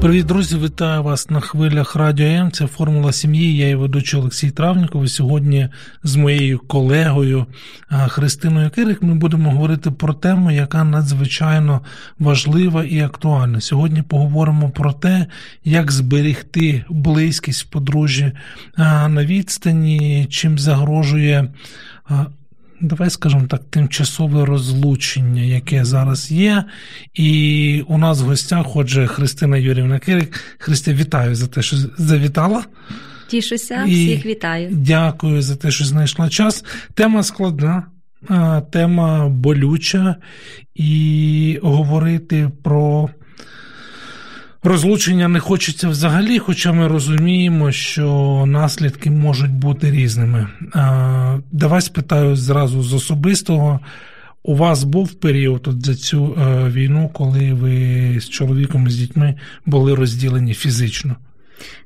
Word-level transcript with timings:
Привіт, 0.00 0.26
друзі! 0.26 0.58
Вітаю 0.58 1.02
вас 1.02 1.30
на 1.30 1.40
хвилях 1.40 1.96
Радіо 1.96 2.26
М. 2.26 2.50
Це 2.52 2.66
формула 2.66 3.12
сім'ї. 3.12 3.56
Я 3.56 3.68
і 3.68 3.74
ведучий 3.74 4.20
Олексій 4.20 4.50
Травніков. 4.50 5.04
І 5.04 5.08
Сьогодні 5.08 5.68
з 6.02 6.16
моєю 6.16 6.58
колегою 6.58 7.46
Христиною 8.08 8.70
Кирик 8.70 9.02
ми 9.02 9.14
будемо 9.14 9.50
говорити 9.50 9.90
про 9.90 10.14
тему, 10.14 10.50
яка 10.50 10.84
надзвичайно 10.84 11.80
важлива 12.18 12.84
і 12.84 13.00
актуальна. 13.00 13.60
Сьогодні 13.60 14.02
поговоримо 14.02 14.70
про 14.70 14.92
те, 14.92 15.26
як 15.64 15.92
зберегти 15.92 16.84
близькість 16.88 17.62
в 17.62 17.66
подружжі 17.66 18.32
на 19.08 19.24
відстані, 19.24 20.26
чим 20.30 20.58
загрожує 20.58 21.48
давай 22.80 23.10
скажемо 23.10 23.46
так, 23.46 23.64
тимчасове 23.70 24.44
розлучення, 24.44 25.42
яке 25.42 25.84
зараз 25.84 26.30
є. 26.30 26.64
І 27.14 27.84
у 27.88 27.98
нас 27.98 28.20
в 28.20 28.24
гостях, 28.24 28.76
отже, 28.76 29.06
Христина 29.06 29.56
Юрівна 29.56 29.98
Кирик. 29.98 30.40
Христя, 30.58 30.92
вітаю 30.92 31.34
за 31.34 31.46
те, 31.46 31.62
що 31.62 31.76
завітала. 31.98 32.64
Тішуся, 33.28 33.84
всіх 33.84 34.26
вітаю. 34.26 34.68
Дякую 34.72 35.42
за 35.42 35.56
те, 35.56 35.70
що 35.70 35.84
знайшла 35.84 36.28
час. 36.28 36.64
Тема 36.94 37.22
складна. 37.22 37.86
Тема 38.70 39.28
болюча, 39.28 40.16
і 40.74 41.58
говорити 41.62 42.50
про 42.62 43.10
Розлучення 44.62 45.28
не 45.28 45.40
хочеться 45.40 45.88
взагалі, 45.88 46.38
хоча 46.38 46.72
ми 46.72 46.88
розуміємо, 46.88 47.72
що 47.72 48.44
наслідки 48.46 49.10
можуть 49.10 49.52
бути 49.52 49.90
різними. 49.90 50.48
Давай 51.52 51.80
спитаю 51.80 52.36
зразу 52.36 52.82
з 52.82 52.94
особистого. 52.94 53.80
У 54.42 54.56
вас 54.56 54.84
був 54.84 55.12
період 55.12 55.68
от 55.68 55.86
за 55.86 55.94
цю 55.94 56.34
е, 56.34 56.68
війну, 56.68 57.10
коли 57.12 57.52
ви 57.52 58.16
з 58.20 58.28
чоловіком 58.28 58.86
і 58.86 58.90
з 58.90 58.96
дітьми 58.96 59.34
були 59.66 59.94
розділені 59.94 60.54
фізично? 60.54 61.16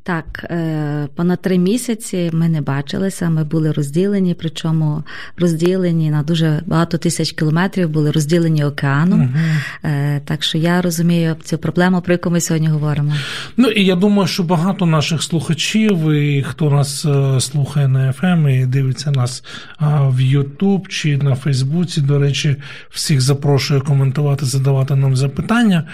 Так, 0.03 0.47
е, 0.51 1.09
понад 1.15 1.43
три 1.43 1.59
місяці 1.59 2.31
ми 2.33 2.49
не 2.49 2.61
бачилися, 2.61 3.31
ми 3.31 3.45
були 3.45 3.73
розділені, 3.73 4.35
причому 4.35 5.03
розділені 5.39 6.11
на 6.11 6.23
дуже 6.23 6.63
багато 6.67 6.99
тисяч 6.99 7.33
кілометрів, 7.33 7.89
були 7.89 8.11
розділені 8.11 8.65
океаном. 8.65 9.21
Угу. 9.21 9.91
Так 10.25 10.43
що 10.43 10.59
я 10.59 10.83
розумію 10.83 11.37
цю 11.45 11.59
проблему, 11.59 12.01
про 12.01 12.15
яку 12.15 12.31
ми 12.31 12.41
сьогодні 12.41 12.69
говоримо. 12.69 13.13
Ну 13.57 13.69
і 13.69 13.85
я 13.85 13.97
думаю, 13.97 14.29
що 14.29 14.43
багато 14.43 14.87
наших 14.87 15.23
слухачів, 15.23 16.11
і 16.11 16.43
хто 16.43 16.71
нас 16.71 17.05
е, 17.05 17.41
слухає 17.41 17.89
на 17.89 18.13
FM 18.13 18.49
і 18.49 18.67
дивиться 18.67 19.11
нас 19.11 19.45
в 19.81 20.21
YouTube 20.21 20.89
чи 20.89 21.17
на 21.17 21.35
Фейсбуці, 21.35 22.01
до 22.01 22.19
речі, 22.19 22.57
всіх 22.91 23.21
запрошую 23.21 23.81
коментувати, 23.81 24.47
задавати 24.47 24.95
нам 24.95 25.17
запитання. 25.17 25.85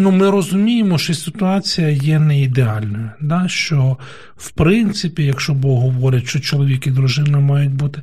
Ну, 0.00 0.10
ми 0.10 0.30
розуміємо, 0.30 0.98
що 0.98 1.14
ситуація 1.14 1.88
є 1.88 2.18
не 2.18 2.40
ідеальною. 2.40 3.10
Да? 3.20 3.48
Що, 3.48 3.96
в 4.36 4.50
принципі, 4.50 5.24
якщо 5.24 5.54
Бог 5.54 5.80
говорить, 5.80 6.28
що 6.28 6.40
чоловік 6.40 6.86
і 6.86 6.90
дружина 6.90 7.38
мають 7.38 7.74
бути 7.74 8.02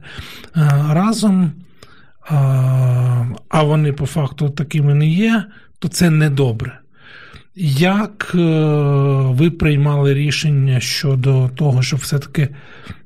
е, 0.58 0.70
разом, 0.90 1.52
а, 2.30 3.26
а 3.50 3.64
вони 3.64 3.94
по 3.94 4.06
факту 4.06 4.50
такими 4.50 4.94
не 4.94 5.08
є, 5.08 5.46
то 5.80 5.88
це 5.88 6.10
недобре. 6.10 6.80
Як 7.80 8.32
е, 8.36 8.38
ви 9.30 9.52
приймали 9.52 10.14
рішення 10.14 10.80
щодо 10.80 11.50
того, 11.56 11.82
щоб 11.82 12.00
все-таки 12.00 12.50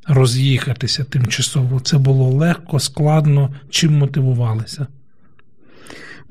роз'їхатися 0.08 1.04
тимчасово? 1.04 1.80
Це 1.80 1.98
було 1.98 2.30
легко, 2.30 2.80
складно, 2.80 3.50
чим 3.70 3.98
мотивувалися? 3.98 4.88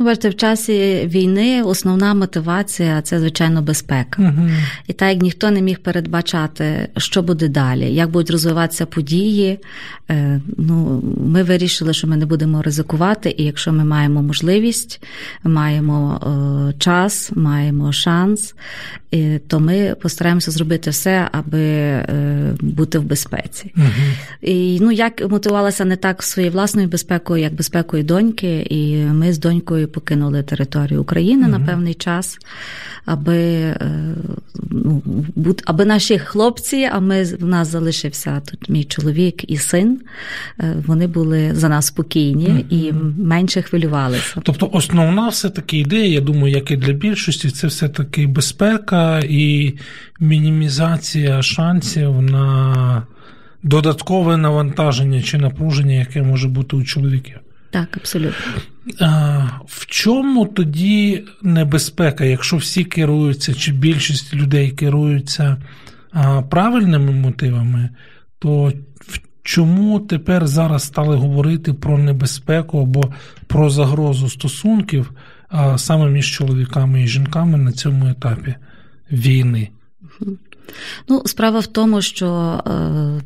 Ну, 0.00 0.06
бачите, 0.06 0.28
в 0.28 0.36
часі 0.36 1.02
війни 1.06 1.62
основна 1.62 2.14
мотивація 2.14 3.02
це, 3.02 3.20
звичайно, 3.20 3.62
безпека. 3.62 4.22
Угу. 4.22 4.48
І 4.86 4.92
так 4.92 5.08
як 5.08 5.22
ніхто 5.22 5.50
не 5.50 5.62
міг 5.62 5.78
передбачати, 5.78 6.88
що 6.96 7.22
буде 7.22 7.48
далі, 7.48 7.94
як 7.94 8.10
будуть 8.10 8.30
розвиватися 8.30 8.86
події. 8.86 9.58
Е, 10.10 10.40
ну, 10.56 11.02
Ми 11.26 11.42
вирішили, 11.42 11.92
що 11.92 12.06
ми 12.06 12.16
не 12.16 12.26
будемо 12.26 12.62
ризикувати, 12.62 13.34
і 13.38 13.44
якщо 13.44 13.72
ми 13.72 13.84
маємо 13.84 14.22
можливість, 14.22 15.02
маємо 15.44 16.20
е, 16.70 16.78
час, 16.78 17.32
маємо 17.34 17.92
шанс, 17.92 18.54
то 19.48 19.60
ми 19.60 19.96
постараємося 20.02 20.50
зробити 20.50 20.90
все, 20.90 21.28
аби 21.32 21.60
е, 21.60 22.54
бути 22.60 22.98
в 22.98 23.04
безпеці. 23.04 23.72
Угу. 23.76 23.86
І 24.42 24.78
ну, 24.80 24.90
як 24.90 25.30
мотивувалася 25.30 25.84
не 25.84 25.96
так 25.96 26.22
своєю 26.22 26.52
власною 26.52 26.88
безпекою, 26.88 27.42
як 27.42 27.54
безпекою 27.54 28.02
доньки, 28.02 28.66
і 28.70 28.96
ми 28.96 29.32
з 29.32 29.38
донькою 29.38 29.88
покинули 29.88 30.42
територію 30.42 31.02
України 31.02 31.42
угу. 31.42 31.58
на 31.58 31.66
певний 31.66 31.94
час, 31.94 32.38
аби 33.04 33.36
е, 33.36 34.09
аби 35.64 35.84
наші 35.84 36.18
хлопці, 36.18 36.88
а 36.92 37.00
ми 37.00 37.24
в 37.24 37.44
нас 37.44 37.68
залишився 37.68 38.42
тут 38.50 38.68
мій 38.68 38.84
чоловік 38.84 39.50
і 39.50 39.56
син. 39.56 40.00
Е, 40.60 40.76
вони 40.86 41.06
були 41.06 41.54
за 41.54 41.68
нас 41.68 41.86
спокійні 41.86 42.66
і 42.70 42.92
менше 43.18 43.62
хвилювалися. 43.62 44.40
Тобто, 44.42 44.70
основна 44.72 45.28
все 45.28 45.50
таки 45.50 45.78
ідея, 45.78 46.06
я 46.06 46.20
думаю, 46.20 46.54
як 46.54 46.70
і 46.70 46.76
для 46.76 46.92
більшості, 46.92 47.50
це 47.50 47.66
все 47.66 47.88
таки 47.88 48.26
безпека 48.26 49.20
і 49.28 49.74
мінімізація 50.20 51.42
шансів 51.42 52.22
на 52.22 53.06
додаткове 53.62 54.36
навантаження 54.36 55.22
чи 55.22 55.38
напруження, 55.38 55.94
яке 55.94 56.22
може 56.22 56.48
бути 56.48 56.76
у 56.76 56.84
чоловіків. 56.84 57.36
Так, 57.70 57.96
абсолютно. 57.96 58.52
В 59.66 59.86
чому 59.86 60.46
тоді 60.46 61.24
небезпека, 61.42 62.24
якщо 62.24 62.56
всі 62.56 62.84
керуються, 62.84 63.54
чи 63.54 63.72
більшість 63.72 64.34
людей 64.34 64.70
керуються 64.70 65.56
правильними 66.50 67.12
мотивами, 67.12 67.88
то 68.38 68.72
чому 69.42 70.00
тепер 70.00 70.46
зараз 70.46 70.82
стали 70.82 71.16
говорити 71.16 71.72
про 71.72 71.98
небезпеку 71.98 72.78
або 72.82 73.12
про 73.46 73.70
загрозу 73.70 74.28
стосунків 74.28 75.12
саме 75.76 76.10
між 76.10 76.30
чоловіками 76.30 77.02
і 77.02 77.08
жінками 77.08 77.58
на 77.58 77.72
цьому 77.72 78.06
етапі 78.06 78.54
війни? 79.12 79.68
Ну, 81.08 81.22
справа 81.26 81.60
в 81.60 81.66
тому, 81.66 82.02
що 82.02 82.60
е, 82.66 82.70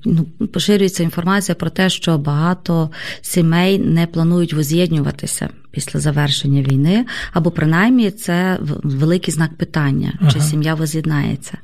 ну, 0.04 0.24
поширюється 0.46 1.02
інформація 1.02 1.54
про 1.54 1.70
те, 1.70 1.90
що 1.90 2.18
багато 2.18 2.90
сімей 3.20 3.78
не 3.78 4.06
планують 4.06 4.52
воз'єднуватися 4.52 5.48
після 5.74 6.00
завершення 6.00 6.62
війни, 6.62 7.06
або 7.32 7.50
принаймні 7.50 8.10
це 8.10 8.58
великий 8.82 9.34
знак 9.34 9.54
питання, 9.54 10.12
ага. 10.20 10.30
чи 10.30 10.40
сім'я 10.40 10.74
воз'єднається. 10.74 11.58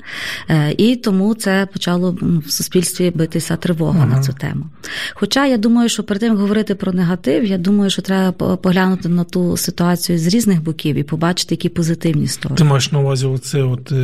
Е, 0.49 0.75
і 0.79 0.97
тому 0.97 1.35
це 1.35 1.69
почало 1.73 2.19
в 2.47 2.53
суспільстві 2.53 3.13
битися 3.15 3.57
тривога 3.57 4.01
ага. 4.03 4.17
на 4.17 4.23
цю 4.23 4.33
тему. 4.33 4.67
Хоча 5.15 5.47
я 5.47 5.57
думаю, 5.57 5.89
що 5.89 6.03
перед 6.03 6.21
тим 6.21 6.31
як 6.31 6.39
говорити 6.39 6.75
про 6.75 6.93
негатив, 6.93 7.45
я 7.45 7.59
думаю, 7.59 7.91
що 7.91 8.03
треба 8.03 8.57
поглянути 8.57 9.09
на 9.09 9.25
ту 9.25 9.57
ситуацію 9.57 10.19
з 10.19 10.27
різних 10.27 10.63
боків 10.63 10.97
і 10.97 11.03
побачити, 11.03 11.55
які 11.55 11.69
позитивні 11.69 12.29
сторони. 12.29 12.59
Ти 12.59 12.65
маєш 12.65 12.93
на 12.93 12.99
увазі 12.99 13.27
оце 13.27 13.63
от 13.63 13.93
е, 13.93 13.95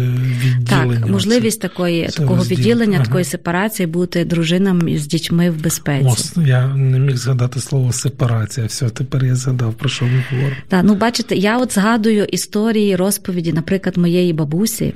відділення? 0.45 1.01
Так, 1.01 1.11
можливість 1.11 1.61
це, 1.63 1.69
такої 1.69 2.07
це 2.07 2.19
такого 2.19 2.37
розділ. 2.37 2.59
відділення, 2.59 2.97
ага. 2.97 3.05
такої 3.05 3.25
сепарації 3.25 3.87
бути 3.87 4.25
дружинам 4.25 4.99
з 4.99 5.07
дітьми 5.07 5.51
в 5.51 5.63
безпеці. 5.63 6.31
О, 6.37 6.43
я 6.43 6.67
не 6.67 6.99
міг 6.99 7.17
згадати 7.17 7.61
слово 7.61 7.93
сепарація. 7.93 8.67
Все, 8.67 8.89
тепер 8.89 9.25
я 9.25 9.35
згадав 9.35 9.75
про 9.75 9.89
що 9.97 10.05
ви 10.05 10.25
говорите. 10.31 10.63
Так, 10.69 10.85
ну 10.85 10.95
бачите, 10.95 11.37
я 11.37 11.59
от 11.59 11.75
згадую 11.75 12.25
історії 12.25 12.97
розповіді, 12.97 13.53
наприклад, 13.53 13.97
моєї 13.97 14.33
бабусі, 14.33 14.95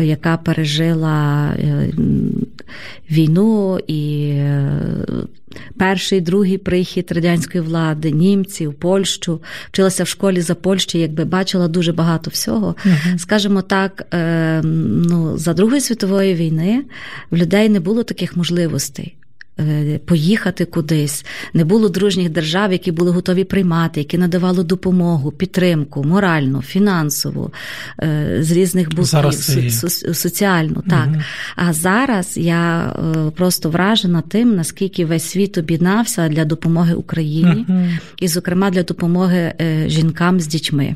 яка 0.00 0.36
пережила 0.36 1.50
е, 1.50 1.90
війну 3.10 3.78
і 3.86 4.30
е, 4.30 4.70
перший, 5.78 6.20
другий 6.20 6.58
прихід 6.58 7.12
радянської 7.12 7.64
влади, 7.64 8.10
німців, 8.10 8.74
Польщу, 8.74 9.42
вчилася 9.68 10.04
в 10.04 10.08
школі 10.08 10.40
за 10.40 10.54
Польщі, 10.54 10.98
якби 10.98 11.24
бачила 11.24 11.68
дуже 11.68 11.92
багато 11.92 12.30
всього. 12.30 12.76
uh 12.86 13.18
Скажімо 13.18 13.62
так, 13.62 14.06
е, 14.14 14.60
ну 14.62 15.38
за 15.38 15.54
Другої 15.54 15.80
світової 15.80 16.34
війни 16.34 16.84
в 17.30 17.36
людей 17.36 17.68
не 17.68 17.80
було 17.80 18.02
таких 18.02 18.36
можливостей. 18.36 19.16
Е, 19.60 19.98
поїхати 20.04 20.64
кудись. 20.64 21.24
Не 21.54 21.64
було 21.64 21.88
дружніх 21.88 22.30
держав, 22.30 22.72
які 22.72 22.92
були 22.92 23.10
готові 23.10 23.44
приймати, 23.44 24.00
які 24.00 24.18
надавали 24.18 24.64
допомогу, 24.64 25.30
підтримку, 25.30 26.04
моральну, 26.04 26.62
фінансову, 26.62 27.52
е, 28.02 28.36
з 28.40 28.50
різних 28.52 28.88
боків, 28.90 29.04
Зараз 29.04 29.44
со- 29.70 29.88
со- 29.90 30.14
соціальну. 30.14 30.82
Так. 30.90 31.06
Мгм. 31.08 31.22
А 31.56 31.72
зараз 31.72 32.36
я 32.36 32.92
е, 33.26 33.30
просто 33.30 33.70
вражена 33.70 34.20
тим, 34.28 34.54
наскільки 34.56 35.04
весь 35.04 35.24
світ 35.24 35.58
об'єднався 35.58 36.28
для 36.28 36.44
допомоги 36.44 36.94
Україні, 36.94 37.64
Мгм. 37.68 37.98
і, 38.20 38.28
зокрема, 38.28 38.70
для 38.70 38.82
допомоги 38.82 39.52
жінкам 39.86 40.40
з 40.40 40.46
дітьми. 40.46 40.94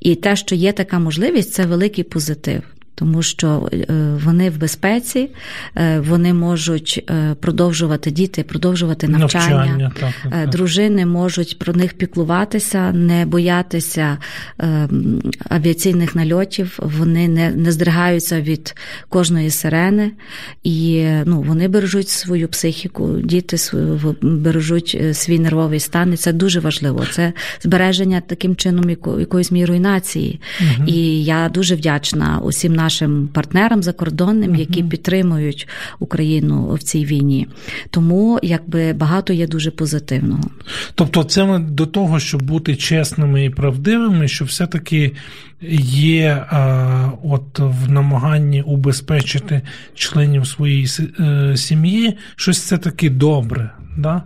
І 0.00 0.14
те, 0.14 0.36
що 0.36 0.54
є 0.54 0.72
така 0.72 0.98
можливість, 0.98 1.52
це 1.52 1.66
великий 1.66 2.04
позитив. 2.04 2.62
Тому 3.00 3.22
що 3.22 3.68
е, 3.72 3.86
вони 4.24 4.50
в 4.50 4.58
безпеці, 4.58 5.30
е, 5.76 6.00
вони 6.00 6.34
можуть 6.34 7.04
е, 7.10 7.34
продовжувати 7.40 8.10
діти, 8.10 8.42
продовжувати 8.42 9.08
навчання. 9.08 9.56
Навчання, 9.56 9.92
так, 10.00 10.12
так. 10.30 10.50
Дружини 10.50 11.06
можуть 11.06 11.58
про 11.58 11.72
них 11.72 11.94
піклуватися, 11.94 12.92
не 12.92 13.26
боятися 13.26 14.18
авіаційних 15.48 16.14
нальотів. 16.14 16.78
Вони 16.82 17.28
не, 17.28 17.50
не 17.50 17.72
здригаються 17.72 18.40
від 18.40 18.74
кожної 19.08 19.50
сирени, 19.50 20.10
і 20.62 21.06
ну, 21.24 21.42
вони 21.42 21.68
бережуть 21.68 22.08
свою 22.08 22.48
психіку, 22.48 23.16
діти 23.24 23.56
бережуть 24.22 25.02
свій 25.12 25.38
нервовий 25.38 25.80
стан. 25.80 26.12
І 26.12 26.16
це 26.16 26.32
дуже 26.32 26.60
важливо. 26.60 27.04
Це 27.12 27.32
збереження 27.62 28.22
таким 28.26 28.56
чином 28.56 28.84
яко- 28.84 29.20
якоїсь 29.20 29.50
мірою 29.50 29.80
нації. 29.80 30.40
І 30.86 31.24
я 31.24 31.48
дуже 31.48 31.74
вдячна 31.74 32.40
усім 32.42 32.72
нашим 32.74 32.89
партнерам 33.32 33.82
закордонним, 33.82 34.54
які 34.54 34.82
підтримують 34.82 35.68
Україну 35.98 36.74
в 36.74 36.82
цій 36.82 37.04
війні. 37.04 37.48
Тому 37.90 38.38
якби 38.42 38.92
багато 38.92 39.32
є 39.32 39.46
дуже 39.46 39.70
позитивного. 39.70 40.44
Тобто, 40.94 41.24
це 41.24 41.44
ми 41.44 41.58
до 41.58 41.86
того, 41.86 42.20
щоб 42.20 42.42
бути 42.42 42.76
чесними 42.76 43.44
і 43.44 43.50
правдивими, 43.50 44.28
що 44.28 44.44
все-таки 44.44 45.12
є 45.82 46.46
а, 46.50 47.10
от 47.22 47.58
в 47.58 47.90
намаганні 47.90 48.62
убезпечити 48.62 49.62
членів 49.94 50.46
своєї 50.46 50.86
е, 51.20 51.56
сім'ї 51.56 52.16
щось 52.36 52.62
це 52.62 52.78
таки 52.78 53.10
добре. 53.10 53.70
Да? 53.96 54.22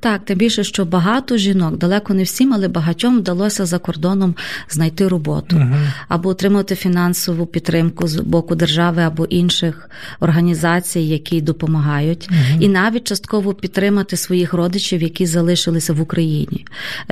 Так, 0.00 0.24
тим 0.24 0.38
більше, 0.38 0.64
що 0.64 0.84
багато 0.84 1.36
жінок, 1.36 1.78
далеко 1.78 2.14
не 2.14 2.22
всім, 2.22 2.54
але 2.54 2.68
багатьом 2.68 3.18
вдалося 3.18 3.66
за 3.66 3.78
кордоном 3.78 4.34
знайти 4.70 5.08
роботу 5.08 5.56
Угу. 5.56 5.74
або 6.08 6.28
отримати 6.28 6.74
фінансову 6.74 7.46
підтримку 7.46 8.08
з 8.08 8.16
боку 8.16 8.54
держави 8.54 9.02
або 9.02 9.24
інших 9.24 9.90
організацій, 10.20 11.00
які 11.00 11.40
допомагають, 11.40 12.30
і 12.60 12.68
навіть 12.68 13.04
частково 13.04 13.54
підтримати 13.54 14.16
своїх 14.16 14.52
родичів, 14.52 15.02
які 15.02 15.26
залишилися 15.26 15.92
в 15.92 16.00
Україні. 16.00 16.66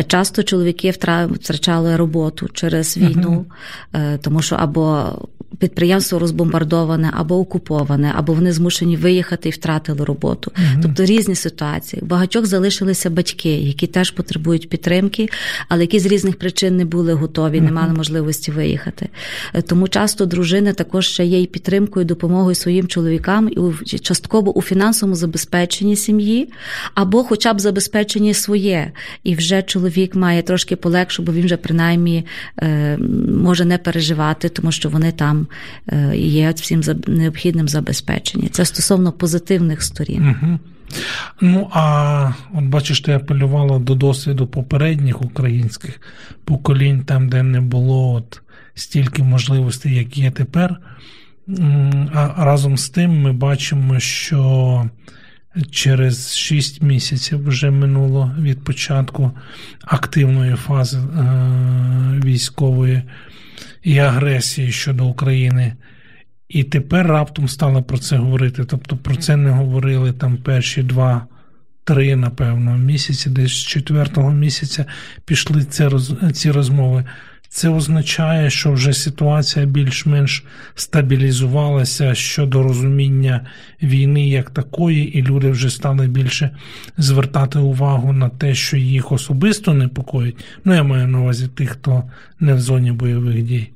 Часто 0.07 0.43
чоловіки 0.43 0.91
втра- 0.91 1.33
втрачали 1.33 1.97
роботу 1.97 2.49
через 2.53 2.97
війну, 2.97 3.47
е, 3.95 4.19
тому 4.23 4.43
що 4.43 4.57
або 4.57 5.13
підприємство 5.59 6.19
розбомбардоване, 6.19 7.11
або 7.17 7.39
окуповане, 7.39 8.13
або 8.17 8.33
вони 8.33 8.53
змушені 8.53 8.97
виїхати 8.97 9.49
і 9.49 9.53
втратили 9.53 10.05
роботу. 10.05 10.53
Тобто 10.83 11.05
різні 11.05 11.35
ситуації. 11.35 12.03
У 12.03 12.07
залишилися 12.47 13.11
батьки, 13.11 13.49
які 13.49 13.87
теж 13.87 14.11
потребують 14.11 14.69
підтримки, 14.69 15.29
але 15.69 15.81
які 15.81 15.99
з 15.99 16.07
різних 16.07 16.39
причин 16.39 16.77
не 16.77 16.85
були 16.85 17.13
готові, 17.13 17.61
не 17.61 17.73
мали 17.73 17.93
можливості 17.93 18.51
виїхати. 18.51 19.09
Е, 19.55 19.63
Тому 19.63 19.89
часто 19.89 20.27
дружини 20.27 20.73
також 20.73 21.07
ще 21.07 21.25
є 21.25 21.41
і 21.41 21.47
підтримкою, 21.47 22.05
і 22.05 22.07
допомогою 22.07 22.55
своїм 22.55 22.89
чоловікам 22.89 23.51
і 23.87 23.99
частково 23.99 24.53
у 24.53 24.63
фінансовому 24.63 25.17
забезпеченні 25.17 25.97
сім'ї, 25.97 26.49
або 26.95 27.25
хоча 27.25 27.55
б 27.55 27.61
забезпеченні 27.61 28.35
своє. 28.35 28.93
І 29.25 29.35
вже 29.35 29.63
чоловік 29.63 30.15
має 30.15 30.43
трошки 30.43 30.77
полегше, 30.77 31.23
бо 31.23 31.33
він 31.33 31.45
вже 31.45 31.57
принаймні 31.57 32.27
е, 32.63 32.99
може 33.43 33.65
не 33.65 33.79
переживати, 33.79 34.49
тому 34.49 34.73
що 34.73 34.89
вони 34.89 35.13
там 35.13 35.47
е, 35.89 36.17
є 36.17 36.53
всім 36.57 36.83
необхідним 37.07 37.69
забезпечені. 37.69 38.49
Це 38.49 38.65
стосовно 38.65 39.13
позитивних 39.13 39.83
сторін. 39.83 40.37
Угу. 40.43 40.59
Ну, 41.41 41.71
а 41.73 42.31
от 42.55 42.65
бачиш, 42.65 43.01
ти 43.01 43.13
апелювала 43.13 43.79
до 43.79 43.95
досвіду 43.95 44.47
попередніх 44.47 45.23
українських 45.23 46.01
поколінь, 46.45 47.05
там, 47.05 47.29
де 47.29 47.43
не 47.43 47.61
було 47.61 48.13
от 48.13 48.43
стільки 48.75 49.23
можливостей, 49.23 49.95
як 49.95 50.19
є 50.19 50.31
тепер. 50.31 50.77
А 52.15 52.45
разом 52.45 52.79
з 52.79 52.89
тим 52.89 53.23
ми 53.23 53.33
бачимо, 53.33 54.01
що 54.01 54.91
через 55.71 56.37
6 56.37 56.83
місяців 56.83 57.49
вже 57.49 57.71
минуло 57.71 58.35
від 58.39 58.65
початку 58.65 59.33
активної 59.85 60.55
фази 60.55 60.99
е, 60.99 61.05
військової 62.25 63.03
і 63.83 63.99
агресії 63.99 64.73
щодо 64.73 65.07
України. 65.07 65.73
І 66.49 66.65
тепер 66.65 67.07
раптом 67.07 67.49
стали 67.49 67.83
про 67.83 67.99
це 67.99 68.17
говорити. 68.17 68.65
Тобто 68.65 68.97
про 68.97 69.17
це 69.17 69.37
не 69.37 69.51
говорили 69.51 70.13
там 70.13 70.37
перші 70.37 70.83
два, 70.83 71.27
три, 71.85 72.17
напевно, 72.17 72.77
місяці, 72.77 73.31
десь 73.31 73.51
з 73.53 73.67
четвертого 73.67 74.31
місяця 74.33 74.85
пішли 75.25 75.65
ці, 75.65 75.85
роз- 75.85 76.31
ці 76.33 76.51
розмови. 76.51 77.05
Це 77.49 77.69
означає, 77.69 78.51
що 78.51 78.73
вже 78.73 78.93
ситуація 78.93 79.67
більш-менш 79.67 80.45
стабілізувалася 80.75 82.15
щодо 82.15 82.63
розуміння 82.63 83.47
війни 83.83 84.29
як 84.29 84.51
такої, 84.51 85.19
і 85.19 85.23
люди 85.23 85.51
вже 85.51 85.71
стали 85.71 86.07
більше 86.07 86.51
звертати 86.99 87.59
увагу 87.59 88.13
на 88.13 88.29
те, 88.29 88.55
що 88.55 88.77
їх 88.77 89.13
особисто 89.13 89.75
непокоїть. 89.75 90.45
Ну, 90.65 90.75
я 90.75 90.83
маю 90.83 91.09
на 91.09 91.21
увазі 91.21 91.49
тих, 91.49 91.71
хто 91.71 92.03
не 92.41 92.55
в 92.55 92.61
зоні 92.61 92.93
бойових 92.93 93.43
дій. 93.43 93.71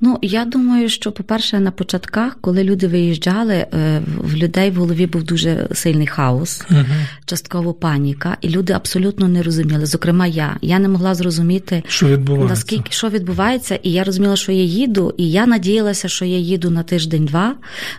Ну, 0.00 0.18
я 0.22 0.44
думаю, 0.44 0.88
що, 0.88 1.12
по-перше, 1.12 1.60
на 1.60 1.70
початках, 1.70 2.38
коли 2.40 2.64
люди 2.64 2.86
виїжджали, 2.86 3.54
е, 3.54 4.02
в 4.18 4.34
людей 4.34 4.70
в 4.70 4.74
голові 4.74 5.06
був 5.06 5.22
дуже 5.22 5.68
сильний 5.72 6.06
хаос, 6.06 6.62
Угу. 6.70 6.84
частково 7.24 7.74
паніка, 7.74 8.36
і 8.40 8.48
люди 8.48 8.72
абсолютно 8.72 9.28
не 9.28 9.42
розуміли. 9.42 9.86
Зокрема, 9.86 10.26
я. 10.26 10.56
Я 10.62 10.78
не 10.78 10.88
могла 10.88 11.14
зрозуміти. 11.14 11.82
Що 11.88 12.06
відбувається? 12.06 12.54
Наскільки 12.54 12.92
що 12.92 13.08
відбувається, 13.08 13.78
і 13.82 13.92
я 13.92 14.04
розуміла, 14.04 14.36
що 14.36 14.52
я 14.52 14.62
їду, 14.62 15.14
і 15.16 15.30
я 15.30 15.46
надіялася, 15.46 16.08
що 16.08 16.24
я 16.24 16.38
їду 16.38 16.70
на 16.70 16.82
тиждень-два, 16.82 17.54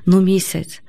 ну 0.05 0.21
місяць. 0.21 0.81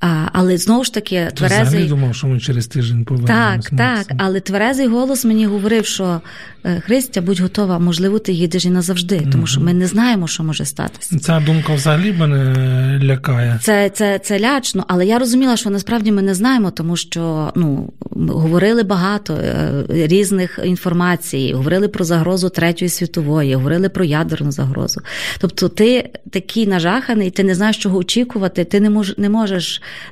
А, 0.00 0.28
але 0.32 0.56
знову 0.56 0.84
ж 0.84 0.94
таки, 0.94 1.28
Ти 1.34 1.44
взагалі 1.46 1.84
думав, 1.84 2.14
що 2.14 2.26
ми 2.26 2.40
через 2.40 2.66
тиждень 2.66 3.04
повернемось. 3.04 3.66
Так, 3.66 3.78
так, 3.78 4.06
це- 4.06 4.14
але 4.18 4.40
тверезий 4.40 4.86
голос 4.86 5.24
мені 5.24 5.46
говорив, 5.46 5.86
що 5.86 6.20
е, 6.64 6.80
Христя, 6.86 7.20
будь 7.20 7.40
готова, 7.40 7.78
можливо, 7.78 8.18
ти 8.18 8.32
їдеш 8.32 8.64
і 8.64 8.70
назавжди, 8.70 9.28
тому 9.32 9.46
що 9.46 9.60
ми 9.60 9.74
не 9.74 9.86
знаємо, 9.86 10.26
що 10.28 10.44
може 10.44 10.64
статися. 10.64 11.18
Ця 11.18 11.40
думка 11.40 11.74
взагалі 11.74 12.12
мене 12.12 13.00
лякає. 13.02 13.58
Це, 13.62 13.90
це, 13.90 14.18
це 14.18 14.40
лячно, 14.40 14.84
але 14.88 15.06
я 15.06 15.18
розуміла, 15.18 15.56
що 15.56 15.70
насправді 15.70 16.12
ми 16.12 16.22
не 16.22 16.34
знаємо, 16.34 16.70
тому 16.70 16.96
що 16.96 17.52
ну 17.56 17.92
говорили 18.10 18.82
багато 18.82 19.34
е, 19.34 19.84
різних 19.90 20.60
інформацій, 20.64 21.52
говорили 21.54 21.88
про 21.88 22.04
загрозу 22.04 22.48
третьої 22.48 22.88
світової, 22.88 23.54
говорили 23.54 23.88
про 23.88 24.04
ядерну 24.04 24.52
загрозу. 24.52 25.00
Тобто, 25.38 25.68
ти 25.68 26.10
такий 26.30 26.66
нажаханий, 26.66 27.30
ти 27.30 27.44
не 27.44 27.54
знаєш, 27.54 27.78
чого 27.78 27.98
очікувати, 27.98 28.64
ти 28.64 28.80
не 28.80 28.90
мож, 28.90 29.14
не 29.18 29.28
можеш 29.28 29.43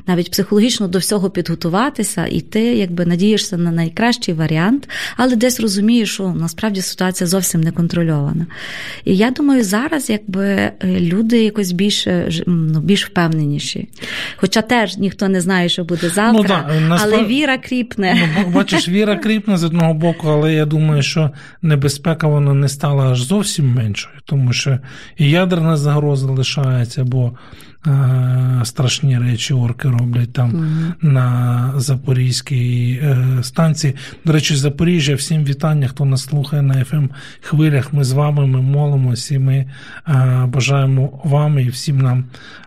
навіть 0.06 0.30
психологічно 0.30 0.88
до 0.88 0.98
всього 0.98 1.30
підготуватися, 1.30 2.26
і 2.26 2.40
ти 2.40 2.60
якби 2.60 3.06
надієшся 3.06 3.56
на 3.56 3.70
найкращий 3.70 4.34
варіант, 4.34 4.88
але 5.16 5.36
десь 5.36 5.60
розумієш, 5.60 6.12
що 6.14 6.28
насправді 6.28 6.80
ситуація 6.80 7.28
зовсім 7.28 7.60
не 7.60 7.70
контрольована. 7.70 8.46
І 9.04 9.16
я 9.16 9.30
думаю, 9.30 9.64
зараз 9.64 10.10
якби 10.10 10.46
е, 10.46 10.72
люди 10.84 11.44
якось 11.44 11.72
більш, 11.72 12.06
е, 12.06 12.28
ну, 12.46 12.80
більш 12.80 13.06
впевненіші. 13.06 13.88
Хоча 14.36 14.62
теж 14.62 14.96
ніхто 14.96 15.28
не 15.28 15.40
знає, 15.40 15.68
що 15.68 15.84
буде 15.84 16.08
завтра, 16.08 16.32
Ну, 16.32 16.42
да, 16.42 16.80
насправ- 16.88 17.00
але 17.02 17.24
віра 17.24 17.58
кріпне. 17.58 18.28
Ну, 18.38 18.50
бачиш, 18.50 18.88
віра 18.88 19.16
кріпне 19.22 19.56
з 19.56 19.64
одного 19.64 19.94
боку, 19.94 20.28
але 20.28 20.54
я 20.54 20.66
думаю, 20.66 21.02
що 21.02 21.30
небезпека 21.62 22.26
вона 22.26 22.54
не 22.54 22.68
стала 22.68 23.04
аж 23.04 23.22
зовсім 23.22 23.74
меншою, 23.74 24.14
тому 24.24 24.52
що 24.52 24.78
і 25.16 25.30
ядерна 25.30 25.76
загроза 25.76 26.26
лишається, 26.26 27.04
бо 27.04 27.26
е, 27.26 27.32
страшні 28.64 29.18
речі 29.18 29.54
орки 29.54 29.88
роблять 29.88 30.32
там 30.32 30.66
на 31.00 31.72
Запорізькій 31.76 33.00
е, 33.02 33.42
станції. 33.42 33.94
До 34.24 34.32
речі, 34.32 34.56
Запоріжжя, 34.56 35.14
всім 35.14 35.44
вітання, 35.44 35.88
хто 35.88 36.04
нас 36.04 36.22
слухає 36.22 36.62
на 36.62 36.74
fm 36.74 37.08
хвилях. 37.40 37.92
Ми 37.92 38.04
з 38.04 38.12
вами, 38.12 38.46
ми 38.46 38.62
молимось 38.62 39.30
і 39.30 39.38
ми 39.38 39.54
е, 40.08 40.46
бажаємо 40.46 41.20
вам 41.24 41.58
і 41.58 41.68
всім 41.68 42.00
нам 42.00 42.24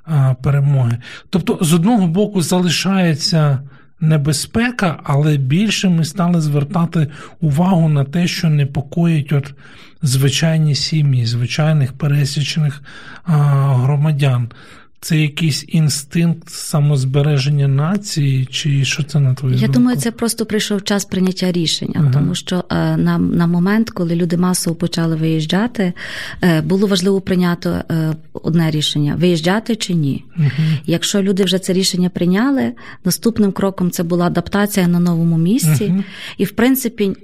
е, 0.07 0.35
перемоги. 0.43 0.97
Тобто, 1.29 1.57
з 1.61 1.73
одного 1.73 2.07
боку, 2.07 2.41
залишається 2.41 3.59
небезпека, 3.99 4.99
але 5.03 5.37
більше 5.37 5.89
ми 5.89 6.05
стали 6.05 6.41
звертати 6.41 7.07
увагу 7.41 7.89
на 7.89 8.03
те, 8.03 8.27
що 8.27 8.49
непокоїть 8.49 9.31
от 9.31 9.53
звичайні 10.01 10.75
сім'ї, 10.75 11.25
звичайних 11.25 11.93
пересічних 11.93 12.81
а, 13.23 13.33
громадян. 13.73 14.49
Це 15.05 15.17
якийсь 15.17 15.65
інстинкт 15.67 16.49
самозбереження 16.49 17.67
нації, 17.67 18.45
чи 18.45 18.85
що 18.85 19.03
це 19.03 19.19
на 19.19 19.33
твою 19.33 19.55
Я 19.55 19.61
думку? 19.61 19.73
думаю, 19.73 19.97
це 19.97 20.11
просто 20.11 20.45
прийшов 20.45 20.83
час 20.83 21.05
прийняття 21.05 21.51
рішення, 21.51 21.95
ага. 21.95 22.11
тому 22.13 22.35
що 22.35 22.63
е, 22.69 22.97
на 22.97 23.17
на 23.17 23.47
момент, 23.47 23.89
коли 23.89 24.15
люди 24.15 24.37
масово 24.37 24.75
почали 24.75 25.15
виїжджати, 25.15 25.93
е, 26.43 26.61
було 26.61 26.87
важливо 26.87 27.21
прийняти 27.21 27.69
е, 27.69 27.83
одне 28.33 28.71
рішення: 28.71 29.15
виїжджати 29.19 29.75
чи 29.75 29.93
ні. 29.93 30.23
Угу. 30.37 30.49
Якщо 30.85 31.21
люди 31.21 31.43
вже 31.43 31.59
це 31.59 31.73
рішення 31.73 32.09
прийняли, 32.09 32.71
наступним 33.03 33.51
кроком 33.51 33.91
це 33.91 34.03
була 34.03 34.25
адаптація 34.25 34.87
на 34.87 34.99
новому 34.99 35.37
місці, 35.37 35.85
угу. 35.89 36.03
і 36.37 36.45
в 36.45 36.51
принципі 36.51 37.15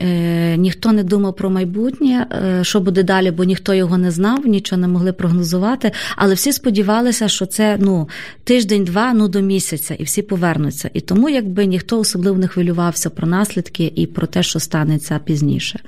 ніхто 0.58 0.92
не 0.92 1.04
думав 1.04 1.36
про 1.36 1.50
майбутнє, 1.50 2.28
що 2.62 2.80
буде 2.80 3.04
далі, 3.04 3.32
бо 3.32 3.44
ніхто 3.44 3.74
його 3.74 3.98
не 3.98 4.12
знав, 4.12 4.48
нічого 4.48 4.82
не 4.82 4.88
могли 4.88 5.14
прогнозувати. 5.14 5.92
Але 6.16 6.34
всі 6.34 6.54
сподівалися, 6.54 7.28
що 7.28 7.46
це 7.46 7.71
ну 7.80 8.10
тиждень-два, 8.44 9.14
ну 9.14 9.28
до 9.28 9.42
місяця, 9.42 9.94
і 9.94 10.04
всі 10.04 10.22
повернуться. 10.22 10.90
І 10.94 11.02
тому, 11.02 11.30
якби 11.30 11.66
ніхто 11.66 12.00
особливо 12.00 12.38
не 12.38 12.48
хвилювався 12.48 13.10
про 13.10 13.28
наслідки 13.28 13.94
і 13.96 14.08
про 14.08 14.28
те, 14.28 14.44
що 14.44 14.60
станеться 14.60 15.20
пізніше. 15.20 15.80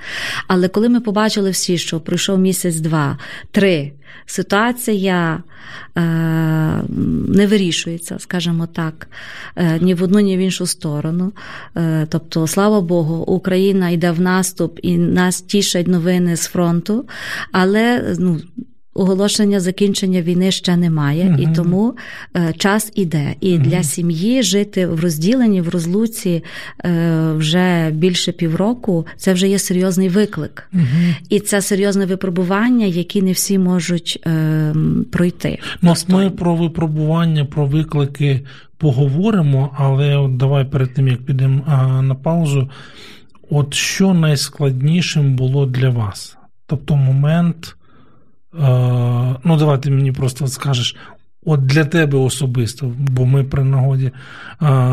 Але 0.47 0.67
коли 0.67 0.89
ми 0.89 0.99
побачили 0.99 1.49
всі, 1.49 1.77
що 1.77 1.99
пройшов 1.99 2.39
місяць, 2.39 2.75
два, 2.75 3.17
три, 3.51 3.91
ситуація 4.25 5.43
е, 5.97 6.01
не 7.27 7.47
вирішується, 7.47 8.19
скажімо 8.19 8.67
так, 8.67 9.07
е, 9.55 9.79
ні 9.81 9.93
в 9.93 10.03
одну, 10.03 10.19
ні 10.19 10.37
в 10.37 10.39
іншу 10.39 10.65
сторону. 10.65 11.33
Е, 11.77 12.07
тобто, 12.09 12.47
слава 12.47 12.81
Богу, 12.81 13.15
Україна 13.15 13.89
йде 13.89 14.11
в 14.11 14.21
наступ 14.21 14.79
і 14.83 14.97
нас 14.97 15.41
тішать 15.41 15.87
новини 15.87 16.37
з 16.37 16.47
фронту, 16.47 17.05
але 17.51 18.15
ну. 18.19 18.41
Оголошення 18.93 19.59
закінчення 19.59 20.21
війни 20.21 20.51
ще 20.51 20.77
немає, 20.77 21.29
угу. 21.29 21.51
і 21.51 21.55
тому 21.55 21.95
е, 22.35 22.53
час 22.57 22.91
іде. 22.95 23.35
І 23.39 23.55
угу. 23.55 23.63
для 23.63 23.83
сім'ї 23.83 24.43
жити 24.43 24.87
в 24.87 24.99
розділенні, 24.99 25.61
в 25.61 25.69
розлуці 25.69 26.43
е, 26.85 27.31
вже 27.33 27.91
більше 27.91 28.31
півроку 28.31 29.05
це 29.17 29.33
вже 29.33 29.47
є 29.47 29.59
серйозний 29.59 30.09
виклик. 30.09 30.69
Угу. 30.73 30.83
І 31.29 31.39
це 31.39 31.61
серйозне 31.61 32.05
випробування, 32.05 32.85
які 32.85 33.21
не 33.21 33.31
всі 33.31 33.59
можуть 33.59 34.19
е, 34.27 34.73
пройти. 35.11 35.59
Ну, 35.81 35.93
ми 36.07 36.29
про 36.29 36.55
випробування, 36.55 37.45
про 37.45 37.65
виклики 37.65 38.41
поговоримо, 38.77 39.75
але 39.77 40.17
от 40.17 40.37
давай 40.37 40.65
перед 40.65 40.93
тим 40.93 41.07
як 41.07 41.25
підемо 41.25 41.63
на 42.01 42.15
паузу. 42.15 42.69
От 43.49 43.73
що 43.73 44.13
найскладнішим 44.13 45.35
було 45.35 45.65
для 45.65 45.89
вас? 45.89 46.37
Тобто 46.67 46.95
момент. 46.95 47.75
Ну, 48.53 49.57
давай 49.59 49.81
ти 49.81 49.91
мені 49.91 50.11
просто 50.11 50.47
скажеш, 50.47 50.95
от 51.45 51.65
для 51.65 51.85
тебе 51.85 52.17
особисто, 52.17 52.93
бо 52.97 53.25
ми 53.25 53.43
при 53.43 53.63
нагоді 53.63 54.05
е, 54.05 54.11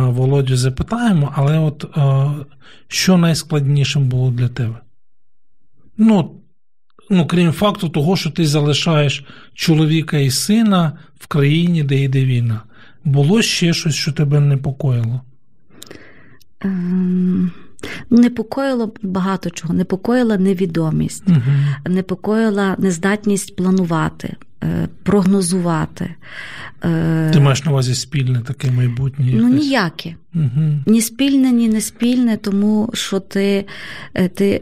Володю 0.05 0.57
запитаємо, 0.57 1.33
але 1.37 1.59
от 1.59 1.85
е, 1.97 2.31
що 2.89 3.17
найскладнішим 3.17 4.09
було 4.09 4.31
для 4.31 4.49
тебе? 4.49 4.81
Ну, 5.97 6.35
ну, 7.11 7.27
крім 7.27 7.53
факту 7.53 7.89
того, 7.89 8.17
що 8.17 8.31
ти 8.31 8.47
залишаєш 8.47 9.25
чоловіка 9.55 10.19
і 10.19 10.31
сина 10.31 10.93
в 11.19 11.27
країні, 11.27 11.83
де 11.83 12.03
йде 12.03 12.25
війна. 12.25 12.63
Було 13.05 13.43
ще 13.43 13.73
щось, 13.73 13.95
що 13.95 14.13
тебе 14.13 14.41
непокоїло? 14.41 15.21
Um... 16.65 17.51
Непокоїло 18.11 18.93
багато 19.03 19.51
чого, 19.51 19.75
непокоїла 19.75 20.37
невідомість, 20.37 21.29
угу. 21.29 21.41
непокоїла 21.87 22.77
нездатність 22.79 23.57
планувати, 23.57 24.37
е, 24.63 24.89
прогнозувати. 25.03 26.15
Е, 26.85 27.31
Ти 27.33 27.41
маєш 27.41 27.65
на 27.65 27.71
увазі 27.71 27.95
спільне 27.95 28.41
таке 28.41 28.71
майбутнє? 28.71 29.31
Ну, 29.33 29.49
ніяке. 29.49 30.15
Угу. 30.35 30.75
Ні 30.87 31.01
спільне, 31.01 31.51
ні 31.51 31.69
не 31.69 31.81
спільне, 31.81 32.37
тому 32.37 32.91
що 32.95 33.21
ти 33.21 33.65
е, 34.15 34.29
ти 34.29 34.61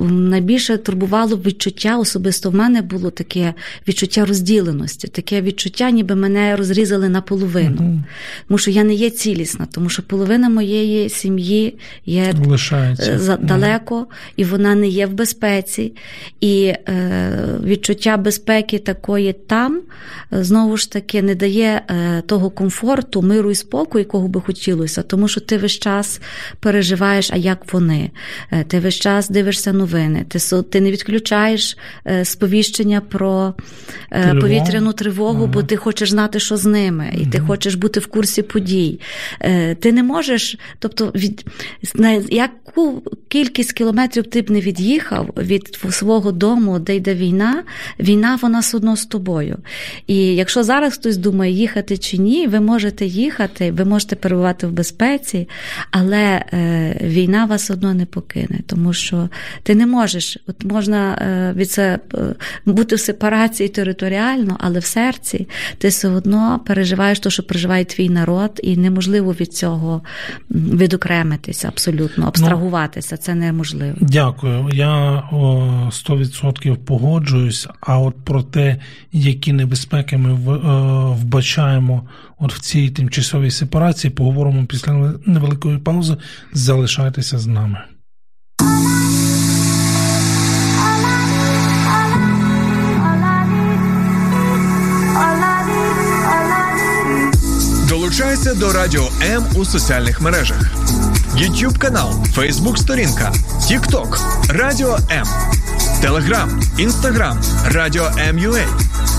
найбільше 0.00 0.76
турбувало 0.76 1.36
відчуття, 1.36 1.98
особисто 1.98 2.50
в 2.50 2.54
мене 2.54 2.82
було 2.82 3.10
таке 3.10 3.54
відчуття 3.88 4.24
розділеності, 4.24 5.08
таке 5.08 5.42
відчуття, 5.42 5.90
ніби 5.90 6.14
мене 6.14 6.56
розрізали 6.56 7.08
наполовину. 7.08 7.76
Угу. 7.80 8.02
Тому 8.48 8.58
що 8.58 8.70
я 8.70 8.84
не 8.84 8.94
є 8.94 9.10
цілісна, 9.10 9.66
тому 9.70 9.88
що 9.88 10.02
половина 10.02 10.48
моєї 10.48 11.08
сім'ї 11.08 11.78
є 12.06 12.34
Лишається. 12.46 13.38
далеко, 13.42 13.96
угу. 13.96 14.06
і 14.36 14.44
вона 14.44 14.74
не 14.74 14.88
є 14.88 15.06
в 15.06 15.12
безпеці. 15.12 15.92
І 16.40 16.64
е, 16.64 16.78
відчуття 17.64 18.16
безпеки 18.16 18.78
такої 18.78 19.32
там 19.32 19.80
знову 20.30 20.76
ж 20.76 20.92
таки 20.92 21.22
не 21.22 21.34
дає 21.34 21.82
е, 21.90 22.22
того 22.26 22.50
комфорту, 22.50 23.22
миру 23.22 23.50
і 23.50 23.54
спокою, 23.54 24.04
якого 24.04 24.28
би 24.28 24.40
хотілося, 24.80 25.02
тому 25.02 25.28
що 25.28 25.40
ти 25.40 25.58
весь 25.58 25.78
час 25.78 26.20
переживаєш, 26.60 27.30
а 27.32 27.36
як 27.36 27.72
вони. 27.72 28.10
Е, 28.50 28.64
ти 28.64 28.80
весь 28.80 28.94
час 28.94 29.28
дивишся 29.28 29.72
новини, 29.72 30.24
ти 30.28 30.62
ти 30.62 30.80
не 30.80 30.90
відключаєш 30.90 31.76
е, 32.06 32.24
сповіщення 32.24 33.00
про 33.00 33.54
Тривога. 34.10 34.40
повітряну 34.40 34.92
тривогу, 34.92 35.44
ага. 35.44 35.52
бо 35.52 35.62
ти 35.62 35.76
хочеш 35.76 36.10
знати, 36.10 36.40
що 36.40 36.56
з 36.56 36.64
ними, 36.64 37.10
і 37.14 37.22
ага. 37.22 37.30
ти 37.30 37.40
хочеш 37.40 37.74
бути 37.74 38.00
в 38.00 38.06
курсі 38.06 38.42
подій. 38.42 39.00
Ти 39.80 39.92
не 39.92 40.02
можеш, 40.02 40.58
тобто, 40.78 41.12
від 41.14 41.44
яку 42.30 43.02
кількість 43.28 43.72
кілометрів 43.72 44.24
ти 44.24 44.42
б 44.42 44.50
не 44.50 44.60
від'їхав 44.60 45.30
від 45.36 45.78
свого 45.90 46.32
дому, 46.32 46.78
де 46.78 46.96
йде 46.96 47.14
війна, 47.14 47.62
війна 47.98 48.38
вона 48.42 48.60
все 48.60 48.76
одно 48.76 48.96
з 48.96 49.06
тобою. 49.06 49.58
І 50.06 50.16
якщо 50.16 50.62
зараз 50.62 50.94
хтось 50.94 51.16
думає, 51.16 51.52
їхати 51.52 51.98
чи 51.98 52.18
ні, 52.18 52.46
ви 52.46 52.60
можете 52.60 53.06
їхати, 53.06 53.72
ви 53.72 53.84
можете 53.84 54.16
перебувати 54.16 54.66
в 54.70 54.72
безпеці, 54.72 55.48
але 55.90 56.44
е, 56.52 56.96
війна 57.02 57.44
вас 57.44 57.70
одно 57.70 57.94
не 57.94 58.06
покине, 58.06 58.60
тому 58.66 58.92
що 58.92 59.28
ти 59.62 59.74
не 59.74 59.86
можеш, 59.86 60.38
от 60.46 60.64
можна 60.64 61.14
е, 61.14 61.52
від 61.56 61.70
це 61.70 61.98
е, 62.14 62.18
бути 62.66 62.94
в 62.94 63.00
сепарації 63.00 63.68
територіально, 63.68 64.56
але 64.60 64.78
в 64.78 64.84
серці 64.84 65.48
ти 65.78 65.88
все 65.88 66.08
одно 66.08 66.60
переживаєш 66.66 67.20
те, 67.20 67.30
що 67.30 67.42
переживає 67.42 67.84
твій 67.84 68.08
народ, 68.08 68.60
і 68.62 68.76
неможливо 68.76 69.32
від 69.32 69.54
цього 69.54 70.02
відокремитися 70.50 71.68
абсолютно, 71.68 72.26
абстрагуватися. 72.26 73.16
Це 73.16 73.34
неможливо. 73.34 73.96
Дякую. 74.00 74.68
Я 74.72 75.22
о, 75.32 75.90
100% 75.90 76.76
погоджуюсь. 76.76 77.68
А 77.80 77.98
от 77.98 78.14
про 78.24 78.42
те, 78.42 78.76
які 79.12 79.52
небезпеки 79.52 80.16
ми 80.16 80.34
вбачаємо 81.14 82.02
от 82.40 82.54
в 82.54 82.60
цій 82.60 82.90
тимчасовій 82.90 83.50
сепарації, 83.50 84.10
поговоримо 84.10 84.66
після 84.66 85.12
невеликої 85.26 85.78
паузи. 85.78 86.16
Залишайтеся 86.52 87.38
з 87.38 87.46
нами. 87.46 87.78
Долучайся 97.88 98.54
до 98.54 98.72
Радіо 98.72 99.08
М 99.22 99.44
у 99.56 99.64
соціальних 99.64 100.20
мережах: 100.20 100.62
YouTube 101.36 101.78
канал, 101.78 102.24
Facebook 102.36 102.76
сторінка, 102.76 103.32
TikTok, 103.60 104.20
Радіо 104.48 104.98
М, 105.10 105.26
Телеграм, 106.02 106.60
Інстаграм, 106.78 107.40
Радіо 107.64 108.10
М.Ю.А. 108.18 108.66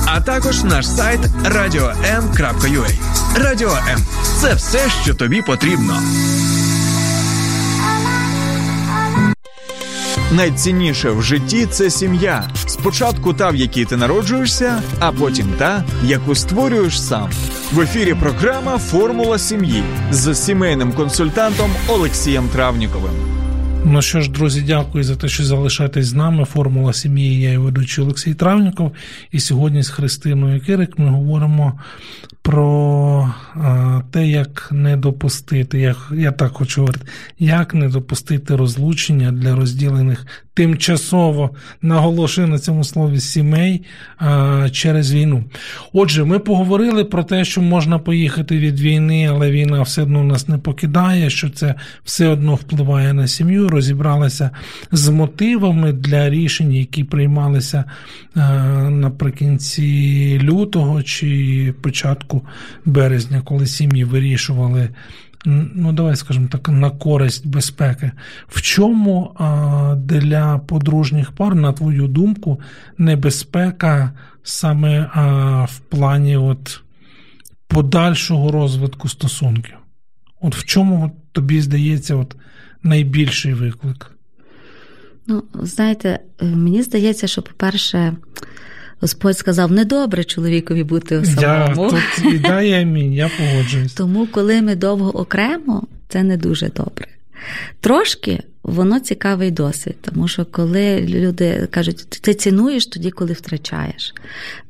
а 0.06 0.22
також 0.22 0.64
наш 0.64 0.88
сайт 0.88 1.20
radio.m.ua. 1.44 3.11
Радіо 3.36 3.70
М 3.70 4.00
це 4.42 4.54
все, 4.54 4.90
що 5.04 5.14
тобі 5.14 5.42
потрібно. 5.42 5.94
Найцінніше 10.32 11.10
в 11.10 11.22
житті 11.22 11.66
це 11.66 11.90
сім'я. 11.90 12.50
Спочатку 12.68 13.34
та, 13.34 13.50
в 13.50 13.56
якій 13.56 13.86
ти 13.86 13.98
народжуєшся, 13.98 14.82
а 15.00 15.12
потім 15.12 15.48
та, 15.58 15.84
яку 16.06 16.36
створюєш 16.36 17.02
сам. 17.02 17.30
В 17.72 17.80
ефірі 17.80 18.14
програма 18.14 18.78
Формула 18.78 19.38
сім'ї 19.38 19.84
з 20.12 20.36
сімейним 20.36 20.94
консультантом 20.94 21.72
Олексієм 21.88 22.48
Травніковим. 22.50 23.14
Ну 23.86 24.02
що 24.02 24.22
ж, 24.22 24.32
друзі, 24.32 24.62
дякую 24.62 25.04
за 25.04 25.16
те, 25.16 25.28
що 25.28 25.44
залишаєтесь 25.44 26.06
з 26.06 26.14
нами. 26.14 26.46
Формула 26.46 26.94
сім'ї. 26.94 27.42
Я 27.42 27.52
і 27.52 27.58
ведучий 27.58 28.04
Олексій 28.04 28.34
Травніков. 28.34 28.92
І 29.32 29.40
сьогодні 29.40 29.84
з 29.84 29.90
Христиною 29.90 30.62
Кирик 30.66 31.00
ми 31.00 31.10
говоримо 31.10 31.80
про 32.42 33.34
те, 34.12 34.28
як 34.28 34.70
не 34.72 34.98
допустити, 34.98 35.80
як 35.80 35.98
я 36.16 36.32
так 36.32 36.52
хочу 36.54 36.82
говорити, 36.82 37.06
як 37.40 37.74
не 37.74 37.90
допустити 37.90 38.56
розлучення 38.56 39.32
для 39.32 39.56
розділених 39.56 40.26
тимчасово 40.54 41.50
наголошую 41.82 42.48
на 42.48 42.60
цьому 42.60 42.84
слові 42.84 43.20
сімей 43.20 43.84
а, 44.18 44.70
через 44.72 45.14
війну. 45.14 45.44
Отже, 45.94 46.24
ми 46.24 46.40
поговорили 46.40 47.06
про 47.06 47.24
те, 47.24 47.46
що 47.46 47.62
можна 47.62 48.00
поїхати 48.00 48.58
від 48.58 48.80
війни, 48.80 49.30
але 49.32 49.52
війна 49.52 49.82
все 49.82 50.02
одно 50.02 50.24
нас 50.24 50.48
не 50.48 50.58
покидає, 50.58 51.30
що 51.30 51.50
це 51.50 51.76
все 52.04 52.28
одно 52.28 52.56
впливає 52.56 53.14
на 53.14 53.28
сім'ю. 53.28 53.70
Розібралися 53.70 54.50
з 54.92 55.10
мотивами 55.10 55.94
для 55.94 56.30
рішень, 56.30 56.74
які 56.74 57.04
приймалися 57.04 57.84
а, 58.36 58.40
наприкінці 58.90 60.40
лютого 60.44 61.04
чи 61.04 61.74
початку 61.82 62.31
березня, 62.86 63.42
коли 63.46 63.66
сім'ї 63.66 64.04
вирішували 64.04 64.90
ну 65.46 65.94
давай 65.94 66.16
скажемо 66.16 66.48
так, 66.52 66.70
на 66.70 66.90
користь 66.90 67.48
безпеки. 67.48 68.12
В 68.48 68.62
чому 68.62 69.36
для 69.98 70.58
подружніх 70.58 71.32
пар, 71.32 71.56
на 71.56 71.74
твою 71.74 72.08
думку, 72.08 72.60
небезпека 72.98 74.12
саме 74.44 75.10
в 75.70 75.80
плані 75.80 76.38
от 76.38 76.82
подальшого 77.68 78.52
розвитку 78.52 79.10
стосунків? 79.10 79.78
От 80.42 80.56
в 80.56 80.64
чому 80.64 81.12
тобі 81.32 81.62
здається 81.62 82.16
от 82.16 82.36
найбільший 82.84 83.54
виклик? 83.54 84.12
Ну, 85.28 85.44
знаєте, 85.54 86.20
мені 86.42 86.84
здається, 86.84 87.28
що, 87.28 87.42
по-перше, 87.42 88.14
Господь 89.02 89.38
сказав, 89.38 89.72
недобре 89.72 90.24
чоловікові 90.24 90.84
бути 90.84 91.26
самому. 91.26 91.84
Я 91.84 91.90
тут 91.90 92.34
і 92.34 92.40
дає 92.40 92.82
амінь, 92.82 93.14
я 93.14 93.32
погоджуюсь. 93.38 93.94
Тому, 93.94 94.28
коли 94.28 94.62
ми 94.62 94.76
довго 94.76 95.20
окремо, 95.20 95.84
це 96.08 96.24
не 96.24 96.38
дуже 96.38 96.70
добре. 96.70 97.08
Трошки 97.80 98.44
воно 98.64 99.00
цікавий 99.00 99.52
досвід, 99.52 99.96
тому 100.02 100.28
що 100.28 100.46
коли 100.46 101.02
люди 101.02 101.68
кажуть, 101.72 102.06
ти 102.22 102.34
цінуєш 102.34 102.86
тоді, 102.86 103.12
коли 103.12 103.34
втрачаєш. 103.34 104.14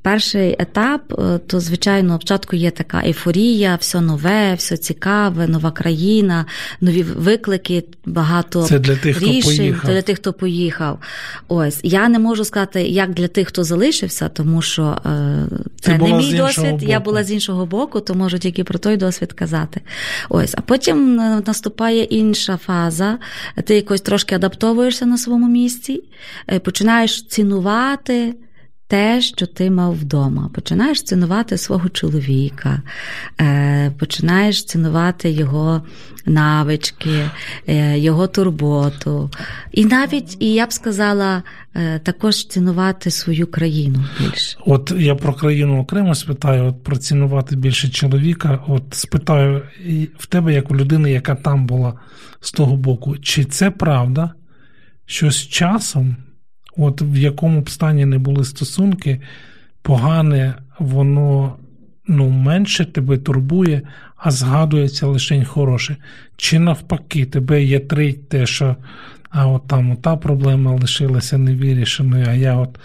Перший 0.02 0.56
етап, 0.60 1.02
е, 1.20 1.38
то, 1.48 1.60
звичайно, 1.60 2.16
спочатку 2.16 2.56
є 2.56 2.72
така 2.72 3.02
ейфорія, 3.06 3.76
все 3.76 4.02
нове, 4.02 4.54
все 4.54 4.78
цікаве, 4.78 5.48
нова 5.48 5.72
країна, 5.72 6.46
нові 6.82 7.04
виклики, 7.04 7.84
багато 8.06 8.64
Це 8.64 8.80
для 8.80 8.96
тих, 8.96 9.22
рішень 9.22 9.42
хто 9.42 9.58
поїхав. 9.58 9.92
для 9.92 10.02
тих, 10.02 10.18
хто 10.18 10.34
поїхав. 10.34 11.00
Ось 11.48 11.80
я 11.84 12.10
не 12.10 12.20
можу 12.20 12.46
сказати, 12.46 12.84
як 12.84 13.14
для 13.14 13.28
тих, 13.28 13.48
хто 13.48 13.64
залишився, 13.64 14.30
тому 14.30 14.62
що 14.62 14.98
е, 15.06 15.46
це 15.82 15.98
не 15.98 16.14
мій 16.14 16.34
досвід. 16.34 16.72
боку. 16.72 16.86
Я 16.86 17.00
була 17.00 17.24
з 17.24 17.32
іншого 17.32 17.66
боку, 17.66 18.00
то 18.00 18.16
можу 18.16 18.40
тільки 18.40 18.64
про 18.64 18.80
той 18.80 18.98
досвід 18.98 19.34
казати. 19.34 19.82
Ось, 20.30 20.54
а 20.58 20.62
потім 20.62 21.20
е, 21.20 21.42
наступає 21.48 22.04
інша 22.04 22.58
фаза. 22.58 23.18
Ти 23.64 23.81
якось 23.82 24.02
трошки 24.02 24.36
адаптовуєшся 24.36 25.06
на 25.06 25.18
своєму 25.18 25.48
місці, 25.48 26.04
е, 26.48 26.60
починаєш 26.60 27.24
цінувати. 27.24 28.36
Те, 28.92 29.22
що 29.22 29.48
ти 29.48 29.72
мав 29.72 29.94
вдома, 29.94 30.50
починаєш 30.54 31.04
цінувати 31.04 31.58
свого 31.58 31.90
чоловіка, 31.90 32.82
е, 33.42 33.92
починаєш 34.00 34.64
цінувати 34.64 35.32
його 35.32 35.82
навички, 36.26 37.30
е, 37.68 38.00
його 38.00 38.28
турботу. 38.28 39.30
І 39.72 39.86
навіть, 39.86 40.38
і 40.40 40.54
я 40.54 40.66
б 40.66 40.74
сказала, 40.74 41.44
е, 41.76 42.00
також 42.00 42.46
цінувати 42.46 43.12
свою 43.12 43.48
країну 43.48 44.06
більше. 44.20 44.58
От 44.66 44.94
я 44.98 45.16
про 45.16 45.34
країну 45.34 45.80
окремо 45.80 46.16
спитаю, 46.16 46.66
от 46.66 46.84
про 46.84 46.98
цінувати 46.98 47.56
більше 47.56 47.90
чоловіка. 47.90 48.64
От 48.68 48.84
спитаю 48.92 49.62
в 50.18 50.26
тебе, 50.26 50.54
як 50.54 50.72
у 50.72 50.76
людини, 50.76 51.12
яка 51.12 51.36
там 51.36 51.66
була 51.66 51.94
з 52.42 52.52
того 52.52 52.76
боку, 52.76 53.18
чи 53.18 53.46
це 53.46 53.72
правда, 53.72 54.32
що 55.06 55.32
з 55.32 55.48
часом, 55.48 56.16
от 56.78 57.02
в 57.02 57.18
якому 57.18 57.62
б 57.62 57.70
стані 57.70 58.06
не 58.06 58.18
були 58.18 58.44
стосунки, 58.44 59.22
погане 59.82 60.54
воно 60.80 61.56
ну, 62.08 62.30
менше 62.30 62.86
тебе 62.86 63.18
турбує, 63.18 63.82
а 64.18 64.32
згадується 64.32 65.08
лише 65.08 65.46
хороше. 65.46 65.96
Чи 66.38 66.60
навпаки, 66.60 67.26
тебе 67.26 67.64
є 67.64 67.80
три 67.80 68.14
те, 68.14 68.46
що 68.46 68.76
а 69.30 69.48
от 69.48 69.68
там 69.68 69.96
та 69.96 70.16
проблема 70.16 70.72
лишилася 70.72 71.38
невирішеною, 71.38 72.26
а 72.30 72.34
я 72.34 72.56
от 72.56 72.80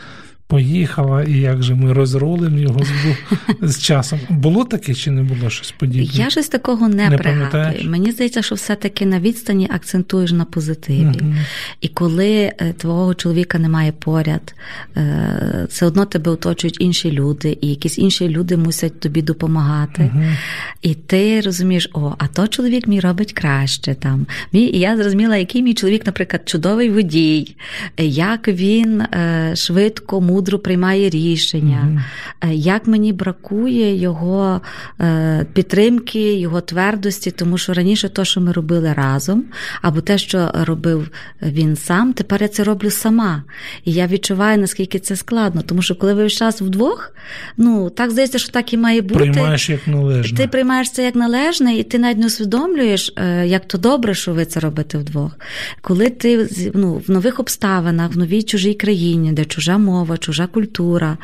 поїхала, 0.46 1.22
і 1.22 1.32
як 1.32 1.62
же 1.62 1.74
ми 1.74 1.92
розрулимо 1.92 2.58
його 2.58 2.80
з, 2.82 3.16
з 3.70 3.82
часом. 3.82 4.20
Було 4.28 4.64
таке 4.64 4.94
чи 4.94 5.10
не 5.10 5.22
було 5.22 5.50
щось 5.50 5.70
подібне? 5.70 6.10
Я 6.12 6.30
щось 6.30 6.48
такого 6.48 6.88
не, 6.88 7.10
Не 7.10 7.18
пригадую. 7.18 7.90
Мені 7.90 8.12
здається, 8.12 8.42
що 8.42 8.54
все-таки 8.54 9.06
на 9.06 9.20
відстані 9.20 9.68
акцентуєш 9.70 10.32
на 10.32 10.44
позитиві. 10.44 11.04
Мгм. 11.04 11.36
І 11.80 11.88
коли 11.88 12.52
е, 12.58 12.74
твого 12.76 13.14
чоловіка 13.14 13.58
немає 13.58 13.92
поряд, 13.92 14.54
е, 14.96 15.66
все 15.68 15.86
одно 15.86 16.04
тебе 16.04 16.30
оточують 16.30 16.76
інші 16.80 17.12
люди, 17.12 17.58
і 17.60 17.68
якісь 17.68 17.98
інші 17.98 18.28
люди 18.28 18.56
мусять 18.56 19.00
тобі 19.00 19.22
допомагати. 19.22 20.02
Мгм. 20.02 20.36
І 20.82 20.94
ти 20.94 21.40
розумієш, 21.40 21.90
о, 21.92 22.14
а 22.18 22.26
то 22.26 22.48
чоловік 22.48 22.86
мій 22.86 23.00
робить 23.00 23.32
краще 23.32 23.94
там. 23.94 24.26
І 24.52 24.60
я 24.60 24.96
зрозуміла, 24.96 25.36
який 25.36 25.62
мій 25.62 25.74
чоловік, 25.74 26.06
наприклад, 26.06 26.42
чудовий 26.48 26.90
водій, 26.90 27.56
як 27.98 28.48
він 28.48 29.00
е, 29.00 29.52
швидко, 29.56 30.20
мудро 30.36 30.58
приймає 30.58 31.10
рішення, 31.10 32.04
е, 32.40 32.54
як 32.54 32.86
мені 32.86 33.12
бракує 33.12 33.96
його 33.96 34.60
е, 35.00 35.46
підтримки, 35.52 36.34
його 36.34 36.60
твердості, 36.60 37.30
тому 37.30 37.58
що 37.58 37.72
раніше 37.72 38.08
то, 38.08 38.24
що 38.24 38.40
ми 38.40 38.52
робили 38.52 38.92
разом, 38.92 39.44
або 39.82 40.00
те, 40.00 40.18
що 40.18 40.50
робив 40.54 41.08
він 41.42 41.76
сам, 41.76 42.12
тепер 42.12 42.42
я 42.42 42.48
це 42.48 42.64
роблю 42.64 42.90
сама. 42.90 43.42
І 43.84 43.92
я 43.92 44.06
відчуваю, 44.06 44.58
наскільки 44.58 44.98
це 44.98 45.16
складно, 45.16 45.62
тому 45.62 45.82
що 45.82 45.94
коли 45.94 46.14
ви 46.14 46.22
весь 46.22 46.32
час 46.32 46.60
вдвох, 46.60 47.12
ну 47.56 47.90
так 47.90 48.10
здається, 48.10 48.38
що 48.38 48.52
так 48.52 48.72
і 48.72 48.76
має 48.76 49.02
бути. 49.02 49.14
Приймаєш 49.14 49.70
як 49.70 49.88
належне. 49.88 50.38
Ти 50.38 50.48
приймаєш 50.48 50.90
це 50.90 51.04
як 51.04 51.14
належне, 51.14 51.76
і 51.76 51.82
ти 51.82 51.98
навіть 51.98 52.18
не 52.18 52.26
усвідомлюєш, 52.26 53.12
е, 53.16 53.46
як 53.46 53.68
то 53.68 53.78
добре, 53.78 54.14
що 54.14 54.32
ви 54.32 54.44
це 54.44 54.60
робите 54.60 54.98
вдвох. 54.98 55.32
Коли 55.80 56.10
ти 56.10 56.48
ну, 56.74 57.02
в 57.08 57.10
нових 57.10 57.40
обставинах, 57.40 58.14
в 58.14 58.18
новій 58.18 58.42
чужій 58.42 58.74
країні, 58.74 59.32
де 59.32 59.44
чужа 59.44 59.78
мова, 59.78 60.18
чужа 60.26 60.46
культура, 60.46 61.18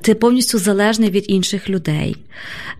ти 0.00 0.14
повністю 0.14 0.58
залежний 0.58 1.10
від 1.10 1.24
інших 1.28 1.70
людей. 1.70 2.16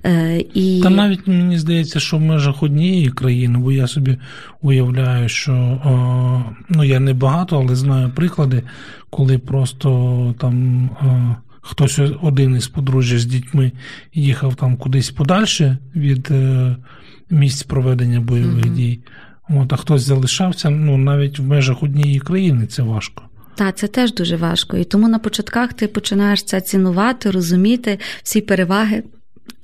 Е, 0.05 0.45
І... 0.55 0.81
Та 0.83 0.91
навіть 0.91 1.27
мені 1.27 1.59
здається, 1.59 2.01
що 2.01 2.17
в 2.17 2.21
межах 2.21 2.63
однієї 2.63 3.11
країни, 3.11 3.59
бо 3.59 3.73
я 3.73 3.87
собі 3.87 4.17
уявляю, 4.63 5.29
що 5.29 5.53
ну 6.69 6.85
я 6.85 7.01
не 7.01 7.15
багато, 7.15 7.59
але 7.59 7.77
знаю 7.77 8.11
приклади, 8.15 8.63
коли 9.11 9.39
просто 9.39 10.35
там 10.39 10.91
хтось 11.61 12.01
один 12.23 12.57
із 12.57 12.69
подружжя 12.69 13.19
з 13.19 13.25
дітьми 13.27 13.73
їхав 14.15 14.55
там 14.55 14.77
кудись 14.77 15.11
подальше 15.11 15.79
від 15.97 16.29
е, 16.31 16.77
місць 17.31 17.63
проведення 17.63 18.21
бойових 18.21 18.67
Мгм. 18.67 18.75
дій. 18.75 19.01
От, 19.49 19.73
а 19.73 19.77
хтось 19.77 20.03
залишався, 20.03 20.71
ну 20.71 20.97
навіть 20.97 21.39
в 21.39 21.43
межах 21.43 21.83
однієї 21.83 22.21
країни 22.21 22.67
це 22.67 22.83
важко. 22.83 23.23
Так, 23.57 23.77
це 23.77 23.87
теж 23.87 24.15
дуже 24.15 24.37
важко. 24.37 24.77
І 24.77 24.85
тому 24.85 25.09
на 25.09 25.19
початках 25.19 25.73
ти 25.73 25.89
починаєш 25.89 26.43
це 26.43 26.61
цінувати, 26.61 27.31
розуміти 27.31 27.99
всі 28.23 28.41
переваги. 28.41 29.03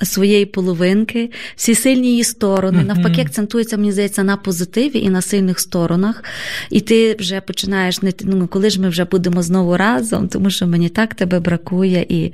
Своєї 0.02 0.46
половинки, 0.46 1.31
всі 1.57 1.74
сильні 1.74 2.09
її 2.09 2.24
сторони. 2.24 2.78
Мгм. 2.78 2.87
Навпаки, 2.87 3.20
акцентується, 3.20 3.76
мені 3.76 3.92
здається, 3.92 4.24
на 4.24 4.37
позитиві 4.37 4.98
і 4.98 5.11
на 5.11 5.22
сильних 5.22 5.61
сторонах. 5.61 6.24
І 6.70 6.81
ти 6.81 7.16
вже 7.18 7.40
починаєш 7.40 8.02
не 8.02 8.12
ну, 8.20 8.46
коли 8.46 8.70
ж 8.70 8.81
ми 8.81 8.88
вже 8.88 9.05
будемо 9.05 9.42
знову 9.42 9.76
разом, 9.76 10.28
тому 10.28 10.50
що 10.50 10.66
мені 10.66 10.88
так 10.88 11.14
тебе 11.14 11.40
бракує 11.40 12.07
і, 12.09 12.33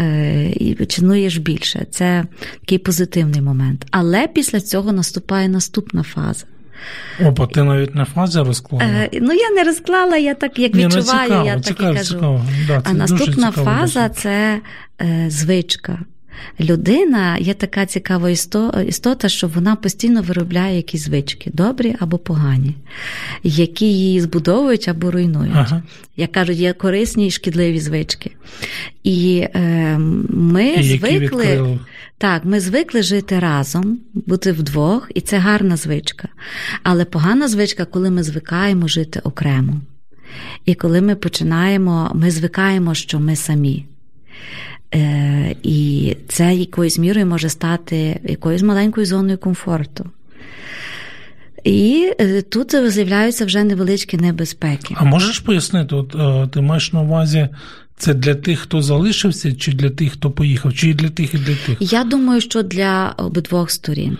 е, 0.00 0.50
і 0.50 0.86
цінуєш 0.86 1.36
більше. 1.36 1.86
Це 1.90 2.24
такий 2.60 2.78
позитивний 2.78 3.40
момент. 3.40 3.86
Але 3.90 4.28
після 4.28 4.60
цього 4.60 4.92
наступає 4.92 5.48
наступна 5.48 6.02
фаза. 6.02 6.44
Опа, 7.24 7.46
ти 7.46 7.62
навіть 7.62 7.94
на 7.94 8.04
фази 8.04 8.42
розклала. 8.42 8.84
Е, 8.84 9.08
ну 9.12 9.32
я 9.32 9.50
не 9.50 9.64
розклала, 9.64 10.16
я 10.16 10.34
так 10.34 10.58
як 10.58 10.74
Ні, 10.74 10.82
ну, 10.82 10.88
відчуваю, 10.88 11.28
цікаво, 11.28 11.46
я 11.46 11.54
так 11.54 11.64
цікаво, 11.64 11.90
і 11.92 11.96
кажу. 11.96 12.14
цікаво. 12.14 12.44
Да, 12.66 12.82
А 12.84 12.92
наступна 12.92 13.50
фаза 13.52 14.08
це 14.08 14.60
е, 15.00 15.26
звичка. 15.30 15.98
Людина 16.60 17.38
є 17.38 17.54
така 17.54 17.86
цікава 17.86 18.30
істота, 18.86 19.28
що 19.28 19.48
вона 19.48 19.76
постійно 19.76 20.22
виробляє 20.22 20.76
якісь 20.76 21.04
звички, 21.04 21.50
добрі 21.54 21.96
або 22.00 22.18
погані, 22.18 22.74
які 23.42 23.86
її 23.86 24.20
збудовують 24.20 24.88
або 24.88 25.10
руйнують. 25.10 25.52
Ага. 25.54 25.82
Як 26.16 26.32
кажуть, 26.32 26.58
є 26.58 26.72
корисні 26.72 27.26
і 27.26 27.30
шкідливі 27.30 27.80
звички. 27.80 28.30
І 29.04 29.46
е, 29.54 29.98
ми 30.28 30.68
І 30.68 30.98
звикли. 30.98 31.78
Так, 32.18 32.44
ми 32.44 32.60
звикли 32.60 33.02
жити 33.02 33.38
разом, 33.38 33.98
бути 34.14 34.52
вдвох, 34.52 35.10
і 35.14 35.20
це 35.20 35.38
гарна 35.38 35.76
звичка. 35.76 36.28
Але 36.82 37.04
погана 37.04 37.48
звичка, 37.48 37.84
коли 37.84 38.10
ми 38.10 38.22
звикаємо 38.22 38.88
жити 38.88 39.20
окремо. 39.24 39.80
І 40.64 40.74
коли 40.74 41.00
ми 41.00 41.14
починаємо, 41.14 42.10
ми 42.14 42.30
звикаємо, 42.30 42.94
що 42.94 43.20
ми 43.20 43.36
самі. 43.36 43.86
Е, 44.94 45.54
і 45.62 46.16
це 46.28 46.54
якоюсь 46.54 46.98
мірою 46.98 47.26
може 47.26 47.48
стати 47.48 48.20
якоюсь 48.24 48.62
маленькою 48.62 49.06
зоною 49.06 49.38
комфорту. 49.38 50.10
І 51.64 52.12
е, 52.20 52.42
тут 52.42 52.90
з'являються 52.90 53.44
вже 53.44 53.64
невеличкі 53.64 54.16
небезпеки. 54.16 54.94
А 54.98 55.04
можеш 55.04 55.38
пояснити, 55.38 55.94
от 55.94 56.14
е, 56.14 56.48
ти 56.52 56.60
маєш 56.60 56.92
на 56.92 57.00
увазі 57.00 57.48
це 58.00 58.14
для 58.14 58.34
тих, 58.34 58.60
хто 58.60 58.82
залишився, 58.82 59.52
чи 59.52 59.72
для 59.72 59.90
тих, 59.90 60.12
хто 60.12 60.30
поїхав, 60.30 60.74
чи 60.74 60.94
для 60.94 61.08
тих, 61.08 61.34
і 61.34 61.38
для 61.38 61.54
тих? 61.66 61.76
Я 61.80 62.04
думаю, 62.04 62.40
що 62.40 62.62
для 62.62 63.14
обидвох 63.16 63.70
сторін. 63.70 64.18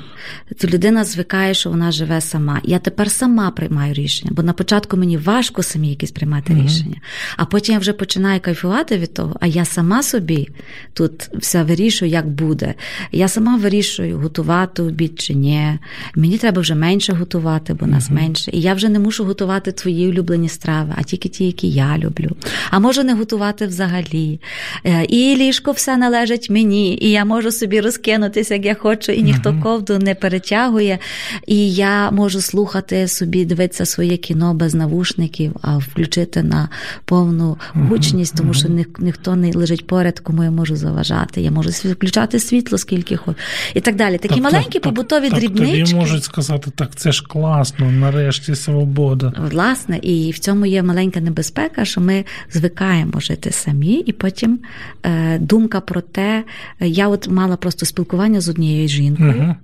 То 0.58 0.68
людина 0.68 1.04
звикає, 1.04 1.54
що 1.54 1.70
вона 1.70 1.92
живе 1.92 2.20
сама. 2.20 2.60
Я 2.64 2.78
тепер 2.78 3.10
сама 3.10 3.50
приймаю 3.50 3.94
рішення, 3.94 4.32
бо 4.34 4.42
на 4.42 4.52
початку 4.52 4.96
мені 4.96 5.16
важко 5.16 5.62
самі 5.62 5.88
якісь 5.88 6.10
приймати 6.10 6.52
mm 6.52 6.64
рішення. 6.64 6.96
А 7.36 7.44
потім 7.44 7.72
я 7.72 7.78
вже 7.78 7.92
починаю 7.92 8.40
кайфувати 8.40 8.98
від 8.98 9.14
того, 9.14 9.36
а 9.40 9.46
я 9.46 9.64
сама 9.64 10.02
собі 10.02 10.48
тут 10.92 11.12
все 11.34 11.62
вирішую, 11.62 12.10
як 12.10 12.28
буде. 12.28 12.74
Я 13.12 13.28
сама 13.28 13.56
вирішую, 13.56 14.18
готувати 14.18 14.82
обід 14.82 15.20
чи 15.20 15.34
ні. 15.34 15.78
Мені 16.14 16.38
треба 16.38 16.60
вже 16.60 16.74
менше 16.74 17.12
готувати, 17.12 17.74
бо 17.74 17.86
нас 17.86 18.10
mm 18.10 18.14
менше. 18.14 18.50
І 18.54 18.60
я 18.60 18.74
вже 18.74 18.88
не 18.88 18.98
мушу 18.98 19.24
готувати 19.24 19.72
твої 19.72 20.08
улюблені 20.08 20.48
страви, 20.48 20.94
а 20.96 21.02
тільки 21.02 21.28
ті, 21.28 21.46
які 21.46 21.70
я 21.70 21.98
люблю. 21.98 22.36
А 22.70 22.78
можу 22.78 23.02
не 23.02 23.14
готувати 23.14 23.69
взагалі. 23.70 24.40
Е, 24.84 25.04
і 25.04 25.36
ліжко 25.36 25.72
все 25.72 25.96
належить 25.96 26.50
мені, 26.50 26.98
і 27.00 27.10
я 27.10 27.24
можу 27.24 27.52
собі 27.52 27.80
розкинутися, 27.80 28.54
як 28.54 28.64
я 28.64 28.74
хочу, 28.74 29.12
і 29.12 29.22
ніхто 29.22 29.50
uh-huh. 29.50 29.62
ковду 29.62 29.98
не 29.98 30.14
перетягує. 30.14 30.98
І 31.46 31.74
я 31.74 32.10
можу 32.10 32.40
слухати 32.40 33.08
собі, 33.08 33.44
дивитися 33.44 33.86
своє 33.86 34.16
кіно 34.16 34.54
без 34.54 34.74
навушників, 34.74 35.52
а 35.62 35.78
включити 35.78 36.42
на 36.42 36.68
повну 37.04 37.58
гучність, 37.74 38.36
тому 38.36 38.54
що 38.54 38.68
ні, 38.68 38.86
ніхто 38.98 39.36
не 39.36 39.52
лежить 39.52 39.86
поряд, 39.86 40.18
кому 40.18 40.44
я 40.44 40.50
можу 40.50 40.76
заважати. 40.76 41.40
Я 41.40 41.50
можу 41.50 41.70
включати 41.70 42.38
світло, 42.38 42.78
скільки 42.78 43.16
хочу. 43.16 43.38
І 43.74 43.80
так 43.80 43.96
далі. 43.96 44.18
Такі 44.18 44.34
так, 44.34 44.44
маленькі 44.44 44.78
так, 44.78 44.82
побутові 44.82 45.30
так, 45.30 45.38
дрібнички. 45.38 45.82
Тобі 45.82 45.94
можуть 45.94 46.24
сказати, 46.24 46.70
так 46.76 46.96
це 46.96 47.12
ж 47.12 47.24
класно, 47.28 47.90
нарешті 47.90 48.54
свобода. 48.54 49.32
Власне, 49.50 49.98
і 50.02 50.30
в 50.30 50.38
цьому 50.38 50.66
є 50.66 50.82
маленька 50.82 51.20
небезпека, 51.20 51.84
що 51.84 52.00
ми 52.00 52.24
звикаємо 52.52 53.20
жити 53.20 53.50
самі, 53.60 53.94
і 53.94 54.12
потім 54.12 54.58
е, 55.02 55.38
думка 55.38 55.80
про 55.80 56.00
те, 56.00 56.44
я 56.80 57.08
от 57.08 57.28
мала 57.28 57.56
просто 57.56 57.86
спілкування 57.86 58.40
з 58.40 58.48
однією 58.48 58.88
жінкою, 58.88 59.34
угу. 59.38 59.54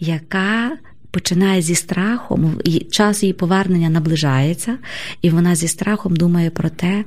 яка. 0.00 0.70
Починає 1.14 1.62
зі 1.62 1.74
страхом, 1.74 2.60
час 2.90 3.22
її 3.22 3.32
повернення 3.32 3.90
наближається, 3.90 4.78
і 5.22 5.30
вона 5.30 5.54
зі 5.54 5.68
страхом 5.68 6.16
думає 6.16 6.50
про 6.50 6.68
те, 6.68 7.04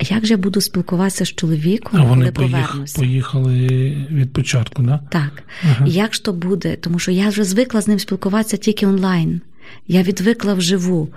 як 0.00 0.26
же 0.26 0.34
я 0.34 0.38
буду 0.38 0.60
спілкуватися 0.60 1.24
з 1.24 1.28
чоловіком, 1.28 2.00
а 2.00 2.04
вони 2.04 2.32
коли 2.32 2.32
поїх, 2.32 2.66
повернуся. 2.66 2.98
поїхали 2.98 3.66
від 4.10 4.32
початку, 4.32 4.82
да? 4.82 5.00
так? 5.10 5.42
Ага. 5.64 5.86
Як 5.86 6.14
ж 6.14 6.24
то 6.24 6.32
буде? 6.32 6.76
Тому 6.76 6.98
що 6.98 7.10
я 7.10 7.28
вже 7.28 7.44
звикла 7.44 7.80
з 7.80 7.88
ним 7.88 7.98
спілкуватися 7.98 8.56
тільки 8.56 8.86
онлайн. 8.86 9.40
Я 9.88 10.02
відвикла 10.02 10.54
вживу. 10.54 11.08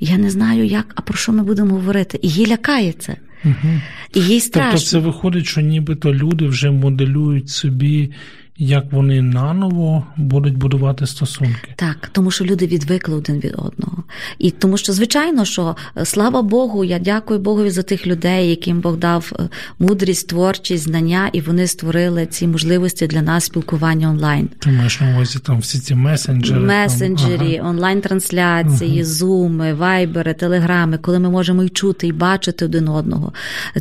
Я 0.00 0.18
не 0.18 0.30
знаю, 0.30 0.64
як, 0.64 0.92
а 0.94 1.00
про 1.00 1.16
що 1.16 1.32
ми 1.32 1.42
будемо 1.42 1.74
говорити. 1.74 2.18
І 2.22 2.28
їй 2.28 2.46
лякає 2.46 2.92
це. 2.92 3.16
Угу. 3.44 3.80
І 4.14 4.20
їй 4.20 4.40
страшно. 4.40 4.70
Тобто 4.72 4.86
це 4.86 4.98
виходить, 4.98 5.46
що 5.46 5.60
нібито 5.60 6.14
люди 6.14 6.46
вже 6.46 6.70
моделюють 6.70 7.48
собі 7.48 8.12
як 8.58 8.92
вони 8.92 9.22
наново 9.22 10.06
будуть 10.16 10.56
будувати 10.56 11.06
стосунки. 11.06 11.74
Так, 11.76 12.08
тому 12.12 12.30
що 12.30 12.44
люди 12.44 12.66
відвикли 12.66 13.14
один 13.14 13.40
від 13.40 13.52
одного. 13.52 14.04
І 14.38 14.50
тому 14.50 14.76
що, 14.76 14.92
звичайно, 14.92 15.44
що 15.44 15.76
е, 15.96 16.04
слава 16.04 16.42
Богу, 16.42 16.84
я 16.84 16.98
дякую 16.98 17.40
Богові 17.40 17.70
за 17.70 17.82
тих 17.82 18.06
людей, 18.06 18.50
яким 18.50 18.80
Бог 18.80 18.96
дав 18.96 19.32
е, 19.38 19.48
мудрість, 19.78 20.28
творчість, 20.28 20.84
знання, 20.84 21.30
і 21.32 21.40
вони 21.40 21.66
створили 21.66 22.26
ці 22.26 22.46
можливості 22.46 23.06
для 23.06 23.22
нас 23.22 23.44
спілкування 23.44 24.10
онлайн. 24.10 24.48
Ти 24.58 24.70
маєш 24.70 25.00
на 25.00 25.14
увазі 25.14 25.38
там 25.38 25.58
всі 25.58 25.78
ці 25.78 25.94
месенджери? 25.94 26.60
Месенджері, 26.60 27.58
ага. 27.58 27.70
онлайн-трансляції, 27.70 29.00
ага. 29.00 29.04
зуми, 29.04 29.74
вайбери, 29.74 30.34
телеграми, 30.34 30.98
коли 30.98 31.18
ми 31.18 31.30
можемо 31.30 31.64
і 31.64 31.68
чути, 31.68 32.06
і 32.06 32.12
бачити 32.12 32.64
один 32.64 32.88
одного. 32.88 33.32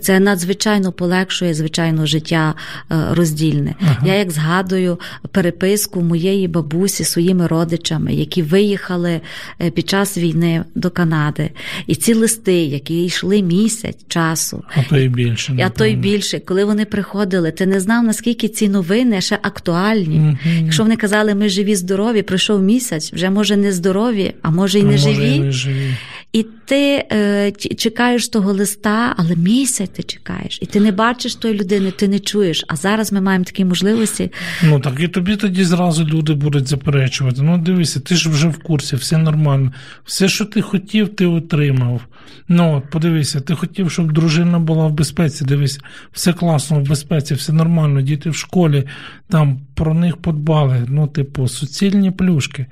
Це 0.01 0.19
надзвичайно 0.19 0.91
полегшує, 0.91 1.53
звичайно, 1.53 2.05
життя 2.05 2.53
е, 2.91 2.95
роздільне. 3.11 3.75
Ага. 3.81 4.05
Я 4.05 4.15
як 4.15 4.31
згадую, 4.31 4.62
згадую 4.63 4.99
переписку 5.31 6.01
моєї 6.01 6.47
бабусі 6.47 7.03
своїми 7.03 7.47
родичами, 7.47 8.13
які 8.13 8.41
виїхали 8.41 9.21
е, 9.61 9.69
під 9.69 9.89
час 9.89 10.17
війни 10.17 10.63
до 10.75 10.89
Канади. 10.89 11.49
І 11.87 11.95
ці 11.95 12.13
листи, 12.13 12.53
які 12.53 13.05
йшли 13.05 13.41
місяць 13.41 13.97
часу, 14.07 14.63
а 14.75 14.83
то 14.89 14.97
й 14.97 15.07
більше. 15.07 15.57
А 15.65 15.69
то 15.69 15.85
й 15.85 15.95
більше, 15.95 16.39
коли 16.39 16.65
вони 16.65 16.85
приходили, 16.85 17.51
ти 17.51 17.65
не 17.65 17.79
знав, 17.79 18.03
наскільки 18.03 18.47
ці 18.47 18.69
новини 18.69 19.21
ще 19.21 19.39
актуальні. 19.41 20.19
mm 20.19 20.63
Якщо 20.63 20.83
вони 20.83 20.95
казали, 20.95 21.35
ми 21.35 21.49
живі, 21.49 21.75
здорові, 21.75 22.21
пройшов 22.21 22.61
місяць, 22.61 23.13
вже 23.13 23.29
може 23.29 23.57
не 23.57 23.71
здорові, 23.71 24.33
а 24.41 24.49
може 24.49 24.79
й 24.79 24.83
не, 24.83 24.91
може, 24.91 25.13
живі. 25.13 25.35
І 25.35 25.39
не 25.39 25.51
живі. 25.51 25.95
І 26.33 26.45
ти 26.65 27.05
е, 27.11 27.51
чекаєш 27.77 28.27
того 28.27 28.53
листа, 28.53 29.13
але 29.17 29.35
місяць 29.35 29.89
ти 29.89 30.03
чекаєш, 30.03 30.59
і 30.61 30.65
ти 30.65 30.79
не 30.79 30.91
бачиш 30.91 31.35
тої 31.35 31.53
людини, 31.53 31.91
ти 31.91 32.07
не 32.07 32.19
чуєш. 32.19 32.65
А 32.67 32.75
зараз 32.75 33.13
ми 33.13 33.21
маємо 33.21 33.45
такі 33.45 33.65
можливості. 33.65 34.31
Ну 34.63 34.79
так 34.79 34.99
і 34.99 35.07
тобі 35.07 35.35
тоді 35.35 35.63
зразу 35.63 36.05
люди 36.05 36.33
будуть 36.33 36.67
заперечувати. 36.67 37.41
Ну 37.41 37.57
дивися, 37.57 37.99
ти 37.99 38.15
ж 38.15 38.29
вже 38.29 38.47
в 38.47 38.63
курсі, 38.63 38.95
все 38.95 39.17
нормально. 39.17 39.71
Все, 40.05 40.29
що 40.29 40.45
ти 40.45 40.61
хотів, 40.61 41.15
ти 41.15 41.25
отримав. 41.25 42.01
Ну 42.47 42.75
от 42.77 42.89
подивися, 42.89 43.41
ти 43.41 43.55
хотів, 43.55 43.91
щоб 43.91 44.11
дружина 44.11 44.59
була 44.59 44.87
в 44.87 44.93
безпеці. 44.93 45.45
Дивись, 45.45 45.79
все 46.11 46.33
класно 46.33 46.79
в 46.79 46.87
безпеці, 46.87 47.33
все 47.33 47.53
нормально. 47.53 48.01
Діти 48.01 48.29
в 48.29 48.35
школі 48.35 48.83
там 49.29 49.59
про 49.73 49.93
них 49.93 50.17
подбали. 50.17 50.85
Ну, 50.87 51.07
типу, 51.07 51.47
суцільні 51.47 52.11
плюшки. 52.11 52.65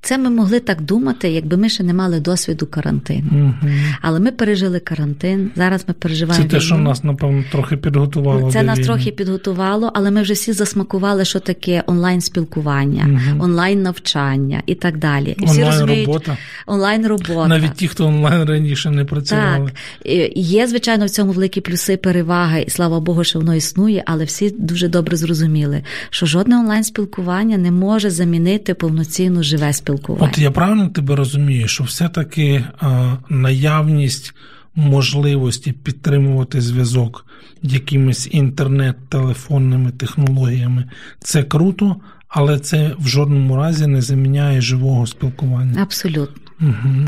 Це 0.00 0.18
ми 0.18 0.30
могли 0.30 0.60
так 0.60 0.80
думати, 0.80 1.28
якби 1.28 1.56
ми 1.56 1.68
ще 1.68 1.82
не 1.84 1.94
мали 1.94 2.20
досвіду 2.20 2.66
карантину. 2.66 3.28
Угу. 3.32 3.70
Але 4.00 4.20
ми 4.20 4.32
пережили 4.32 4.80
карантин. 4.80 5.50
Зараз 5.56 5.84
ми 5.88 5.94
переживаємо. 5.94 6.44
Це 6.44 6.50
те, 6.50 6.60
що 6.60 6.78
нас, 6.78 7.04
напевно, 7.04 7.44
трохи 7.52 7.76
підготувало. 7.76 8.50
Це 8.50 8.62
нас 8.62 8.78
війни. 8.78 8.86
трохи 8.86 9.10
підготувало, 9.10 9.90
але 9.94 10.10
ми 10.10 10.22
вже 10.22 10.32
всі 10.32 10.52
засмакували, 10.52 11.24
що 11.24 11.40
таке 11.40 11.84
онлайн-спілкування, 11.86 13.06
угу. 13.08 13.44
онлайн-навчання 13.44 14.62
і 14.66 14.74
так 14.74 14.98
далі. 14.98 15.36
І 15.38 15.44
всі 15.44 15.64
розуміють, 15.64 16.28
онлайн-робота. 16.66 17.48
Навіть 17.48 17.74
ті, 17.74 17.88
хто 17.88 18.06
онлайн 18.06 18.44
раніше 18.44 18.71
не 18.90 19.04
працювали. 19.04 19.70
Так. 20.04 20.36
Є, 20.36 20.66
звичайно, 20.66 21.06
в 21.06 21.10
цьому 21.10 21.32
великі 21.32 21.60
плюси, 21.60 21.96
переваги, 21.96 22.64
і 22.66 22.70
слава 22.70 23.00
Богу, 23.00 23.24
що 23.24 23.38
воно 23.38 23.54
існує, 23.54 24.02
але 24.06 24.24
всі 24.24 24.50
дуже 24.50 24.88
добре 24.88 25.16
зрозуміли, 25.16 25.82
що 26.10 26.26
жодне 26.26 26.58
онлайн-спілкування 26.58 27.58
не 27.58 27.70
може 27.70 28.10
замінити 28.10 28.74
повноцінну 28.74 29.42
живе 29.42 29.72
спілкування. 29.72 30.28
От 30.32 30.38
я 30.38 30.50
правильно 30.50 30.88
тебе 30.88 31.16
розумію, 31.16 31.68
що 31.68 31.84
все-таки 31.84 32.64
а, 32.80 33.16
наявність 33.28 34.34
можливості 34.74 35.72
підтримувати 35.72 36.60
зв'язок 36.60 37.26
якимись 37.62 38.28
інтернет-телефонними 38.32 39.90
технологіями 39.90 40.84
це 41.20 41.42
круто, 41.42 41.96
але 42.28 42.58
це 42.58 42.94
в 42.98 43.08
жодному 43.08 43.56
разі 43.56 43.86
не 43.86 44.02
заміняє 44.02 44.60
живого 44.60 45.06
спілкування. 45.06 45.82
Абсолютно. 45.82 46.42
Угу. 46.62 47.06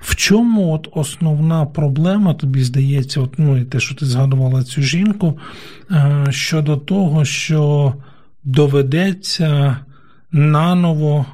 В 0.00 0.14
чому 0.14 0.72
от 0.72 0.88
основна 0.92 1.66
проблема, 1.66 2.34
тобі 2.34 2.64
здається, 2.64 3.20
от, 3.20 3.38
ну 3.38 3.56
і 3.56 3.64
те, 3.64 3.80
що 3.80 3.94
ти 3.94 4.06
згадувала 4.06 4.64
цю 4.64 4.82
жінку, 4.82 5.38
е, 5.90 6.26
щодо 6.30 6.76
того, 6.76 7.24
що 7.24 7.94
доведеться 8.44 9.76
наново 10.32 11.26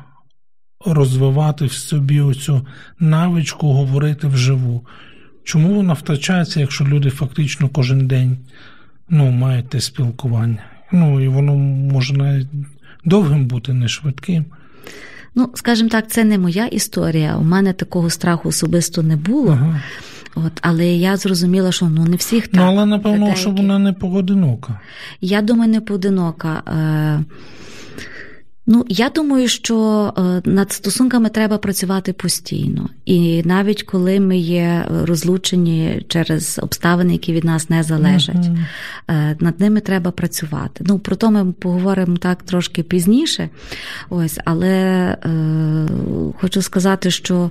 розвивати 0.87 1.65
в 1.65 1.73
собі 1.73 2.21
оцю 2.21 2.67
навичку 2.99 3.73
говорити 3.73 4.27
вживу. 4.27 4.87
Чому 5.45 5.75
вона 5.75 5.93
втрачається, 5.93 6.61
якщо 6.61 6.85
люди 6.85 7.11
фактично 7.11 7.69
кожен 7.69 8.07
день 8.07 8.39
ну, 9.09 9.31
мають 9.31 9.69
те 9.69 9.81
спілкування? 9.81 10.65
Ну 10.93 11.21
і 11.21 11.29
воно 11.29 11.55
може 11.57 12.15
навіть 12.15 12.49
довгим 13.05 13.47
бути, 13.47 13.73
не 13.73 13.89
швидким. 13.89 14.45
Ну, 15.35 15.51
скажімо 15.55 15.89
так, 15.89 16.11
це 16.11 16.25
не 16.25 16.39
моя 16.39 16.67
історія. 16.67 17.37
У 17.37 17.45
мене 17.45 17.73
такого 17.73 18.11
страху 18.11 18.49
особисто 18.49 19.03
не 19.03 19.17
було. 19.17 19.53
Ага. 19.53 19.81
От, 20.35 20.53
Але 20.61 20.87
я 20.87 21.17
зрозуміла, 21.17 21.73
що 21.73 21.87
ну 21.87 22.05
не 22.05 22.17
всіх 22.17 22.49
так. 22.49 22.61
Ну, 22.61 22.63
але 22.63 22.87
напевно, 22.87 23.35
що 23.35 23.51
вона 23.51 23.79
не 23.79 23.93
поодинока. 23.93 24.81
Я 25.21 25.43
думаю, 25.43 25.71
не 25.71 25.81
поодинока. 25.81 26.63
Е, 26.69 27.25
Ну, 28.67 28.85
я 28.89 29.09
думаю, 29.09 29.49
що 29.49 29.77
е, 30.19 30.51
над 30.51 30.73
стосунками 30.73 31.29
треба 31.29 31.59
працювати 31.59 32.13
постійно, 32.13 32.89
і 33.05 33.43
навіть 33.43 33.83
коли 33.83 34.21
ми 34.21 34.39
є 34.39 34.87
розлучені 35.05 36.05
через 36.09 36.61
обставини, 36.63 37.13
які 37.13 37.33
від 37.33 37.45
нас 37.45 37.71
не 37.71 37.83
залежать, 37.83 38.37
uh-huh. 38.37 39.43
над 39.43 39.61
ними 39.61 39.81
треба 39.81 40.11
працювати. 40.11 40.85
Ну 40.89 40.99
про 40.99 41.17
то 41.17 41.31
ми 41.31 41.53
поговоримо 41.53 42.17
так 42.17 42.43
трошки 42.43 42.83
пізніше. 42.83 43.49
Ось, 44.11 44.39
але 44.45 44.69
е, 44.69 45.89
хочу 46.41 46.63
сказати, 46.63 47.11
що 47.11 47.51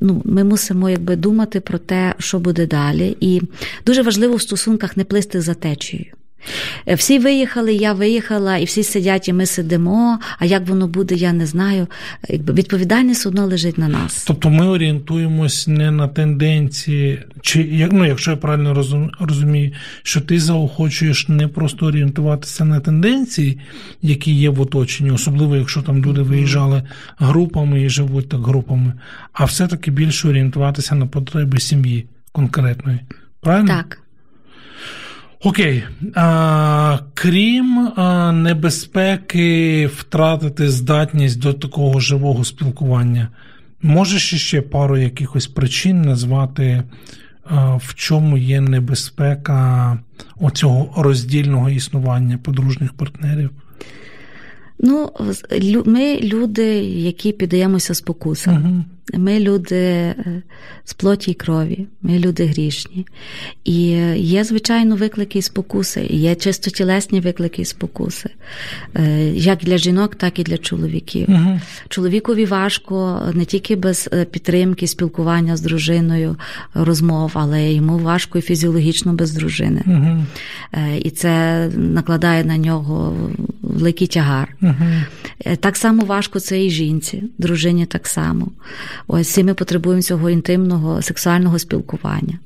ну, 0.00 0.22
ми 0.24 0.44
мусимо 0.44 0.90
якби 0.90 1.16
думати 1.16 1.60
про 1.60 1.78
те, 1.78 2.14
що 2.18 2.38
буде 2.38 2.66
далі, 2.66 3.16
і 3.20 3.42
дуже 3.86 4.02
важливо 4.02 4.36
в 4.36 4.42
стосунках 4.42 4.96
не 4.96 5.04
плисти 5.04 5.40
за 5.40 5.54
течією. 5.54 6.12
Е, 6.86 6.94
Всі 6.94 7.18
виїхали, 7.18 7.74
я 7.74 7.92
виїхала, 7.92 8.56
і 8.56 8.64
всі 8.64 8.82
сидять, 8.82 9.28
і 9.28 9.32
ми 9.32 9.46
сидимо. 9.46 10.18
А 10.38 10.44
як 10.44 10.68
воно 10.68 10.88
буде, 10.88 11.14
я 11.14 11.32
не 11.32 11.46
знаю. 11.46 11.86
Відповідальність 12.30 13.26
одно 13.26 13.46
лежить 13.46 13.78
на 13.78 13.88
нас. 13.88 14.24
Тобто 14.26 14.50
ми 14.50 14.66
орієнтуємось 14.66 15.68
не 15.68 15.90
на 15.90 16.08
тенденції, 16.08 17.22
чи 17.42 17.88
ну, 17.92 18.04
якщо 18.04 18.30
я 18.30 18.36
правильно 18.36 18.84
розумію, 19.20 19.72
що 20.02 20.20
ти 20.20 20.40
заохочуєш 20.40 21.28
не 21.28 21.48
просто 21.48 21.86
орієнтуватися 21.86 22.64
на 22.64 22.80
тенденції, 22.80 23.58
які 24.02 24.34
є 24.34 24.50
в 24.50 24.60
оточенні, 24.60 25.10
особливо 25.10 25.56
якщо 25.56 25.82
там 25.82 26.04
люди 26.04 26.22
виїжджали 26.22 26.82
групами 27.18 27.82
і 27.82 27.88
живуть 27.88 28.28
так 28.28 28.40
групами, 28.40 28.92
а 29.32 29.44
все-таки 29.44 29.90
більше 29.90 30.28
орієнтуватися 30.28 30.94
на 30.94 31.06
потреби 31.06 31.60
сім'ї 31.60 32.06
конкретної. 32.32 32.98
Правильно? 33.40 33.68
Так. 33.68 34.05
Окей. 35.46 35.84
А, 36.14 36.98
крім 37.14 37.92
а, 37.96 38.32
небезпеки 38.32 39.86
втратити 39.86 40.70
здатність 40.70 41.40
до 41.40 41.52
такого 41.52 42.00
живого 42.00 42.44
спілкування, 42.44 43.28
можеш 43.82 44.34
ще 44.34 44.62
пару 44.62 44.98
якихось 44.98 45.46
причин 45.46 46.02
назвати, 46.02 46.82
а, 47.44 47.76
в 47.76 47.94
чому 47.94 48.38
є 48.38 48.60
небезпека 48.60 49.98
оцього 50.40 51.02
роздільного 51.02 51.70
існування 51.70 52.38
подружніх 52.38 52.92
партнерів? 52.92 53.50
Ну, 54.78 55.10
ми 55.84 56.20
люди, 56.20 56.64
які 56.84 57.32
піддаємося 57.32 57.94
спокусам. 57.94 58.64
Угу. 58.64 58.84
Ми 59.14 59.40
люди 59.40 59.76
е, 59.76 60.42
з 60.84 60.94
плоті 60.94 61.30
й 61.30 61.34
крові, 61.34 61.86
ми 62.02 62.18
люди 62.18 62.46
грішні. 62.46 63.06
І 63.64 63.90
е, 63.90 64.18
є, 64.18 64.44
звичайно, 64.44 64.96
виклики 64.96 65.38
і 65.38 65.42
спокуси, 65.42 66.06
і 66.10 66.16
є 66.16 66.34
чисто 66.34 66.70
тілесні 66.70 67.20
виклики 67.20 67.62
і 67.62 67.64
спокуси, 67.64 68.30
Е, 68.94 69.30
як 69.34 69.58
для 69.58 69.78
жінок, 69.78 70.14
так 70.14 70.38
і 70.38 70.42
для 70.42 70.58
чоловіків. 70.58 71.26
Угу. 71.28 71.60
Чоловікові 71.88 72.44
важко 72.44 73.22
не 73.34 73.44
тільки 73.44 73.76
без 73.76 74.10
підтримки, 74.30 74.86
спілкування 74.86 75.56
з 75.56 75.60
дружиною, 75.60 76.36
розмов, 76.74 77.30
але 77.34 77.72
йому 77.72 77.98
важко 77.98 78.38
і 78.38 78.42
фізіологічно 78.42 79.12
без 79.12 79.32
дружини. 79.32 79.82
Угу. 79.86 80.24
І 81.02 81.10
це 81.10 81.66
накладає 81.76 82.44
на 82.44 82.56
нього 82.56 83.16
великий 83.76 84.06
тягар. 84.06 84.56
Е, 85.46 85.56
Так 85.56 85.76
само 85.76 86.04
важко 86.04 86.40
це 86.40 86.64
і 86.64 86.70
жінці, 86.70 87.22
дружині 87.38 87.86
так 87.86 88.06
само. 88.06 88.48
Ось 89.06 89.28
всі 89.28 89.44
ми 89.44 89.54
потребуємо 89.54 90.02
цього 90.02 90.30
інтимного 90.30 91.02
сексуального 91.02 91.58
спілкування. 91.58 92.38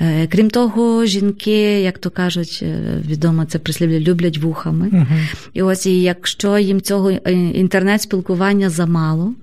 Е, 0.00 0.26
Крім 0.26 0.50
того, 0.50 1.04
жінки, 1.04 1.80
як 1.80 1.98
то 1.98 2.10
кажуть, 2.10 2.60
е, 2.62 3.02
відомо 3.06 3.44
це 3.44 3.58
прислів'я, 3.58 4.00
люблять 4.00 4.38
вухами. 4.38 4.88
Угу. 4.92 5.06
І 5.54 5.62
ось 5.62 5.86
і 5.86 6.02
якщо 6.02 6.58
їм 6.58 6.80
цього 6.80 7.10
інтернет-спілкування 7.10 8.70
замало, 8.70 9.34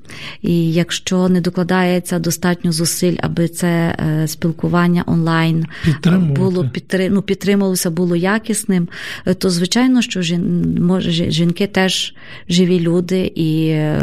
і 0.42 0.74
якщо 0.74 1.30
не 1.30 1.42
докладається 1.42 2.20
достатньо 2.20 2.72
зусиль, 2.72 3.16
аби 3.22 3.48
це 3.48 3.96
спілкування 4.28 5.04
онлайн 5.08 5.66
було 6.36 6.70
ну, 7.10 7.22
підтримувалося, 7.22 7.90
було 7.90 8.16
якісним, 8.16 8.88
то 9.38 9.50
звичайно, 9.50 10.02
що 10.02 10.22
жін, 10.22 10.78
жінки 11.16 11.68
теж 11.68 12.16
живі 12.50 12.80
люди, 12.80 13.32
і 13.36 13.68
е, 13.68 14.02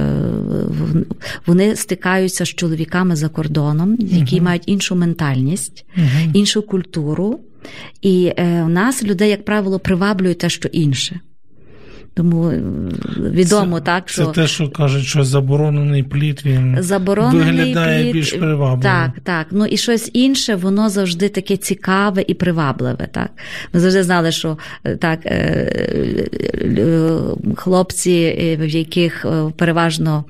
вони 1.46 1.76
стикаються 1.76 2.44
з 2.44 2.48
чоловіками 2.48 3.16
за 3.16 3.28
кордоном, 3.28 3.96
які 4.00 4.36
угу. 4.36 4.44
мають 4.44 4.62
іншу 4.66 4.96
ментальність, 4.96 5.84
Угу. 5.96 6.30
іншу 6.34 6.62
культуру. 6.62 7.40
І 8.02 8.32
е, 8.36 8.62
у 8.62 8.68
нас 8.68 9.02
людей, 9.02 9.30
як 9.30 9.44
правило, 9.44 9.78
приваблює 9.78 10.34
те, 10.34 10.48
що 10.48 10.68
інше. 10.68 11.20
Тому 12.14 12.50
е, 12.50 12.62
відомо 13.30 13.78
це, 13.78 13.84
так, 13.84 14.08
що 14.08 14.26
Це 14.26 14.32
те, 14.32 14.46
що 14.46 14.70
кажуть, 14.70 15.04
що 15.04 15.24
заборонений 15.24 16.02
плід 16.02 16.42
він 16.44 16.76
заборонений 16.80 17.56
виглядає 17.56 18.02
плід, 18.02 18.12
більш 18.12 18.32
привабливо. 18.32 18.82
Так, 18.82 19.10
так. 19.24 19.46
Ну 19.50 19.66
і 19.66 19.76
щось 19.76 20.10
інше, 20.12 20.54
воно 20.54 20.88
завжди 20.88 21.28
таке 21.28 21.56
цікаве 21.56 22.24
і 22.26 22.34
привабливе. 22.34 23.08
Так. 23.12 23.30
Ми 23.72 23.80
завжди 23.80 24.02
знали, 24.02 24.32
що 24.32 24.58
е, 24.84 24.96
так, 24.96 25.26
е, 25.26 26.28
хлопці, 27.56 28.36
в 28.60 28.66
яких 28.66 29.26
переважно 29.56 30.24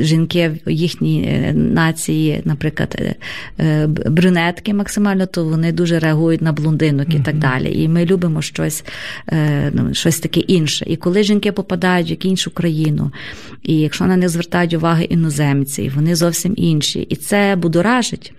жінки 0.00 0.50
в 0.66 0.70
їхній 0.70 1.22
е, 1.22 1.52
нації, 1.52 2.40
наприклад, 2.44 2.96
е, 2.98 3.14
е, 3.58 3.86
брюнетки 3.86 4.74
максимально, 4.74 5.26
то 5.26 5.44
вони 5.44 5.72
дуже 5.72 5.98
реагують 5.98 6.42
на 6.42 6.52
блондинок 6.52 7.14
і 7.14 7.20
так 7.20 7.38
далі. 7.38 7.82
І 7.82 7.88
ми 7.88 8.04
любимо 8.04 8.42
щось, 8.42 8.84
е, 9.28 9.70
ну, 9.74 9.94
щось 9.94 10.20
таке 10.20 10.40
інше. 10.40 10.84
І 10.88 10.96
коли 10.96 11.22
жінки 11.22 11.52
попадають 11.52 12.08
в 12.08 12.10
якусь 12.10 12.30
іншу 12.30 12.50
країну, 12.50 13.12
і 13.62 13.74
якщо 13.74 14.04
на 14.06 14.16
них 14.16 14.28
звертають 14.28 14.74
уваги 14.74 15.04
іноземці, 15.04 15.92
вони 15.94 16.14
зовсім 16.14 16.54
інші, 16.56 17.00
і 17.00 17.16
це 17.16 17.56
будоражить. 17.56 18.32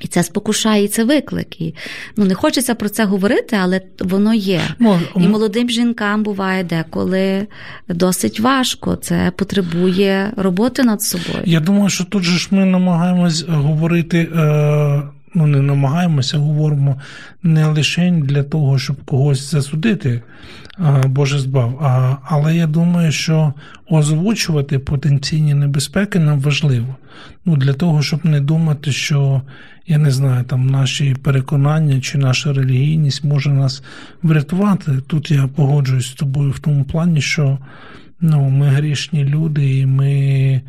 І 0.00 0.08
це 0.08 0.22
спокушає, 0.22 0.84
і 0.84 0.88
це 0.88 1.04
виклик. 1.04 1.60
І, 1.60 1.74
ну, 2.16 2.24
не 2.24 2.34
хочеться 2.34 2.74
про 2.74 2.88
це 2.88 3.04
говорити, 3.04 3.58
але 3.62 3.80
воно 4.00 4.34
є. 4.34 4.60
Ну, 4.78 5.00
І 5.16 5.28
молодим 5.28 5.70
жінкам 5.70 6.22
буває 6.22 6.64
деколи 6.64 7.46
досить 7.88 8.40
важко. 8.40 8.96
Це 8.96 9.32
потребує 9.36 10.32
роботи 10.36 10.82
над 10.82 11.02
собою. 11.02 11.42
Я 11.44 11.60
думаю, 11.60 11.88
що 11.88 12.04
тут 12.04 12.22
же 12.22 12.38
ж 12.38 12.48
ми 12.50 12.64
намагаємось 12.64 13.44
говорити, 13.48 14.18
е, 14.18 15.02
ну 15.34 15.46
не 15.46 15.60
намагаємося, 15.60 16.38
говоримо 16.38 17.00
не 17.42 17.66
лише 17.66 18.10
для 18.10 18.42
того, 18.42 18.78
щоб 18.78 19.04
когось 19.04 19.50
засудити, 19.50 20.22
е, 20.78 21.02
Боже 21.06 21.38
збав. 21.38 21.78
А, 21.82 22.16
але 22.24 22.56
я 22.56 22.66
думаю, 22.66 23.12
що 23.12 23.54
озвучувати 23.90 24.78
потенційні 24.78 25.54
небезпеки 25.54 26.18
нам 26.18 26.40
важливо. 26.40 26.96
Ну, 27.44 27.56
для 27.56 27.72
того, 27.72 28.02
щоб 28.02 28.26
не 28.26 28.40
думати, 28.40 28.92
що 28.92 29.42
я 29.86 29.98
не 29.98 30.10
знаю, 30.10 30.44
там 30.44 30.66
наші 30.66 31.14
переконання 31.22 32.00
чи 32.00 32.18
наша 32.18 32.52
релігійність 32.52 33.24
може 33.24 33.50
нас 33.50 33.82
врятувати. 34.22 34.92
Тут 35.06 35.30
я 35.30 35.48
погоджуюсь 35.48 36.06
з 36.06 36.14
тобою 36.14 36.50
в 36.50 36.58
тому 36.58 36.84
плані, 36.84 37.20
що 37.20 37.58
ну, 38.20 38.48
ми 38.48 38.66
грішні 38.66 39.24
люди, 39.24 39.78
і 39.78 39.86
ми 39.86 40.62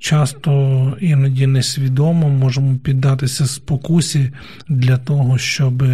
часто 0.00 0.96
іноді 1.00 1.46
несвідомо 1.46 2.28
можемо 2.28 2.78
піддатися 2.78 3.46
спокусі 3.46 4.32
для 4.68 4.96
того, 4.96 5.38
щоб 5.38 5.84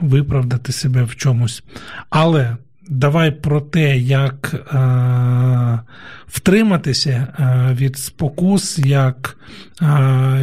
виправдати 0.00 0.72
себе 0.72 1.02
в 1.02 1.16
чомусь. 1.16 1.62
Але 2.10 2.56
давай 2.88 3.30
про 3.30 3.60
те, 3.60 3.98
як 3.98 4.54
е, 4.54 5.80
втриматися 6.26 7.10
е, 7.10 7.74
від 7.74 7.98
спокус, 7.98 8.78
як 8.78 9.36
е, 9.82 9.86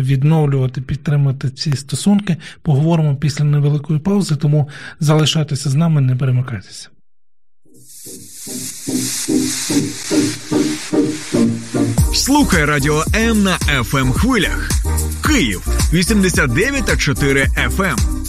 відновлювати, 0.01 0.81
підтримати 0.81 1.49
ці 1.49 1.75
стосунки, 1.75 2.37
поговоримо 2.61 3.15
після 3.15 3.45
невеликої 3.45 3.99
паузи, 3.99 4.35
тому 4.35 4.69
залишайтеся 4.99 5.69
з 5.69 5.75
нами, 5.75 6.01
не 6.01 6.15
перемикайтеся. 6.15 6.89
Слухай 12.13 12.65
радіо 12.65 13.03
М 13.15 13.43
на 13.43 13.57
fm 13.57 14.11
хвилях. 14.11 14.69
Київ 15.27 15.67
89 15.93 16.85
та 16.85 16.97
4 16.97 17.47
FM. 17.77 18.28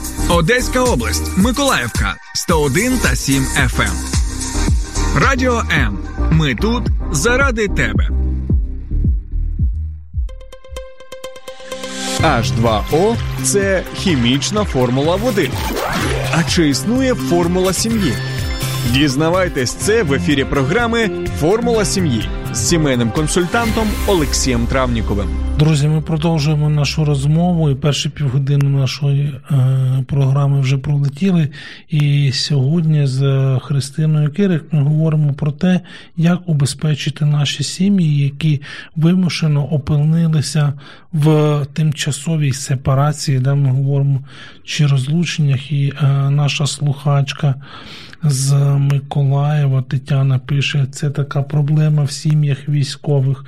Одеська 0.31 0.83
область, 0.83 1.37
Миколаївка 1.37 2.15
101 2.35 2.97
та 2.97 3.15
7 3.15 3.43
FM. 3.43 3.91
Радіо 5.15 5.63
М. 5.71 5.99
Ми 6.31 6.55
тут 6.55 6.83
заради 7.11 7.67
тебе. 7.67 8.09
H2O– 12.21 13.15
це 13.43 13.83
хімічна 13.95 14.63
формула 14.63 15.15
води. 15.15 15.49
А 16.31 16.43
чи 16.43 16.69
існує 16.69 17.15
формула 17.15 17.73
сім'ї? 17.73 18.13
Дізнавайтесь 18.89 19.73
це 19.73 20.03
в 20.03 20.13
ефірі 20.13 20.43
програми 20.43 21.09
Формула 21.39 21.85
сім'ї 21.85 22.29
з 22.53 22.69
сімейним 22.69 23.11
консультантом 23.11 23.87
Олексієм 24.07 24.67
Травніковим. 24.67 25.27
Друзі, 25.59 25.87
ми 25.87 26.01
продовжуємо 26.01 26.69
нашу 26.69 27.05
розмову, 27.05 27.69
і 27.69 27.75
перші 27.75 28.09
півгодини 28.09 28.69
нашої 28.69 29.33
е, 29.51 30.03
програми 30.07 30.61
вже 30.61 30.77
пролетіли. 30.77 31.49
І 31.89 32.31
сьогодні 32.31 33.07
з 33.07 33.59
Христиною 33.61 34.33
Кирик 34.33 34.63
ми 34.71 34.81
говоримо 34.81 35.33
про 35.33 35.51
те, 35.51 35.81
як 36.17 36.39
убезпечити 36.45 37.25
наші 37.25 37.63
сім'ї, 37.63 38.23
які 38.23 38.61
вимушено 38.95 39.65
опинилися 39.65 40.73
в 41.13 41.59
тимчасовій 41.73 42.53
сепарації, 42.53 43.39
де 43.39 43.53
ми 43.53 43.69
говоримо 43.69 44.19
чи 44.63 44.87
розлученнях, 44.87 45.71
і 45.71 45.93
е, 46.01 46.07
наша 46.29 46.67
слухачка 46.67 47.55
з 48.23 48.53
Миколаєва 48.77 49.81
Тетяна 49.81 50.39
пише: 50.39 50.85
це 50.91 51.09
така 51.09 51.41
проблема 51.41 52.03
в 52.03 52.11
сім'ях 52.11 52.69
військових. 52.69 53.45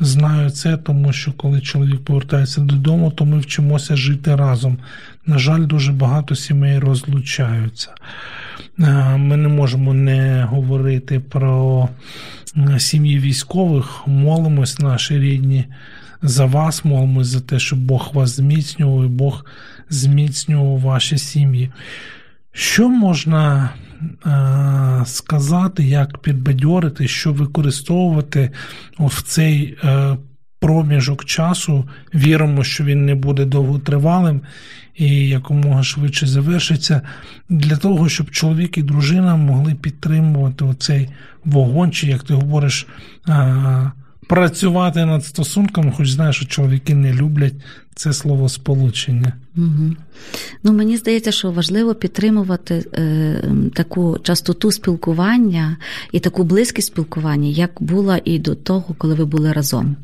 Знаю 0.00 0.50
це, 0.50 0.76
тому 0.76 1.12
що 1.12 1.32
коли 1.32 1.60
чоловік 1.60 2.04
повертається 2.04 2.60
додому, 2.60 3.10
то 3.10 3.24
ми 3.24 3.38
вчимося 3.38 3.96
жити 3.96 4.36
разом. 4.36 4.78
На 5.26 5.38
жаль, 5.38 5.66
дуже 5.66 5.92
багато 5.92 6.34
сімей 6.34 6.78
розлучаються. 6.78 7.90
Е, 8.78 9.16
ми 9.16 9.36
не 9.36 9.48
можемо 9.48 9.94
не 9.94 10.44
говорити 10.44 11.20
про 11.20 11.88
е, 12.56 12.80
сім'ї 12.80 13.18
військових, 13.18 14.02
молимось 14.06 14.78
наші 14.78 15.18
рідні. 15.18 15.64
За 16.22 16.44
вас 16.44 16.84
молимось 16.84 17.26
за 17.26 17.40
те, 17.40 17.58
щоб 17.58 17.78
Бог 17.78 18.10
вас 18.12 18.36
зміцнював 18.36 19.04
і 19.04 19.08
Бог 19.08 19.44
зміцнював 19.90 20.80
ваші 20.80 21.18
сім'ї. 21.18 21.70
Що 22.52 22.88
можна 22.88 23.70
е, 24.26 25.06
сказати, 25.06 25.84
як 25.84 26.18
підбадьорити, 26.18 27.08
що 27.08 27.32
використовувати 27.32 28.50
в 28.98 29.22
цей 29.22 29.78
е, 29.84 30.16
проміжок 30.60 31.24
часу? 31.24 31.88
Віримо, 32.14 32.64
що 32.64 32.84
він 32.84 33.06
не 33.06 33.14
буде 33.14 33.44
довготривалим 33.44 34.40
і 34.94 35.28
якомога 35.28 35.82
швидше 35.82 36.26
завершиться, 36.26 37.00
для 37.48 37.76
того, 37.76 38.08
щоб 38.08 38.30
чоловік 38.30 38.78
і 38.78 38.82
дружина 38.82 39.36
могли 39.36 39.74
підтримувати 39.74 40.64
оцей 40.64 41.08
вогонь, 41.44 41.92
чи, 41.92 42.06
як 42.06 42.22
ти 42.22 42.34
говориш, 42.34 42.86
е, 43.28 43.92
працювати 44.26 45.04
над 45.04 45.24
стосунками, 45.24 45.92
хоч 45.96 46.10
знаєш, 46.10 46.36
що 46.36 46.46
чоловіки 46.46 46.94
не 46.94 47.12
люблять 47.12 47.54
це 47.94 48.12
слово 48.12 48.48
сполучення. 48.48 49.32
Угу. 49.56 49.94
Ну, 50.62 50.72
Мені 50.72 50.96
здається, 50.96 51.32
що 51.32 51.50
важливо 51.50 51.94
підтримувати 51.94 52.84
е, 52.94 53.44
таку 53.74 54.18
частоту 54.22 54.72
спілкування 54.72 55.76
і 56.12 56.20
таку 56.20 56.44
близькість 56.44 56.86
спілкування, 56.86 57.48
як 57.48 57.70
була 57.80 58.20
і 58.24 58.38
до 58.38 58.54
того, 58.54 58.94
коли 58.98 59.14
ви 59.14 59.24
були 59.24 59.52
разом. 59.52 59.96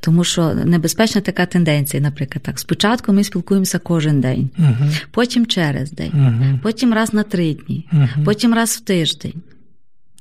Тому 0.00 0.24
що 0.24 0.54
небезпечна 0.54 1.20
така 1.20 1.46
тенденція, 1.46 2.02
наприклад, 2.02 2.42
так. 2.42 2.58
Спочатку 2.58 3.12
ми 3.12 3.24
спілкуємося 3.24 3.78
кожен 3.78 4.20
день, 4.20 4.50
угу. 4.58 4.90
потім 5.10 5.46
через 5.46 5.92
день, 5.92 6.12
угу. 6.14 6.58
потім 6.62 6.94
раз 6.94 7.14
на 7.14 7.22
три 7.22 7.54
дні, 7.54 7.88
потім 8.24 8.54
раз 8.54 8.70
в 8.70 8.80
тиждень. 8.80 9.34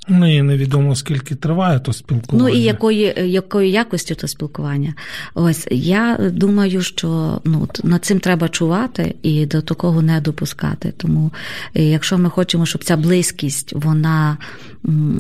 Ну 0.07 0.37
і 0.37 0.41
невідомо 0.41 0.95
скільки 0.95 1.35
триває 1.35 1.79
то 1.79 1.93
спілкування. 1.93 2.43
Ну 2.43 2.49
і 2.49 2.61
якої 2.61 3.13
якої 3.25 3.71
якості 3.71 4.15
то 4.15 4.27
спілкування. 4.27 4.93
Ось 5.33 5.67
я 5.71 6.17
думаю, 6.31 6.81
що 6.81 7.41
ну 7.43 7.67
над 7.83 8.05
цим 8.05 8.19
треба 8.19 8.49
чувати 8.49 9.15
і 9.21 9.45
до 9.45 9.61
такого 9.61 10.01
не 10.01 10.21
допускати. 10.21 10.93
Тому 10.97 11.31
е, 11.75 11.83
якщо 11.83 12.17
ми 12.17 12.29
хочемо, 12.29 12.65
щоб 12.65 12.83
ця 12.83 12.97
близькість, 12.97 13.73
вона 13.73 14.37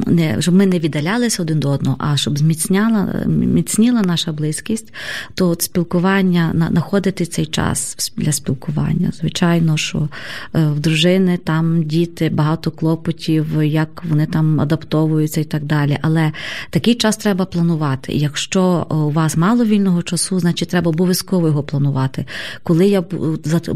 не 0.07 0.41
щоб 0.41 0.55
ми 0.55 0.65
не 0.65 0.79
віддалялися 0.79 1.41
один 1.41 1.59
до 1.59 1.69
одного, 1.69 1.97
а 1.99 2.17
щоб 2.17 2.37
зміцняла 2.37 3.23
міцніла 3.27 4.01
наша 4.01 4.31
близькість, 4.31 4.93
то 5.35 5.49
от 5.49 5.61
спілкування 5.61 6.67
знаходити 6.71 7.25
цей 7.25 7.45
час 7.45 8.11
для 8.17 8.31
спілкування. 8.31 9.11
Звичайно, 9.13 9.77
що 9.77 10.09
е, 10.55 10.65
в 10.65 10.79
дружини 10.79 11.37
там 11.37 11.83
діти 11.83 12.29
багато 12.29 12.71
клопотів, 12.71 13.63
як 13.63 14.03
вони 14.09 14.25
там 14.25 14.59
адаптовуються 14.71 15.41
і 15.41 15.43
так 15.43 15.63
далі. 15.63 15.97
Але 16.01 16.31
такий 16.69 16.95
час 16.95 17.17
треба 17.17 17.45
планувати. 17.45 18.13
якщо 18.13 18.87
у 18.89 19.11
вас 19.11 19.37
мало 19.37 19.65
вільного 19.65 20.01
часу, 20.01 20.39
значить 20.39 20.69
треба 20.69 20.89
обов'язково 20.89 21.47
його 21.47 21.63
планувати. 21.63 22.25
Коли 22.63 22.87
я 22.87 23.03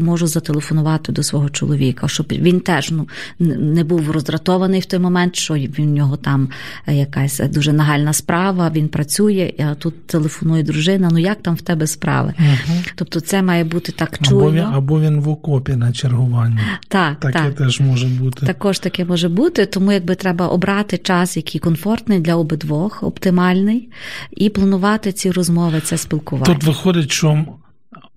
можу 0.00 0.26
зателефонувати 0.26 1.12
до 1.12 1.22
свого 1.22 1.48
чоловіка, 1.48 2.08
щоб 2.08 2.26
він 2.30 2.60
теж 2.60 2.90
ну 2.90 3.08
не 3.38 3.84
був 3.84 4.10
роздратований 4.10 4.80
в 4.80 4.84
той 4.84 5.00
момент, 5.00 5.36
що 5.36 5.54
в 5.54 5.80
нього 5.80 6.16
там 6.16 6.48
е, 6.86 6.94
якась 6.94 7.40
дуже 7.40 7.72
нагальна 7.72 8.12
справа, 8.12 8.70
він 8.74 8.88
працює, 8.88 9.52
а 9.58 9.74
тут 9.74 10.06
телефонує 10.06 10.62
дружина. 10.62 11.08
Ну 11.12 11.18
як 11.18 11.42
там 11.42 11.54
в 11.54 11.62
тебе 11.62 11.86
справи? 11.86 12.34
Угу. 12.38 12.78
Тобто, 12.94 13.20
це 13.20 13.42
має 13.42 13.64
бути 13.64 13.92
так 13.92 14.18
чуйно. 14.22 14.40
Або 14.40 14.50
він, 14.52 14.64
або 14.74 15.00
він 15.00 15.20
в 15.20 15.28
окопі 15.28 15.76
на 15.76 15.92
чергуванні. 15.92 16.58
Так, 16.88 17.20
таке 17.20 17.38
так. 17.38 17.54
теж 17.54 17.80
може 17.80 18.06
бути. 18.06 18.46
Також 18.46 18.78
таке 18.78 19.04
може 19.04 19.28
бути, 19.28 19.66
тому 19.66 19.92
якби 19.92 20.14
треба 20.14 20.48
обрати 20.48 20.85
час, 20.92 21.36
який 21.36 21.60
комфортний 21.60 22.20
для 22.20 22.34
обидвох, 22.34 23.02
оптимальний, 23.02 23.88
і 24.36 24.50
планувати 24.50 25.12
ці 25.12 25.30
розмови, 25.30 25.80
це 25.80 25.96
спілкування. 25.96 26.54
Тут 26.54 26.64
виходить, 26.64 27.12
що. 27.12 27.44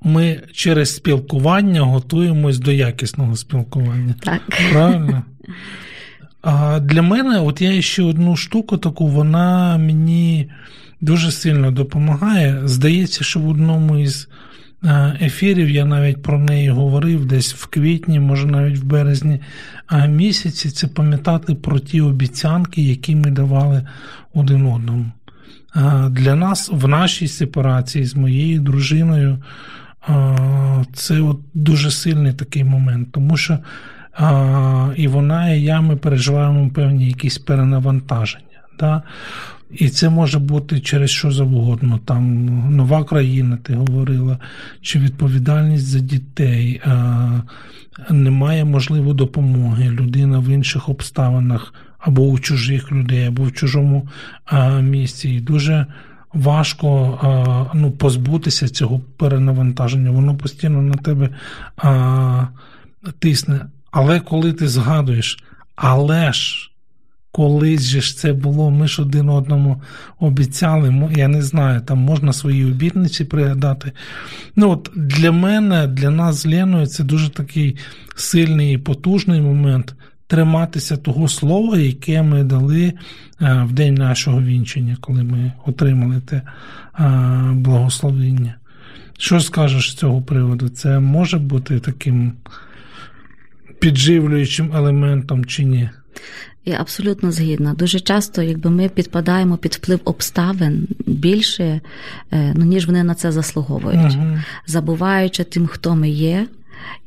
Ми 0.03 0.41
через 0.53 0.95
спілкування 0.95 1.81
готуємось 1.81 2.59
до 2.59 2.71
якісного 2.71 3.35
спілкування. 3.35 4.15
Так. 4.19 4.41
Правильно? 4.71 5.23
А 6.41 6.79
Для 6.79 7.01
мене, 7.01 7.39
от 7.39 7.61
я 7.61 7.81
ще 7.81 8.03
одну 8.03 8.35
штуку 8.35 8.77
таку, 8.77 9.07
вона 9.07 9.77
мені 9.77 10.51
дуже 11.01 11.31
сильно 11.31 11.71
допомагає. 11.71 12.61
Здається, 12.63 13.23
що 13.23 13.39
в 13.39 13.49
одному 13.49 13.97
із 13.97 14.29
ефірів 15.21 15.69
я 15.69 15.85
навіть 15.85 16.23
про 16.23 16.39
неї 16.39 16.69
говорив 16.69 17.25
десь 17.25 17.53
в 17.53 17.67
квітні, 17.67 18.19
може 18.19 18.47
навіть 18.47 18.77
в 18.77 18.83
березні 18.83 19.39
місяці, 20.07 20.69
це 20.69 20.87
пам'ятати 20.87 21.55
про 21.55 21.79
ті 21.79 22.01
обіцянки, 22.01 22.81
які 22.81 23.15
ми 23.15 23.31
давали 23.31 23.87
один 24.33 24.65
одному. 24.65 25.05
Для 26.09 26.35
нас 26.35 26.69
в 26.73 26.87
нашій 26.87 27.27
сепарації 27.27 28.05
з 28.05 28.15
моєю 28.15 28.59
дружиною 28.59 29.43
це 30.93 31.21
от 31.21 31.39
дуже 31.53 31.91
сильний 31.91 32.33
такий 32.33 32.63
момент, 32.63 33.11
тому 33.11 33.37
що 33.37 33.59
і 34.95 35.07
вона, 35.07 35.49
і 35.49 35.61
я 35.61 35.81
ми 35.81 35.95
переживаємо 35.95 36.69
певні 36.69 37.07
якісь 37.07 37.37
перенавантаження. 37.37 38.45
Да? 38.79 39.03
І 39.71 39.89
це 39.89 40.09
може 40.09 40.39
бути 40.39 40.79
через 40.79 41.09
що 41.09 41.31
завгодно. 41.31 41.99
Там 42.05 42.45
нова 42.75 43.03
країна, 43.03 43.57
ти 43.63 43.73
говорила, 43.73 44.37
чи 44.81 44.99
відповідальність 44.99 45.85
за 45.85 45.99
дітей, 45.99 46.81
немає 48.09 48.65
можливо 48.65 49.13
допомоги, 49.13 49.89
людина 49.89 50.39
в 50.39 50.49
інших 50.49 50.89
обставинах, 50.89 51.73
або 51.99 52.21
у 52.21 52.39
чужих 52.39 52.91
людей, 52.91 53.25
або 53.25 53.43
в 53.43 53.51
чужому 53.51 54.07
місці. 54.81 55.29
І 55.29 55.39
дуже 55.39 55.85
важко 56.33 57.69
ну, 57.73 57.91
позбутися 57.91 58.69
цього 58.69 58.99
перенавантаження. 59.17 60.11
Воно 60.11 60.35
постійно 60.35 60.81
на 60.81 60.93
тебе 60.93 61.29
тисне. 63.19 63.65
Але 63.91 64.19
коли 64.19 64.53
ти 64.53 64.67
згадуєш, 64.67 65.43
але 65.75 66.33
ж 66.33 66.68
колись 67.31 67.81
же 67.81 68.01
ж 68.01 68.17
це 68.17 68.33
було, 68.33 68.71
ми 68.71 68.87
ж 68.87 69.01
один 69.01 69.29
одному 69.29 69.81
обіцяли, 70.19 71.09
я 71.17 71.27
не 71.27 71.41
знаю, 71.41 71.81
там 71.81 71.97
можна 71.97 72.33
свої 72.33 72.65
обітниці 72.65 73.25
пригадати. 73.25 73.91
Ну 74.55 74.69
от 74.69 74.91
Для 74.95 75.31
мене, 75.31 75.87
для 75.87 76.09
нас 76.09 76.35
з 76.35 76.45
Леною, 76.45 76.87
це 76.87 77.03
дуже 77.03 77.29
такий 77.29 77.77
сильний 78.15 78.73
і 78.73 78.77
потужний 78.77 79.41
момент 79.41 79.95
триматися 80.27 80.97
того 80.97 81.27
слова, 81.27 81.77
яке 81.77 82.21
ми 82.21 82.43
дали 82.43 82.93
е, 83.41 83.63
в 83.63 83.71
день 83.71 83.95
нашого 83.95 84.41
вінчення, 84.41 84.97
коли 85.01 85.23
ми 85.23 85.51
отримали 85.65 86.21
те 86.25 86.35
е, 86.35 86.43
благословення. 87.53 88.55
Що 89.17 89.39
скажеш 89.39 89.91
з 89.91 89.95
цього 89.95 90.21
приводу? 90.21 90.69
Це 90.69 90.99
може 90.99 91.37
бути 91.37 91.79
таким 91.79 92.33
підживлюючим 93.79 94.75
елементом 94.75 95.45
чи 95.45 95.63
ні? 95.63 95.89
Я 96.69 96.81
абсолютно 96.81 97.31
згідна. 97.31 97.73
Дуже 97.73 97.99
часто, 97.99 98.41
якби 98.41 98.69
ми 98.69 98.89
підпадаємо 98.89 99.57
під 99.57 99.73
вплив 99.73 99.99
обставин 100.03 100.87
більше, 101.05 101.81
е, 102.31 102.53
ну 102.55 102.65
ніж 102.65 102.87
вони 102.87 103.03
на 103.03 103.15
це 103.15 103.31
заслуговують, 103.31 104.15
угу. 104.15 104.37
забуваючи 104.67 105.43
тим, 105.43 105.67
хто 105.67 105.95
ми 105.95 106.09
є. 106.09 106.47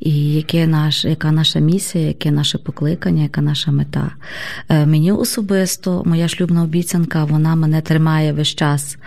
І 0.01 0.35
яке 0.35 0.67
наш, 0.67 1.05
яка 1.05 1.33
наша 1.33 1.59
місія, 1.59 2.07
яке 2.07 2.31
наше 2.31 2.59
покликання, 2.59 3.23
яка 3.23 3.41
наша 3.41 3.73
мета. 3.73 4.11
Е, 4.69 4.87
мені 4.87 5.13
особисто, 5.13 6.03
моя 6.07 6.29
шлюбна 6.29 6.63
обіцянка, 6.63 7.25
вона 7.25 7.55
мене 7.55 7.81
тримає 7.81 8.33
весь 8.33 8.49
час 8.49 8.99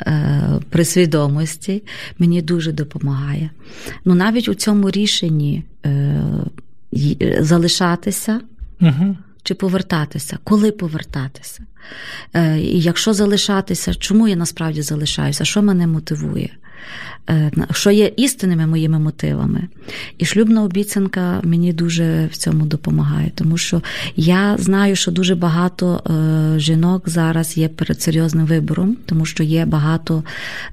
е, 0.00 0.42
при 0.70 0.84
свідомості, 0.84 1.82
мені 2.18 2.42
дуже 2.42 2.72
допомагає. 2.72 3.50
Ну 4.04 4.14
навіть 4.14 4.48
у 4.48 4.54
цьому 4.54 4.90
рішенні 4.90 5.64
залишатися. 7.40 8.40
Угу. 8.80 9.16
Чи 9.48 9.54
повертатися, 9.54 10.38
коли 10.44 10.72
повертатися. 10.72 11.62
Е, 12.34 12.58
І 12.58 12.80
якщо 12.80 13.12
залишатися, 13.12 13.94
чому 13.94 14.28
я 14.28 14.36
насправді 14.36 14.82
залишаюся, 14.82 15.44
що 15.44 15.62
мене 15.62 15.86
мотивує? 15.86 16.50
Е, 17.30 17.50
що 17.70 17.90
є 17.90 18.12
істинними 18.16 18.66
моїми 18.66 18.98
мотивами. 18.98 19.62
І 20.18 20.24
шлюбна 20.24 20.62
обіцянка 20.62 21.40
мені 21.42 21.72
дуже 21.72 22.26
в 22.32 22.36
цьому 22.36 22.66
допомагає, 22.66 23.30
тому 23.34 23.58
що 23.58 23.82
я 24.16 24.56
знаю, 24.58 24.96
що 24.96 25.10
дуже 25.10 25.34
багато 25.34 26.02
е, 26.10 26.58
жінок 26.58 27.08
зараз 27.08 27.56
є 27.56 27.68
перед 27.68 28.02
серйозним 28.02 28.46
вибором, 28.46 28.96
тому 29.06 29.26
що 29.26 29.42
є 29.42 29.66
багато 29.66 30.24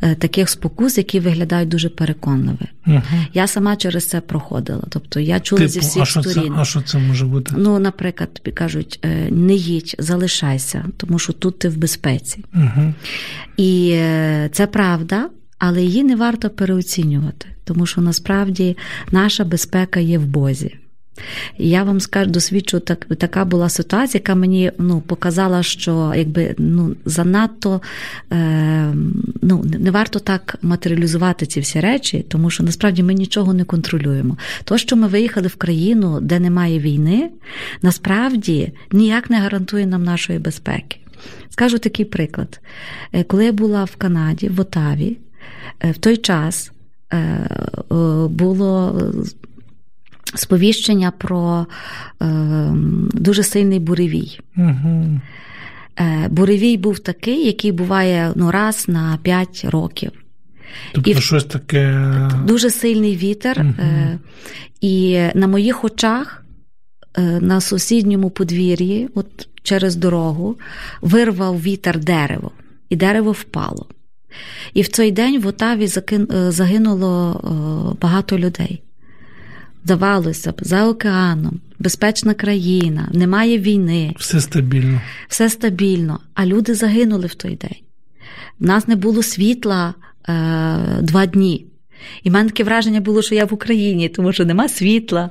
е, 0.02 0.16
таких 0.16 0.50
спокус, 0.50 0.98
які 0.98 1.20
виглядають 1.20 1.70
дуже 1.70 1.90
переконливо. 1.90 2.58
Угу. 2.88 3.02
Я 3.34 3.48
сама 3.48 3.76
через 3.76 4.08
це 4.08 4.22
проходила. 4.22 4.84
Тобто 4.90 5.20
я 5.20 5.40
чула 5.40 5.60
типу, 5.60 5.72
зі 5.72 5.80
всіх 5.80 6.02
а 6.02 6.06
що 6.06 6.24
сторін. 6.24 6.54
Це, 6.56 6.62
а 6.62 6.66
що 6.66 6.82
це 6.82 6.98
може 6.98 7.26
бути? 7.26 7.56
Ну, 7.58 7.80
наприклад, 7.80 8.34
тобі 8.34 8.52
кажуть, 8.52 9.06
не 9.30 9.54
їдь, 9.54 9.96
залишайся, 10.00 10.86
тому 10.98 11.20
що 11.20 11.34
тут 11.34 11.60
ти 11.60 11.70
в 11.70 11.78
безпеці. 11.78 12.44
Угу. 12.54 12.94
І 13.58 13.98
це 14.52 14.68
правда. 14.72 15.30
Але 15.68 15.84
її 15.84 16.04
не 16.04 16.16
варто 16.16 16.50
переоцінювати, 16.50 17.48
тому 17.64 17.86
що 17.86 18.02
насправді 18.02 18.78
наша 19.12 19.44
безпека 19.44 20.00
є 20.00 20.18
в 20.18 20.26
Бозі. 20.26 20.76
Я 21.58 21.84
вам 21.84 22.00
скажу, 22.00 22.32
досвідчу, 22.32 22.80
так, 22.80 23.06
така 23.06 23.46
була 23.46 23.70
ситуація, 23.70 24.20
яка 24.20 24.36
мені 24.36 24.72
ну, 24.78 25.02
показала, 25.02 25.64
що 25.64 26.14
якби 26.16 26.56
ну, 26.58 26.96
занадто 27.06 27.82
е, 28.32 28.94
ну, 29.42 29.66
не 29.80 29.92
варто 29.92 30.20
так 30.20 30.58
матеріалізувати 30.62 31.46
ці 31.46 31.60
всі 31.60 31.80
речі, 31.80 32.26
тому 32.28 32.50
що 32.50 32.64
насправді 32.64 33.04
ми 33.04 33.14
нічого 33.14 33.54
не 33.54 33.64
контролюємо. 33.64 34.38
То, 34.64 34.78
що 34.78 34.96
ми 34.96 35.08
виїхали 35.08 35.48
в 35.48 35.56
країну, 35.56 36.20
де 36.22 36.40
немає 36.40 36.80
війни, 36.80 37.30
насправді 37.82 38.72
ніяк 38.92 39.30
не 39.30 39.40
гарантує 39.40 39.86
нам 39.86 40.04
нашої 40.04 40.40
безпеки. 40.40 40.98
Скажу 41.50 41.78
такий 41.78 42.06
приклад. 42.06 42.60
Коли 43.28 43.46
я 43.46 43.52
була 43.52 43.84
в 43.84 43.96
Канаді, 43.96 44.50
в 44.50 44.60
Отаві, 44.60 45.18
в 45.84 45.98
той 45.98 46.18
час 46.18 46.72
було 48.30 49.02
сповіщення 50.36 51.12
про 51.12 51.66
дуже 53.14 53.44
сильний 53.44 53.80
буревій. 53.80 54.40
Угу. 54.58 55.20
Буревій 56.30 56.78
був 56.78 57.00
такий, 57.00 57.46
який 57.46 57.72
буває 57.72 58.34
ну, 58.36 58.52
раз 58.52 58.86
на 58.88 59.20
5 59.24 59.66
років. 59.70 60.12
Тобто 60.94 61.12
і 61.12 61.22
щось 61.22 61.46
таке. 61.46 62.12
Дуже 62.48 62.70
сильний 62.70 63.18
вітер. 63.18 63.60
Угу. 63.60 64.20
І 64.82 65.20
на 65.36 65.48
моїх 65.48 65.84
очах 65.84 66.46
на 67.42 67.62
сусідньому 67.62 68.30
подвір'ї, 68.30 69.10
от 69.16 69.48
через 69.64 69.96
дорогу, 69.96 70.58
вирвав 71.02 71.62
вітер 71.62 72.00
дерево, 72.00 72.52
і 72.90 72.96
дерево 72.96 73.32
впало. 73.32 73.88
І 74.74 74.82
в 74.82 74.88
цей 74.88 75.12
день 75.12 75.42
в 75.42 75.48
Отаві 75.48 75.88
загинуло 76.50 77.98
багато 78.02 78.40
людей. 78.40 78.82
Здавалося 79.86 80.52
б, 80.52 80.56
за 80.62 80.88
океаном, 80.88 81.60
безпечна 81.80 82.34
країна, 82.34 83.10
немає 83.14 83.58
війни. 83.58 84.14
Все 84.20 84.42
стабільно. 84.42 85.02
Все 85.28 85.50
стабільно. 85.50 86.20
А 86.34 86.46
люди 86.46 86.74
загинули 86.74 87.28
в 87.28 87.36
той 87.36 87.56
день. 87.56 87.80
В 88.60 88.66
нас 88.66 88.88
не 88.88 88.96
було 88.96 89.24
світла 89.24 89.94
е, 90.30 90.34
два 91.02 91.26
дні. 91.26 91.66
І 92.24 92.30
в 92.30 92.34
мене 92.34 92.50
таке 92.50 92.64
враження 92.64 93.00
було, 93.00 93.22
що 93.22 93.36
я 93.36 93.46
в 93.46 93.54
Україні, 93.54 94.10
тому 94.10 94.34
що 94.34 94.46
нема 94.46 94.70
світла, 94.70 95.30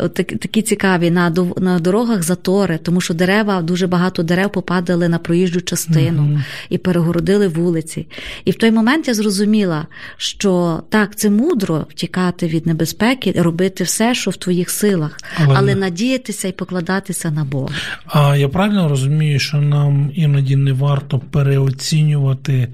от 0.00 0.14
такі 0.14 0.62
цікаві 0.62 1.10
на 1.10 1.30
на 1.56 1.78
дорогах 1.78 2.22
затори, 2.22 2.78
тому 2.78 3.00
що 3.00 3.14
дерева, 3.14 3.62
дуже 3.62 3.86
багато 3.86 4.22
дерев 4.22 4.52
попадали 4.52 5.08
на 5.08 5.18
проїжджу 5.18 5.60
частину 5.60 6.22
mm-hmm. 6.22 6.44
і 6.68 6.78
перегородили 6.78 7.48
вулиці. 7.48 8.06
І 8.44 8.50
в 8.50 8.54
той 8.54 8.70
момент 8.70 9.08
я 9.08 9.14
зрозуміла, 9.14 9.86
що 10.16 10.82
так, 10.88 11.16
це 11.16 11.30
мудро 11.30 11.86
втікати 11.90 12.46
від 12.46 12.66
небезпеки, 12.66 13.32
робити 13.36 13.84
все, 13.84 14.14
що 14.14 14.30
в 14.30 14.36
твоїх 14.36 14.70
силах, 14.70 15.18
але, 15.36 15.54
але 15.58 15.74
надіятися 15.74 16.48
і 16.48 16.52
покладатися 16.52 17.30
на 17.30 17.44
Бога. 17.44 17.74
А 18.06 18.36
я 18.36 18.48
правильно 18.48 18.88
розумію, 18.88 19.38
що 19.38 19.56
нам 19.56 20.10
іноді 20.14 20.56
не 20.56 20.72
варто 20.72 21.18
переоцінювати. 21.18 22.68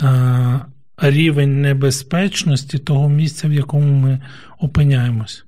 А 0.00 0.58
рівень 1.00 1.60
небезпечності 1.60 2.78
того 2.78 3.08
місця, 3.08 3.48
в 3.48 3.52
якому 3.52 3.92
ми 3.92 4.20
опиняємось. 4.58 5.44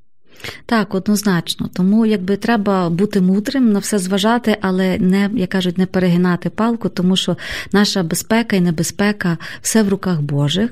Так, 0.66 0.94
однозначно. 0.94 1.68
Тому 1.72 2.06
якби 2.06 2.36
треба 2.36 2.90
бути 2.90 3.20
мудрим, 3.20 3.72
на 3.72 3.78
все 3.78 3.98
зважати, 3.98 4.56
але 4.60 4.98
не, 4.98 5.30
як 5.34 5.48
кажуть, 5.48 5.78
не 5.78 5.86
перегинати 5.86 6.50
палку, 6.50 6.88
тому 6.88 7.16
що 7.16 7.36
наша 7.72 8.02
безпека 8.02 8.56
і 8.56 8.60
небезпека 8.60 9.38
все 9.62 9.82
в 9.82 9.88
руках 9.88 10.20
Божих. 10.20 10.70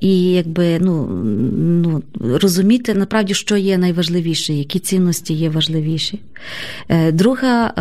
І 0.00 0.22
якби 0.22 0.78
ну, 0.80 1.06
ну 1.84 2.02
розуміти 2.20 2.94
насправді, 2.94 3.34
що 3.34 3.56
є 3.56 3.78
найважливіше, 3.78 4.52
які 4.52 4.78
цінності 4.78 5.34
є 5.34 5.50
важливіші. 5.50 6.20
Друга, 7.12 7.72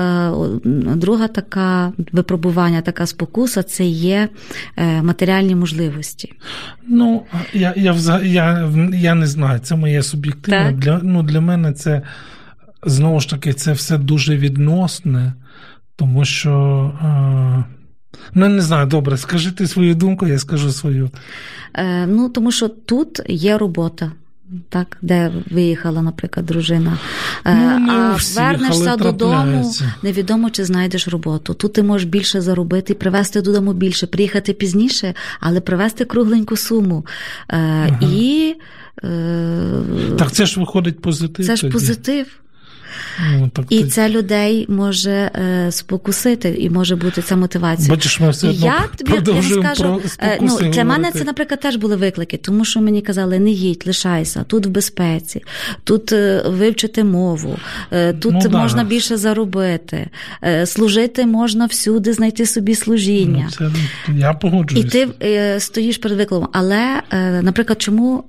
друга 0.95 1.27
така 1.27 1.93
випробування, 2.11 2.81
така 2.81 3.05
спокуса 3.05 3.63
це 3.63 3.85
є 3.85 4.29
матеріальні 5.01 5.55
можливості. 5.55 6.33
Ну, 6.87 7.25
я 7.53 7.73
я, 7.77 7.95
я, 8.23 8.71
я 8.93 9.15
не 9.15 9.27
знаю, 9.27 9.59
це 9.59 9.75
моє 9.75 10.03
суб'єктивне. 10.03 10.71
Для, 10.71 10.99
ну, 11.03 11.23
для 11.29 11.41
мене 11.41 11.73
це 11.73 12.01
знову 12.83 13.19
ж 13.19 13.29
таки 13.29 13.53
це 13.53 13.73
все 13.73 13.97
дуже 13.97 14.37
відносне, 14.37 15.33
тому 15.95 16.25
що. 16.25 16.51
Е, 17.03 17.63
Ну, 18.33 18.47
не 18.49 18.61
знаю, 18.61 18.87
добре, 18.87 19.17
скажи 19.17 19.51
ти 19.51 19.67
свою 19.67 19.95
думку, 19.95 20.27
я 20.27 20.39
скажу 20.39 20.71
свою. 20.71 21.09
Е, 21.73 22.05
Ну, 22.07 22.29
тому 22.29 22.51
що 22.51 22.67
тут 22.69 23.21
є 23.27 23.57
робота, 23.57 24.11
так, 24.69 24.97
де 25.01 25.31
виїхала, 25.51 26.01
наприклад, 26.01 26.45
дружина. 26.45 26.97
Ну, 27.45 27.51
а 27.89 28.17
вернешся 28.35 28.95
додому, 28.95 29.73
невідомо, 30.03 30.49
чи 30.49 30.65
знайдеш 30.65 31.07
роботу. 31.07 31.53
Тут 31.53 31.73
ти 31.73 31.83
можеш 31.83 32.07
більше 32.07 32.41
заробити, 32.41 32.93
привезти 32.93 33.41
додому 33.41 33.73
більше, 33.73 34.07
приїхати 34.07 34.53
пізніше, 34.53 35.13
але 35.39 35.61
привезти 35.61 36.05
кругленьку 36.05 36.57
суму. 36.57 37.05
Е, 37.49 37.57
ага. 37.57 37.99
І 38.01 38.55
так 40.17 40.31
це 40.31 40.45
ж 40.45 40.59
виходить 40.59 41.01
позитив. 41.01 41.45
Це 41.45 41.55
ж 41.55 41.61
тоді. 41.61 41.73
позитив. 41.73 42.27
Ну, 43.37 43.49
так 43.49 43.65
і 43.69 43.83
це 43.83 44.09
людей 44.09 44.65
може 44.69 45.11
е, 45.11 45.71
спокусити, 45.71 46.55
і 46.59 46.69
може 46.69 46.95
бути 46.95 47.21
ця 47.21 47.35
мотивація. 47.35 47.89
Бачиш, 47.89 48.19
ми 48.19 48.29
все 48.29 48.49
одно 48.49 48.65
я 48.65 48.83
тобі 48.97 49.31
я 49.35 49.43
скажу, 49.43 49.83
про 49.83 50.01
е, 50.27 50.37
ну, 50.41 50.57
для 50.57 50.83
мене 50.83 51.11
це, 51.11 51.23
наприклад, 51.23 51.59
теж 51.59 51.75
були 51.75 51.95
виклики, 51.95 52.37
тому 52.37 52.65
що 52.65 52.81
мені 52.81 53.01
казали, 53.01 53.39
не 53.39 53.49
їдь, 53.49 53.83
лишайся, 53.87 54.43
тут 54.43 54.65
в 54.65 54.69
безпеці, 54.69 55.43
тут 55.83 56.11
е, 56.11 56.43
вивчити 56.47 57.03
мову, 57.03 57.57
е, 57.91 58.13
тут 58.13 58.33
Ну, 58.33 58.49
да. 58.49 58.57
можна 58.57 58.83
більше 58.83 59.17
заробити, 59.17 60.09
служити 60.65 61.25
можна 61.25 61.65
всюди, 61.65 62.13
знайти 62.13 62.45
собі 62.45 62.75
служіння. 62.75 63.49
Ну, 63.59 63.71
це, 64.07 64.13
я 64.17 64.39
І 64.75 64.83
ти 64.83 65.07
е, 65.23 65.59
стоїш 65.59 65.97
перед 65.97 66.17
викликом. 66.17 66.47
Але, 66.53 67.01
е, 67.11 67.41
наприклад, 67.41 67.81
чому 67.81 68.23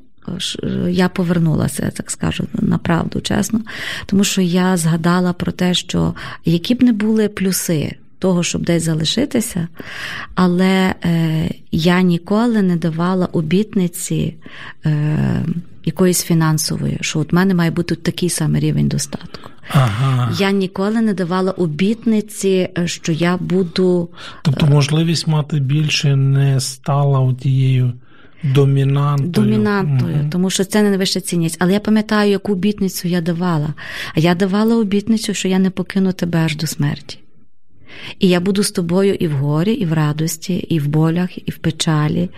я 0.89 1.09
повернулася, 1.09 1.93
так 1.97 2.11
скажу 2.11 2.47
на 2.53 2.78
правду, 2.78 3.20
чесно, 3.20 3.61
тому 4.07 4.24
що 4.24 4.41
я 4.41 4.76
згадала 4.76 5.33
про 5.33 5.53
те, 5.53 5.74
що 5.74 6.14
які 6.45 6.74
б 6.74 6.83
не 6.83 6.93
були 6.93 7.28
плюси 7.28 7.97
того, 8.18 8.43
щоб 8.43 8.62
десь 8.62 8.83
залишитися, 8.83 9.68
але 10.35 10.95
е, 11.05 11.51
я 11.72 12.03
ніколи 12.03 12.62
не 12.62 12.76
давала 12.76 13.26
обітниці 13.26 14.35
е, 14.87 15.45
якоїсь 15.85 16.24
фінансової, 16.24 16.99
що 17.01 17.18
от 17.18 17.33
в 17.33 17.35
мене 17.35 17.55
має 17.55 17.70
бути 17.70 17.95
такий 17.95 18.28
самий 18.28 18.61
рівень 18.61 18.89
достатку. 18.89 19.51
Ага. 19.72 20.33
Я 20.39 20.51
ніколи 20.51 21.01
не 21.01 21.14
давала 21.14 21.53
обітниці, 21.53 22.68
що 22.85 23.12
я 23.12 23.37
буду. 23.37 24.09
Тобто 24.43 24.66
можливість 24.66 25.26
мати 25.26 25.61
більше 25.61 26.16
не 26.16 26.61
стала 26.61 27.35
тією 27.35 27.93
домінантою. 28.43 29.30
Домінантою, 29.30 30.16
Угу. 30.20 30.28
тому 30.32 30.51
що 30.51 30.64
це 30.64 30.82
не 30.82 30.88
найвища 30.88 31.20
цінність. 31.20 31.57
Але 31.61 31.72
я 31.72 31.80
пам'ятаю, 31.80 32.30
яку 32.30 32.53
обітницю 32.53 33.09
я 33.09 33.20
давала. 33.20 33.74
А 34.14 34.20
я 34.20 34.34
давала 34.34 34.76
обітницю, 34.76 35.34
що 35.34 35.49
я 35.49 35.59
не 35.59 35.70
покину 35.70 36.12
тебе 36.12 36.38
аж 36.38 36.57
до 36.57 36.66
смерті. 36.66 37.18
І 38.18 38.28
я 38.28 38.41
буду 38.41 38.62
з 38.62 38.70
тобою 38.70 39.14
і 39.14 39.28
в 39.28 39.32
горі, 39.32 39.72
і 39.72 39.84
в 39.84 39.93
радості, 39.93 40.55
і 40.55 40.78
в 40.78 40.88
болях, 40.88 41.49
і 41.49 41.51
в 41.51 41.59
печалі. 41.59 42.30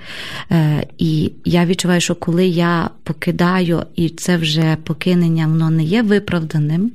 Е, 0.51 0.87
І 0.99 1.33
я 1.45 1.67
відчуваю, 1.67 2.01
що 2.01 2.15
коли 2.15 2.47
я 2.47 2.91
покидаю, 3.03 3.83
і 3.97 4.09
це 4.09 4.37
вже 4.37 4.77
покинення, 4.85 5.47
воно 5.47 5.71
не 5.71 5.85
є 5.85 6.03
виправданим. 6.03 6.93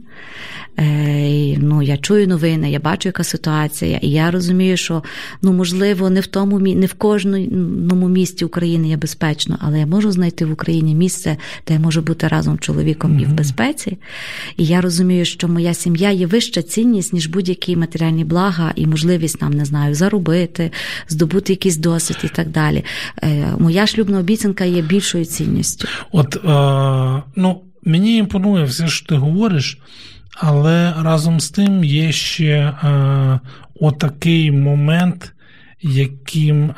Е, 0.80 1.58
ну, 1.58 1.82
Я 1.82 1.98
чую 1.98 2.28
новини, 2.28 2.72
я 2.72 2.80
бачу, 2.80 3.10
яка 3.10 3.24
ситуація, 3.24 4.00
і 4.02 4.10
я 4.10 4.32
розумію, 4.32 4.78
що 4.78 5.04
ну, 5.42 5.54
можливо, 5.54 6.10
не 6.10 6.20
в 6.20 6.28
тому 6.28 6.60
не 6.60 6.86
в 6.86 6.94
кожному 6.94 8.10
місті 8.10 8.46
України 8.46 8.90
є 8.90 8.98
безпечно, 8.98 9.58
але 9.62 9.80
я 9.80 9.86
можу 9.86 10.12
знайти 10.12 10.46
в 10.46 10.52
Україні 10.52 10.96
місце, 10.96 11.38
де 11.68 11.74
я 11.74 11.80
можу 11.80 12.02
бути 12.02 12.28
разом 12.28 12.58
з 12.58 12.60
чоловіком 12.60 13.12
mm-hmm. 13.12 13.22
і 13.22 13.26
в 13.26 13.34
безпеці. 13.34 13.98
І 14.58 14.66
я 14.66 14.82
розумію, 14.82 15.26
що 15.26 15.48
моя 15.48 15.74
сім'я 15.74 16.12
є 16.12 16.28
вища 16.28 16.62
цінність, 16.62 17.14
ніж 17.14 17.28
будь-які 17.28 17.76
матеріальні 17.76 18.24
блага 18.24 18.47
і 18.76 18.88
можливість 18.88 19.42
нам 19.42 19.54
не 19.54 19.66
знаю 19.66 19.96
заробити, 19.96 20.72
здобути 21.08 21.54
якийсь 21.54 21.78
досвід 21.78 22.18
і 22.24 22.28
так 22.28 22.50
далі. 22.50 22.84
Е, 23.24 23.54
моя 23.60 23.88
шлюбна 23.88 24.20
обіцянка 24.20 24.66
є 24.66 24.82
більшою 24.82 25.26
цінністю. 25.26 25.88
От 26.12 26.36
е, 26.36 27.24
ну 27.36 27.62
мені 27.84 28.18
імпонує 28.18 28.64
все, 28.64 28.88
що 28.88 29.06
ти 29.06 29.16
говориш. 29.16 29.78
Але 30.40 30.94
разом 31.02 31.40
з 31.40 31.50
тим 31.50 31.84
є 31.84 32.12
ще 32.12 32.54
е, 32.54 33.40
отакий 33.80 34.52
момент, 34.52 35.34
яким 35.82 36.74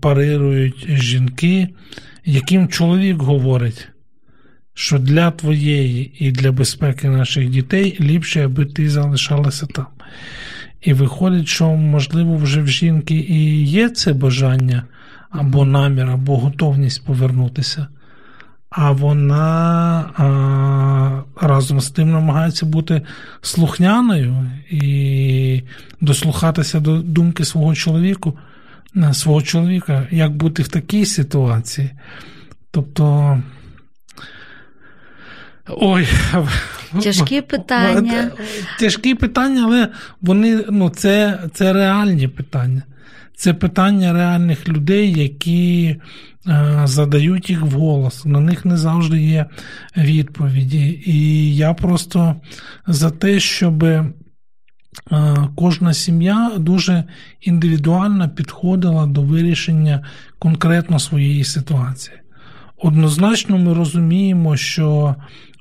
парирують 0.00 0.86
жінки, 0.88 1.68
яким 2.24 2.68
чоловік 2.68 3.16
говорить, 3.16 3.88
що 4.74 4.98
для 4.98 5.30
твоєї 5.30 6.26
і 6.26 6.30
для 6.30 6.52
безпеки 6.52 7.08
наших 7.08 7.48
дітей 7.48 7.96
ліпше, 8.00 8.44
аби 8.44 8.64
ти 8.64 8.90
залишалася 8.90 9.66
там. 9.66 9.86
І 10.80 10.92
виходить, 10.92 11.48
що, 11.48 11.68
можливо, 11.68 12.36
вже 12.36 12.62
в 12.62 12.68
жінки 12.68 13.14
і 13.14 13.64
є 13.64 13.88
це 13.88 14.12
бажання 14.12 14.82
або 15.30 15.64
намір, 15.64 16.10
або 16.10 16.38
готовність 16.38 17.04
повернутися 17.04 17.86
а 18.76 18.90
вона 18.92 20.10
а, 20.16 21.46
разом 21.46 21.80
з 21.80 21.90
тим 21.90 22.12
намагається 22.12 22.66
бути 22.66 23.02
слухняною 23.40 24.50
і 24.70 25.62
дослухатися 26.00 26.80
до 26.80 26.98
думки 26.98 27.44
свого 27.44 27.74
чоловіку, 27.74 28.38
е, 28.96 29.14
свого 29.14 29.42
чоловіка, 29.42 30.06
як 30.10 30.36
бути 30.36 30.62
в 30.62 30.68
такій 30.68 31.06
ситуації. 31.06 31.90
Тобто. 32.70 33.38
Ой, 35.68 36.08
тяжкі 37.02 37.40
питання. 37.50 38.30
Тяжкі 38.80 39.14
питання, 39.14 39.62
але 39.64 39.88
вони 40.20 40.64
ну, 40.70 40.90
це, 40.90 41.38
це 41.54 41.72
реальні 41.72 42.28
питання. 42.28 42.82
Це 43.36 43.54
питання 43.54 44.12
реальних 44.12 44.68
людей, 44.68 45.12
які 45.12 45.96
е, 46.48 46.82
задають 46.84 47.50
їх 47.50 47.62
вголос. 47.62 48.24
На 48.24 48.40
них 48.40 48.64
не 48.64 48.76
завжди 48.76 49.20
є 49.20 49.46
відповіді. 49.96 51.02
І 51.06 51.56
я 51.56 51.74
просто 51.74 52.36
за 52.86 53.10
те, 53.10 53.40
щоб 53.40 53.84
е, 53.84 54.04
кожна 55.56 55.94
сім'я 55.94 56.52
дуже 56.58 57.04
індивідуально 57.40 58.28
підходила 58.28 59.06
до 59.06 59.22
вирішення 59.22 60.04
конкретно 60.38 60.98
своєї 60.98 61.44
ситуації. 61.44 62.16
Однозначно, 62.78 63.58
ми 63.58 63.74
розуміємо, 63.74 64.56
що 64.56 65.16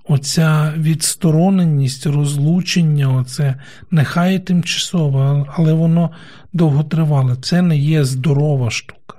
оця 0.08 0.74
відстороненість, 0.78 2.06
розлучення, 2.06 3.10
оце 3.10 3.56
нехай 3.92 4.40
тимчасове, 4.40 5.46
але 5.56 5.74
воно 5.74 6.12
довготривале. 6.54 7.36
Це 7.36 7.62
не 7.62 7.78
є 7.78 8.04
здорова 8.04 8.70
штука. 8.70 9.18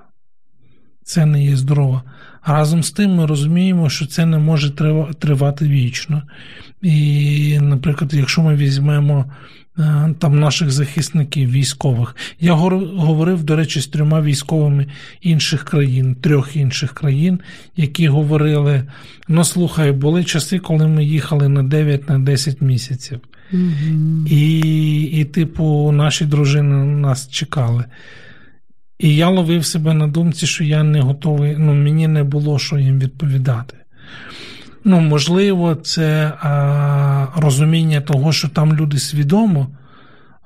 Це 1.05 1.27
не 1.27 1.45
є 1.45 1.57
здорова. 1.57 2.03
А 2.41 2.53
разом 2.53 2.83
з 2.83 2.91
тим 2.91 3.15
ми 3.15 3.27
розуміємо, 3.27 3.91
що 3.91 4.07
це 4.07 4.27
не 4.27 4.39
може 4.39 4.71
тривати 5.19 5.69
вічно. 5.69 6.23
І, 6.83 7.59
наприклад, 7.63 8.15
якщо 8.15 8.43
ми 8.43 8.57
візьмемо 8.57 9.33
там 10.19 10.41
наших 10.41 10.71
захисників 10.71 11.51
військових, 11.51 12.17
я 12.41 12.53
говорив, 12.53 13.45
до 13.45 13.57
речі, 13.57 13.81
з 13.81 13.87
трьома 13.87 14.23
військовими 14.23 14.87
інших 15.21 15.65
країн, 15.65 16.15
трьох 16.15 16.57
інших 16.57 16.93
країн, 16.93 17.41
які 17.77 18.09
говорили: 18.09 18.83
ну 19.29 19.45
слухай, 19.45 19.93
були 19.93 20.25
часи, 20.25 20.59
коли 20.59 20.87
ми 20.87 21.05
їхали 21.05 21.49
на 21.49 21.63
9-10 21.63 22.65
місяців. 22.65 23.21
Mm-hmm. 23.53 24.29
І, 24.29 25.01
і, 25.03 25.25
типу, 25.25 25.93
наші 25.93 26.25
дружини 26.25 26.85
нас 26.85 27.29
чекали. 27.31 27.85
І 28.99 29.17
я 29.17 29.29
ловив 29.29 29.67
себе 29.67 29.95
на 29.95 30.07
думці, 30.07 30.47
що 30.47 30.65
я 30.65 30.83
не 30.83 31.01
готовий, 31.01 31.57
ну, 31.59 31.75
мені 31.75 32.09
не 32.09 32.25
було 32.25 32.59
що 32.59 32.79
їм 32.79 32.99
відповідати. 32.99 33.77
Ну, 34.89 35.01
можливо, 35.01 35.75
це 35.75 36.33
а, 36.41 37.27
розуміння 37.37 38.01
того, 38.01 38.33
що 38.33 38.49
там 38.49 38.77
люди 38.77 38.99
свідомо 38.99 39.67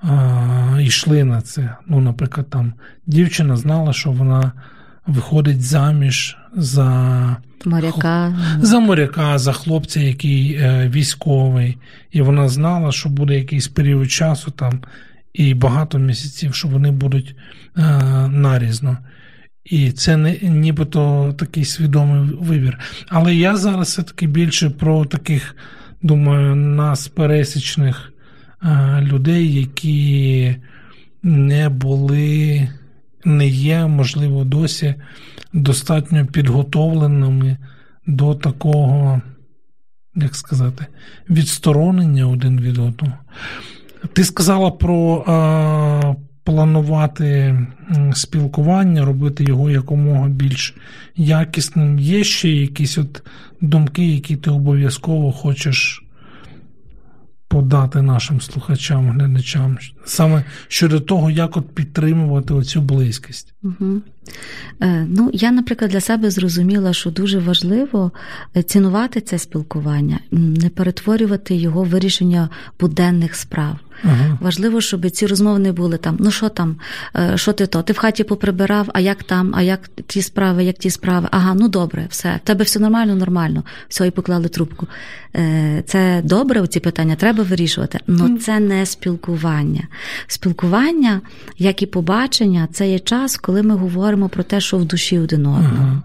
а, 0.02 0.78
йшли 0.80 1.24
на 1.24 1.40
це. 1.40 1.76
Ну, 1.86 2.00
наприклад, 2.00 2.50
там 2.50 2.72
дівчина 3.06 3.56
знала, 3.56 3.92
що 3.92 4.10
вона 4.10 4.52
виходить 5.06 5.62
заміж 5.62 6.36
за 6.56 7.36
моряка, 7.64 8.38
за 8.60 8.80
моряка, 8.80 9.38
за 9.38 9.52
хлопця, 9.52 10.00
який 10.00 10.54
е, 10.54 10.88
військовий, 10.88 11.78
і 12.10 12.22
вона 12.22 12.48
знала, 12.48 12.92
що 12.92 13.08
буде 13.08 13.34
якийсь 13.34 13.68
період 13.68 14.10
часу 14.10 14.50
там 14.50 14.80
і 15.32 15.54
багато 15.54 15.98
місяців, 15.98 16.54
що 16.54 16.68
вони 16.68 16.90
будуть 16.90 17.36
е, 17.76 17.82
нарізно. 18.28 18.98
І 19.64 19.92
це 19.92 20.16
не 20.16 20.38
нібито 20.42 21.34
такий 21.38 21.64
свідомий 21.64 22.36
вибір. 22.40 22.78
Але 23.08 23.34
я 23.34 23.56
зараз 23.56 23.88
все-таки 23.88 24.26
більше 24.26 24.70
про 24.70 25.04
таких, 25.04 25.56
думаю, 26.02 26.54
нас 26.54 27.08
пересічних 27.08 28.12
е, 28.62 29.00
людей, 29.00 29.54
які 29.54 30.56
не 31.22 31.68
були, 31.68 32.68
не 33.24 33.48
є, 33.48 33.86
можливо, 33.86 34.44
досі 34.44 34.94
достатньо 35.52 36.26
підготовленими 36.26 37.56
до 38.06 38.34
такого, 38.34 39.20
як 40.14 40.36
сказати, 40.36 40.86
відсторонення 41.30 42.26
один 42.26 42.60
від 42.60 42.78
одного. 42.78 43.18
Ти 44.12 44.24
сказала 44.24 44.70
про 44.70 45.24
а, 45.26 46.14
планувати 46.50 47.58
спілкування, 48.14 49.04
робити 49.04 49.44
його 49.44 49.70
якомога 49.70 50.28
більш 50.28 50.74
якісним. 51.16 51.98
Є 51.98 52.24
ще 52.24 52.48
якісь 52.48 52.98
от 52.98 53.22
думки, 53.60 54.06
які 54.06 54.36
ти 54.36 54.50
обов'язково 54.50 55.32
хочеш 55.32 56.04
подати 57.48 58.02
нашим 58.02 58.40
слухачам, 58.40 59.10
глядачам, 59.10 59.78
саме 60.04 60.44
щодо 60.68 61.00
того, 61.00 61.30
як 61.30 61.56
от 61.56 61.74
підтримувати 61.74 62.54
оцю 62.54 62.80
близькість. 62.80 63.54
Угу. 63.62 64.00
Ну, 65.08 65.30
Я, 65.32 65.50
наприклад, 65.50 65.90
для 65.90 66.00
себе 66.00 66.30
зрозуміла, 66.30 66.92
що 66.92 67.10
дуже 67.10 67.38
важливо 67.38 68.12
е, 68.56 68.62
цінувати 68.62 69.20
це 69.20 69.38
спілкування, 69.38 70.18
не 70.30 70.68
перетворювати 70.68 71.54
його 71.54 71.82
в 71.82 71.86
вирішення 71.86 72.48
буденних 72.80 73.34
справ. 73.34 73.76
Ага. 74.04 74.38
Важливо, 74.40 74.80
щоб 74.80 75.10
ці 75.10 75.26
розмови 75.26 75.58
не 75.58 75.72
були 75.72 75.96
там. 75.96 76.16
Ну 76.20 76.30
що 76.30 76.48
там, 76.48 76.76
е, 77.16 77.32
що 77.36 77.52
ти 77.52 77.66
то? 77.66 77.82
Ти 77.82 77.92
в 77.92 77.98
хаті 77.98 78.24
поприбирав, 78.24 78.88
а 78.94 79.00
як 79.00 79.22
там, 79.22 79.52
а 79.56 79.62
як 79.62 79.88
ті 80.06 80.22
справи, 80.22 80.64
як 80.64 80.76
ті 80.76 80.90
справи? 80.90 81.28
Ага, 81.30 81.54
ну 81.54 81.68
добре, 81.68 82.06
все. 82.10 82.40
В 82.44 82.46
тебе 82.46 82.64
все 82.64 82.80
нормально, 82.80 83.14
нормально. 83.14 83.62
Все, 83.88 84.06
і 84.06 84.10
поклали 84.10 84.48
трубку. 84.48 84.86
Е, 85.36 85.82
це 85.86 86.20
добре, 86.24 86.66
ці 86.66 86.80
питання 86.80 87.16
треба 87.16 87.42
вирішувати. 87.42 87.98
але 88.08 88.38
це 88.38 88.60
не 88.60 88.86
спілкування. 88.86 89.88
Спілкування, 90.26 91.20
як 91.58 91.82
і 91.82 91.86
побачення, 91.86 92.68
це 92.72 92.90
є 92.90 92.98
час, 92.98 93.36
коли 93.36 93.62
ми 93.62 93.74
говоримо 93.74 94.09
про 94.28 94.42
те, 94.42 94.60
що 94.60 94.78
в 94.78 94.84
душі 94.84 95.18
один 95.18 95.46
одного. 95.46 96.02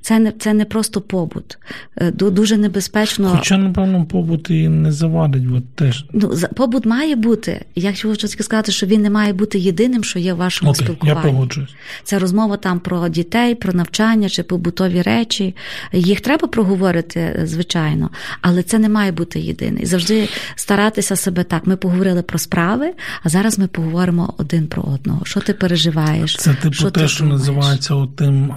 Це 0.00 0.18
не 0.18 0.32
це 0.32 0.54
не 0.54 0.64
просто 0.64 1.00
побут. 1.00 1.58
Е, 1.96 2.10
дуже 2.10 2.56
небезпечно. 2.56 3.28
Хоча, 3.36 3.58
напевно, 3.58 4.04
побут 4.04 4.50
і 4.50 4.68
не 4.68 4.92
завадить, 4.92 5.46
бо 5.46 5.62
теж. 5.74 6.04
Ну, 6.12 6.36
побут 6.56 6.86
має 6.86 7.16
бути. 7.16 7.64
Я 7.74 7.92
хочу 8.02 8.28
сказати, 8.28 8.72
що 8.72 8.86
він 8.86 9.02
не 9.02 9.10
має 9.10 9.32
бути 9.32 9.58
єдиним, 9.58 10.04
що 10.04 10.18
є 10.18 10.34
в 10.34 10.36
вашому 10.36 10.70
Окей, 10.70 10.86
спілкуванні. 10.86 11.20
Я 11.26 11.30
погоджуюсь. 11.30 11.74
Це 12.04 12.18
розмова 12.18 12.56
там 12.56 12.80
про 12.80 13.08
дітей, 13.08 13.54
про 13.54 13.72
навчання 13.72 14.28
чи 14.28 14.42
побутові 14.42 15.02
речі. 15.02 15.56
Їх 15.92 16.20
треба 16.20 16.48
проговорити, 16.48 17.40
звичайно, 17.44 18.10
але 18.40 18.62
це 18.62 18.78
не 18.78 18.88
має 18.88 19.12
бути 19.12 19.40
єдиний. 19.40 19.86
Завжди 19.86 20.28
старатися 20.54 21.16
себе 21.16 21.44
так. 21.44 21.66
Ми 21.66 21.76
поговорили 21.76 22.22
про 22.22 22.38
справи, 22.38 22.92
а 23.22 23.28
зараз 23.28 23.58
ми 23.58 23.66
поговоримо 23.66 24.34
один 24.38 24.66
про 24.66 24.82
одного. 24.82 25.24
Що 25.24 25.40
ти 25.40 25.54
переживаєш? 25.54 26.36
Це 26.36 26.54
типу 26.54 26.74
що 26.74 26.90
те, 26.90 27.08
що 27.08 27.24
називається 27.24 28.06
тим, 28.16 28.52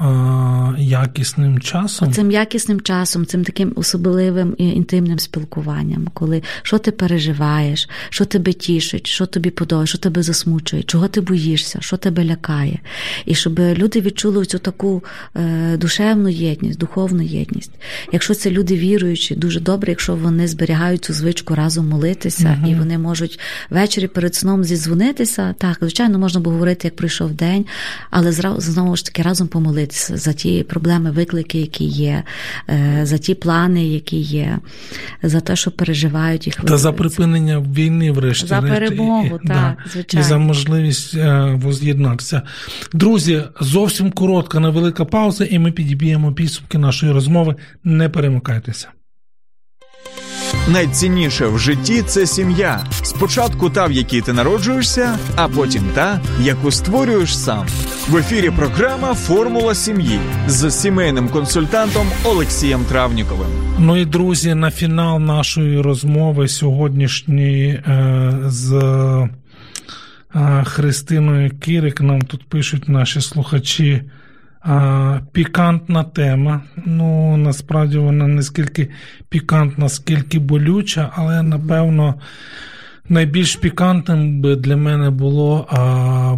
як 0.78 1.07
якісним 1.08 1.60
часом. 1.60 2.14
Цим 2.14 2.32
якісним 2.32 2.82
часом, 2.82 3.26
цим 3.26 3.44
таким 3.44 3.74
особливим 3.76 4.56
і 4.58 4.68
інтимним 4.68 5.20
спілкуванням, 5.20 6.08
коли 6.14 6.44
що 6.62 6.78
ти 6.78 6.92
переживаєш, 6.92 7.90
що 8.10 8.26
тебе 8.26 8.54
тішить, 8.54 9.08
що 9.08 9.26
тобі 9.26 9.50
подобається, 9.50 9.90
що 9.90 9.98
тебе 9.98 10.24
засмучує, 10.24 10.84
чого 10.84 11.08
ти 11.08 11.22
боїшся, 11.22 11.80
що 11.82 11.98
тебе 11.98 12.26
лякає. 12.26 12.80
І 13.26 13.36
щоб 13.36 13.60
люди 13.60 14.02
відчули 14.02 14.46
цю 14.46 14.60
таку 14.60 15.04
е, 15.36 15.78
душевну 15.78 16.30
єдність, 16.30 16.80
духовну 16.80 17.24
єдність. 17.24 17.72
Якщо 18.12 18.34
це 18.34 18.52
люди 18.52 18.76
віруючі, 18.76 19.36
дуже 19.36 19.60
добре, 19.60 19.92
якщо 19.92 20.16
вони 20.16 20.48
зберігають 20.48 21.06
цю 21.06 21.14
звичку 21.14 21.56
разом 21.56 21.88
молитися, 21.88 22.58
угу. 22.62 22.72
і 22.72 22.76
вони 22.76 22.98
можуть 22.98 23.40
ввечері 23.70 24.08
перед 24.08 24.36
сном 24.36 24.64
зідзвонитися. 24.64 25.56
Так, 25.58 25.78
звичайно, 25.82 26.20
можна 26.20 26.40
було 26.40 26.54
говорити, 26.54 26.88
як 26.88 26.96
прийшов 26.96 27.32
день, 27.32 27.66
але 28.10 28.32
знову 28.58 28.96
ж 28.96 29.06
таки 29.06 29.22
разом 29.22 29.48
помолитися 29.48 30.18
за 30.18 30.34
ті 30.34 30.64
проблеми, 30.64 30.97
виклики, 31.06 31.60
які 31.60 31.86
є, 31.86 32.24
е, 32.70 33.00
за 33.04 33.18
ті 33.18 33.36
плани, 33.36 33.88
які 33.88 34.18
є, 34.18 34.60
за 35.24 35.40
те, 35.40 35.56
що 35.56 35.72
переживають 35.72 36.46
їх. 36.48 36.56
Та 36.56 36.78
за 36.78 36.92
припинення 36.92 37.60
війни, 37.60 38.12
врешті. 38.12 38.48
За 38.48 38.62
перемогу, 38.62 39.26
і, 39.26 39.30
так, 39.30 39.40
да, 39.48 39.76
звичайно. 39.92 40.26
І 40.26 40.30
за 40.30 40.38
можливість 40.38 41.16
е, 41.16 41.60
воз'єднатися. 41.62 42.42
Друзі, 42.94 43.44
зовсім 43.62 44.12
коротка, 44.12 44.60
невелика 44.60 45.06
пауза, 45.06 45.46
і 45.46 45.60
ми 45.60 45.72
підіб'ємо 45.72 46.34
підсумки 46.34 46.78
нашої 46.78 47.12
розмови. 47.12 47.56
Не 47.84 48.10
перемикайтеся. 48.10 48.88
Найцінніше 50.68 51.48
в 51.48 51.60
житті 51.60 52.02
це 52.02 52.26
сім'я. 52.28 52.86
Спочатку 53.04 53.70
та, 53.70 53.86
в 53.86 53.92
якій 53.92 54.22
ти 54.22 54.34
народжуєшся, 54.34 55.20
а 55.36 55.48
потім 55.48 55.84
та, 55.96 56.22
яку 56.42 56.72
створюєш 56.72 57.38
сам. 57.38 57.68
В 58.10 58.18
ефірі 58.18 58.50
програма 58.50 59.14
Формула 59.14 59.76
сім'ї 59.76 60.20
з 60.48 60.72
сімейним 60.72 61.30
консультантом 61.30 62.08
Олексієм 62.26 62.86
Травніковим. 62.86 63.48
Ну 63.80 63.98
і 63.98 64.06
друзі, 64.06 64.56
на 64.56 64.72
фінал 64.72 65.20
нашої 65.20 65.82
розмови 65.82 66.48
сьогоднішньої 66.48 67.68
е, 67.70 68.34
з 68.46 68.74
е, 70.36 70.64
Христиною 70.64 71.52
Кирик 71.60 72.02
нам 72.02 72.22
тут 72.22 72.50
пишуть 72.50 72.90
наші 72.90 73.22
слухачі. 73.22 74.04
Пікантна 75.32 76.04
тема. 76.04 76.62
Ну, 76.86 77.38
насправді 77.38 77.98
вона 77.98 78.28
не 78.28 78.44
скільки 78.44 78.90
пікантна, 79.30 79.90
скільки 79.90 80.40
болюча, 80.40 81.12
але 81.16 81.44
напевно 81.44 82.16
найбільш 83.10 83.56
пікантним 83.56 84.42
би 84.42 84.56
для 84.56 84.78
мене 84.78 85.10
було 85.10 85.68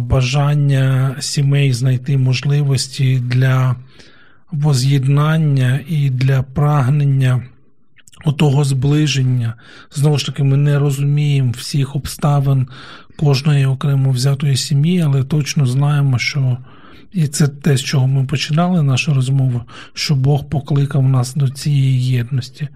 бажання 0.00 1.16
сімей 1.20 1.72
знайти 1.72 2.18
можливості 2.18 3.22
для 3.24 3.76
воз'єднання 4.52 5.80
і 5.88 6.10
для 6.10 6.42
прагнення 6.42 7.42
того 8.38 8.64
зближення. 8.64 9.54
Знову 9.94 10.18
ж 10.18 10.26
таки, 10.26 10.42
ми 10.42 10.56
не 10.56 10.78
розуміємо 10.78 11.52
всіх 11.56 11.96
обставин 11.96 12.68
кожної 13.16 13.66
окремо 13.66 14.10
взятої 14.10 14.56
сім'ї, 14.56 15.00
але 15.00 15.24
точно 15.24 15.66
знаємо, 15.66 16.18
що. 16.18 16.58
І 17.12 17.26
це 17.26 17.48
те, 17.48 17.76
з 17.76 17.82
чого 17.82 18.06
ми 18.06 18.24
починали 18.24 18.82
нашу 18.82 19.14
розмову, 19.14 19.62
що 19.94 20.14
Бог 20.14 20.48
покликав 20.48 21.02
нас 21.02 21.34
до 21.34 21.48
цієї 21.48 22.06
єдності, 22.06 22.68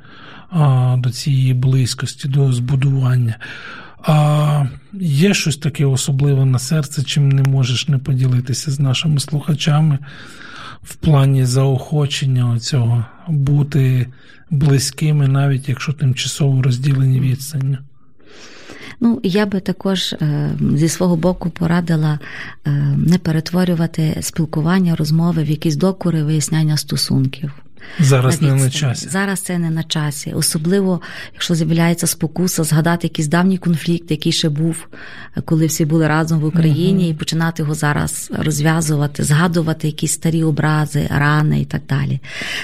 до 0.97 1.11
цієї 1.11 1.55
близькості, 1.55 2.29
до 2.29 2.53
збудування. 2.53 3.37
А 4.07 4.67
Є 5.01 5.35
щось 5.35 5.57
таке 5.57 5.87
особливе 5.87 6.45
на 6.45 6.59
серце, 6.59 7.03
чим 7.03 7.29
не 7.29 7.43
можеш 7.43 7.89
не 7.89 7.99
поділитися 7.99 8.71
з 8.71 8.81
нашими 8.81 9.21
слухачами 9.21 9.99
в 10.83 10.95
плані 10.95 11.45
заохочення 11.45 12.59
цього 12.59 13.05
бути 13.29 14.07
близькими, 14.51 15.29
навіть 15.29 15.69
якщо 15.69 15.93
тимчасово 15.93 16.63
розділені 16.63 17.21
відстані. 17.21 17.79
Ну, 19.01 19.21
я 19.23 19.47
би 19.47 19.61
також 19.61 20.13
е, 20.13 20.51
зі 20.75 20.89
свого 20.89 21.17
боку 21.17 21.51
порадила 21.51 22.19
е, 22.67 22.71
не 22.97 23.19
перетворювати 23.19 24.17
спілкування, 24.21 24.97
розмови 24.97 25.43
в 25.43 25.51
якісь 25.51 25.77
докури 25.77 26.23
виясняння 26.23 26.77
стосунків. 26.77 27.53
Зараз 28.01 28.43
не 28.43 28.55
на 28.55 28.71
часі. 28.71 29.09
Зараз 29.09 29.41
це 29.41 29.59
не 29.59 29.71
на 29.71 29.83
часі. 29.83 30.33
Особливо, 30.33 31.01
якщо 31.33 31.55
з'являється 31.55 32.07
спокуса, 32.07 32.65
згадати 32.65 33.07
якийсь 33.07 33.29
давній 33.29 33.59
конфлікт, 33.59 34.11
який 34.11 34.33
ще 34.33 34.49
був, 34.49 34.87
коли 35.45 35.67
всі 35.67 35.85
були 35.85 36.09
разом 36.09 36.41
в 36.41 36.45
Україні, 36.45 37.05
uh 37.05 37.11
і 37.11 37.15
починати 37.15 37.63
його 37.63 37.75
зараз 37.75 38.31
розв'язувати, 38.39 39.25
згадувати 39.25 39.87
якісь 39.87 40.13
старі 40.13 40.45
образи, 40.45 41.09
рани 41.11 41.61
і 41.61 41.65
так 41.65 41.83
далі. 41.89 42.21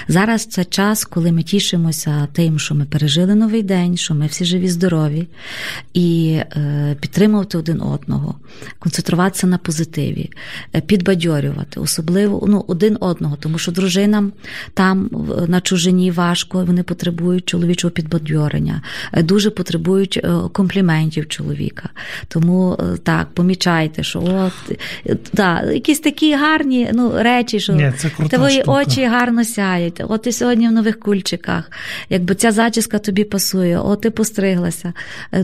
Зараз 0.07 0.45
це 0.45 0.65
час, 0.65 1.05
коли 1.05 1.31
ми 1.31 1.43
тішимося 1.43 2.27
тим, 2.33 2.59
що 2.59 2.75
ми 2.75 2.85
пережили 2.85 3.35
новий 3.35 3.63
день, 3.63 3.97
що 3.97 4.13
ми 4.13 4.25
всі 4.27 4.45
живі, 4.45 4.69
здорові, 4.69 5.27
і 5.93 6.39
е, 6.39 6.95
підтримувати 7.01 7.57
один 7.57 7.81
одного, 7.81 8.35
концентруватися 8.79 9.47
на 9.47 9.57
позитиві, 9.57 10.29
е, 10.75 10.81
підбадьорювати, 10.81 11.79
особливо 11.79 12.45
ну, 12.47 12.65
один 12.67 12.97
одного, 12.99 13.35
тому 13.35 13.57
що 13.57 13.71
дружинам 13.71 14.31
там 14.73 15.09
на 15.47 15.61
чужині 15.61 16.11
важко, 16.11 16.65
вони 16.65 16.83
потребують 16.83 17.45
чоловічого 17.45 17.91
підбадьорення, 17.91 18.81
е, 19.13 19.23
дуже 19.23 19.49
потребують 19.49 20.19
е, 20.23 20.33
компліментів 20.53 21.27
чоловіка. 21.27 21.89
Тому 22.27 22.77
е, 22.79 22.97
так, 22.97 23.27
помічайте, 23.33 24.03
що 24.03 24.23
от 24.23 24.77
да, 25.33 25.63
якісь 25.63 25.99
такі 25.99 26.35
гарні 26.35 26.89
ну, 26.93 27.13
речі, 27.15 27.59
що 27.59 27.73
Ні, 27.73 27.93
це 27.97 28.09
твої 28.09 28.61
штука. 28.61 28.71
очі 28.71 29.05
гарно 29.05 29.43
сяють. 29.43 30.03
От 30.07 30.21
ти 30.21 30.31
сьогодні 30.31 30.67
в 30.67 30.71
нових 30.71 30.99
кульчиках, 30.99 31.71
якби 32.09 32.35
ця 32.35 32.51
зачіска 32.51 32.99
тобі 32.99 33.23
пасує, 33.23 33.79
от 33.79 34.01
ти 34.01 34.09
постриглася. 34.09 34.93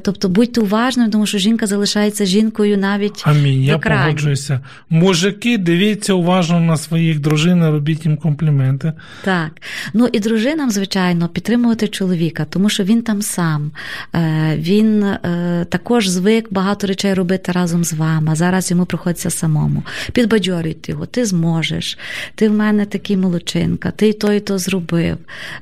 Тобто 0.02 0.30
будьте 0.30 0.62
уважними, 0.62 1.10
тому 1.10 1.26
що 1.26 1.38
жінка 1.38 1.66
залишається 1.66 2.26
жінкою 2.26 2.78
навіть. 2.78 3.24
Амінь. 3.26 3.64
Я 3.64 3.78
погоджуюся. 3.78 4.60
Мужики, 4.90 5.58
дивіться 5.58 6.14
уважно 6.14 6.60
на 6.60 6.78
своїх 6.78 7.20
дружин, 7.20 7.66
робіть 7.66 8.06
їм 8.06 8.18
компліменти. 8.18 8.94
Так. 9.24 9.57
Ну 9.94 10.10
і 10.12 10.20
дружинам, 10.20 10.72
звичайно, 10.72 11.30
підтримувати 11.30 11.88
чоловіка, 11.88 12.46
тому 12.50 12.70
що 12.70 12.84
він 12.84 13.02
там 13.02 13.22
сам. 13.22 13.72
Е, 14.16 14.56
він 14.58 15.04
е, 15.04 15.66
також 15.70 16.08
звик 16.08 16.48
багато 16.54 16.88
речей 16.88 17.14
робити 17.14 17.52
разом 17.52 17.84
з 17.84 17.94
вами. 17.94 18.36
Зараз 18.36 18.72
йому 18.72 18.86
приходиться 18.86 19.30
самому. 19.30 19.84
Підбадьорюйте 20.12 20.92
його, 20.92 21.06
ти 21.06 21.26
зможеш, 21.26 21.98
ти 22.36 22.50
в 22.50 22.54
мене 22.54 22.86
такий 22.86 23.18
молодчинка, 23.18 23.92
ти 23.92 24.08
і 24.08 24.14
то, 24.14 24.34
і 24.34 24.40
то 24.40 24.58
зробив. 24.58 25.18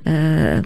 Е, 0.08 0.64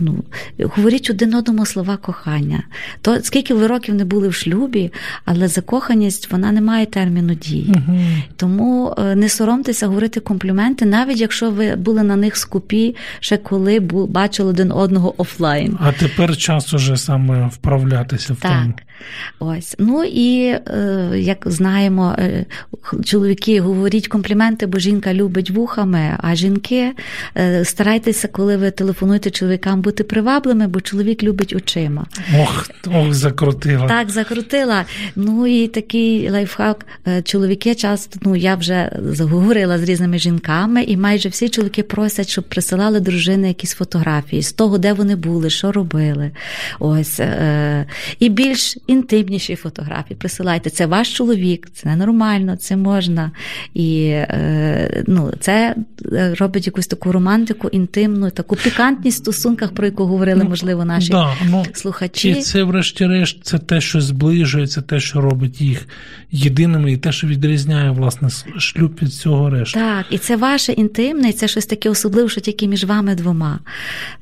ну, 0.00 0.24
Говоріть 0.58 1.10
один 1.10 1.34
одному 1.34 1.66
слова 1.66 1.96
кохання. 1.96 2.62
То 3.00 3.18
скільки 3.22 3.54
ви 3.54 3.66
років 3.66 3.94
не 3.94 4.04
були 4.04 4.28
в 4.28 4.34
шлюбі, 4.34 4.92
але 5.24 5.48
закоханість 5.48 6.32
вона 6.32 6.52
не 6.52 6.60
має 6.60 6.86
терміну 6.86 7.34
дії. 7.34 7.74
Угу. 7.76 7.98
Тому 8.36 8.94
не 9.14 9.28
соромтеся 9.28 9.86
говорити 9.86 10.20
компліменти, 10.20 10.84
навіть 10.84 11.20
якщо 11.20 11.50
ви 11.50 11.76
були 11.76 12.02
на 12.02 12.16
них 12.16 12.36
скупі 12.36 12.61
скупі, 12.62 12.96
ще 13.20 13.36
коли 13.36 13.80
бачили 13.80 14.50
один 14.50 14.72
одного 14.72 15.14
офлайн. 15.16 15.78
А 15.80 15.92
тепер 15.92 16.36
час 16.36 16.74
уже 16.74 16.96
саме 16.96 17.46
вправлятися 17.46 18.32
в 18.32 18.36
так. 18.36 18.52
тому. 18.52 18.74
Ось. 19.38 19.74
Ну 19.78 20.04
і 20.04 20.44
е, 20.46 21.10
як 21.16 21.42
знаємо, 21.46 22.16
е, 22.18 22.46
чоловіки 23.04 23.60
говоріть 23.60 24.08
компліменти, 24.08 24.66
бо 24.66 24.78
жінка 24.78 25.14
любить 25.14 25.50
вухами, 25.50 26.16
а 26.22 26.34
жінки 26.34 26.92
е, 27.36 27.64
старайтеся, 27.64 28.28
коли 28.28 28.56
ви 28.56 28.70
телефонуєте 28.70 29.30
чоловікам, 29.30 29.80
бути 29.80 30.04
привабливими, 30.04 30.66
бо 30.66 30.80
чоловік 30.80 31.22
любить 31.22 31.52
очима. 31.56 32.06
Ох, 32.40 32.70
ох, 32.86 33.14
закрутила. 33.14 33.86
Так, 33.86 34.10
закрутила. 34.10 34.84
Ну 35.16 35.46
і 35.46 35.68
такий 35.68 36.30
лайфхак. 36.30 36.86
Чоловіки 37.24 37.74
часто, 37.74 38.18
ну 38.22 38.36
я 38.36 38.54
вже 38.54 38.98
заговорила 39.08 39.78
з 39.78 39.82
різними 39.82 40.18
жінками, 40.18 40.82
і 40.82 40.96
майже 40.96 41.28
всі 41.28 41.48
чоловіки 41.48 41.82
просять, 41.82 42.28
щоб 42.28 42.44
присилали 42.44 43.00
дружини 43.00 43.48
якісь 43.48 43.74
фотографії 43.74 44.42
з 44.42 44.52
того, 44.52 44.78
де 44.78 44.92
вони 44.92 45.16
були, 45.16 45.50
що 45.50 45.72
робили. 45.72 46.30
Ось. 46.78 47.20
І 48.18 48.28
більш 48.28 48.76
інтимніші 48.92 49.56
фотографії. 49.56 50.16
Присилайте. 50.16 50.70
Це 50.70 50.86
ваш 50.86 51.16
чоловік, 51.16 51.68
це 51.74 51.88
ненормально, 51.88 52.56
це 52.56 52.76
можна. 52.76 53.30
І 53.74 54.04
е, 54.06 55.04
ну, 55.06 55.32
це 55.40 55.74
е, 56.12 56.34
робить 56.38 56.66
якусь 56.66 56.86
таку 56.86 57.12
романтику, 57.12 57.68
інтимну, 57.68 58.30
таку 58.30 58.56
пікантність 58.56 59.18
в 59.18 59.22
стосунках, 59.22 59.72
про 59.72 59.86
яку 59.86 60.04
говорили, 60.04 60.42
ну, 60.44 60.50
можливо, 60.50 60.84
наші 60.84 61.10
да, 61.10 61.34
ну, 61.50 61.66
слухачі. 61.72 62.30
І 62.30 62.34
це, 62.34 62.62
врешті-решт, 62.62 63.38
це 63.42 63.58
те, 63.58 63.80
що 63.80 64.00
зближує, 64.00 64.66
це 64.66 64.80
те, 64.80 65.00
що 65.00 65.20
робить 65.20 65.60
їх 65.60 65.88
єдиними, 66.30 66.92
і 66.92 66.96
те, 66.96 67.12
що 67.12 67.26
відрізняє 67.26 67.90
власне 67.90 68.28
шлюб 68.58 68.98
від 69.02 69.14
цього 69.14 69.50
решту. 69.50 69.80
Так, 69.80 70.06
і 70.10 70.18
це 70.18 70.36
ваше 70.36 70.72
інтимне, 70.72 71.28
і 71.28 71.32
це 71.32 71.48
щось 71.48 71.66
таке 71.66 71.90
особливе, 71.90 72.28
що 72.28 72.40
тільки 72.40 72.68
між 72.68 72.84
вами 72.84 73.14
двома. 73.14 73.58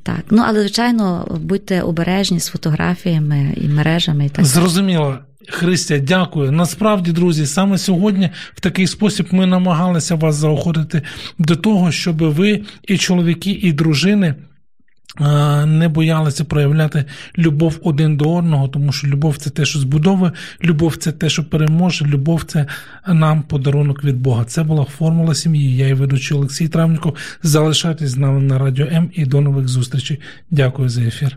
Так, 0.03 0.25
ну 0.31 0.43
але 0.47 0.61
звичайно, 0.61 1.29
будьте 1.41 1.83
обережні 1.83 2.41
з 2.41 2.49
фотографіями 2.49 3.55
і 3.57 3.69
мережами 3.69 4.27
і 4.27 4.29
так. 4.29 4.45
Зрозуміло. 4.61 5.19
Христя, 5.49 5.99
дякую. 5.99 6.53
Насправді, 6.53 7.13
друзі, 7.13 7.47
саме 7.47 7.79
сьогодні 7.79 8.31
в 8.55 8.61
такий 8.61 8.87
спосіб 8.87 9.27
ми 9.31 9.47
намагалися 9.47 10.15
вас 10.15 10.37
заохотити 10.37 11.03
до 11.39 11.57
того, 11.57 11.93
щоб 11.93 12.17
ви 12.17 12.63
і 12.89 12.99
чоловіки, 12.99 13.51
і 13.51 13.73
дружини. 13.73 14.35
е, 15.21 15.67
Не 15.67 15.89
боялися 15.89 16.45
проявляти 16.45 17.05
любов 17.39 17.79
один 17.83 18.17
до 18.17 18.35
одного, 18.35 18.69
тому 18.69 18.93
що 18.93 19.07
любов 19.07 19.37
це 19.37 19.51
те, 19.51 19.65
що 19.65 19.79
збудовує, 19.79 20.33
любов 20.65 20.97
це 20.97 21.13
те, 21.13 21.29
що 21.29 21.45
переможе, 21.45 22.05
любов 22.05 22.45
це 22.45 22.67
нам 23.09 23.43
подарунок 23.43 24.05
від 24.05 24.17
Бога. 24.17 24.45
Це 24.45 24.63
була 24.63 24.85
формула 24.85 25.35
сім'ї. 25.35 25.77
Я 25.77 25.89
і 25.89 25.95
ведучий 25.95 26.37
Олексій 26.37 26.69
Травніков. 26.69 27.17
Залишайтесь 27.43 28.11
з 28.11 28.17
нами 28.17 28.41
на 28.41 28.59
радіо 28.59 28.87
М 28.87 29.11
і 29.15 29.25
до 29.25 29.41
нових 29.41 29.69
зустрічей. 29.69 30.21
Дякую 30.51 30.89
за 30.89 31.03
ефір. 31.03 31.37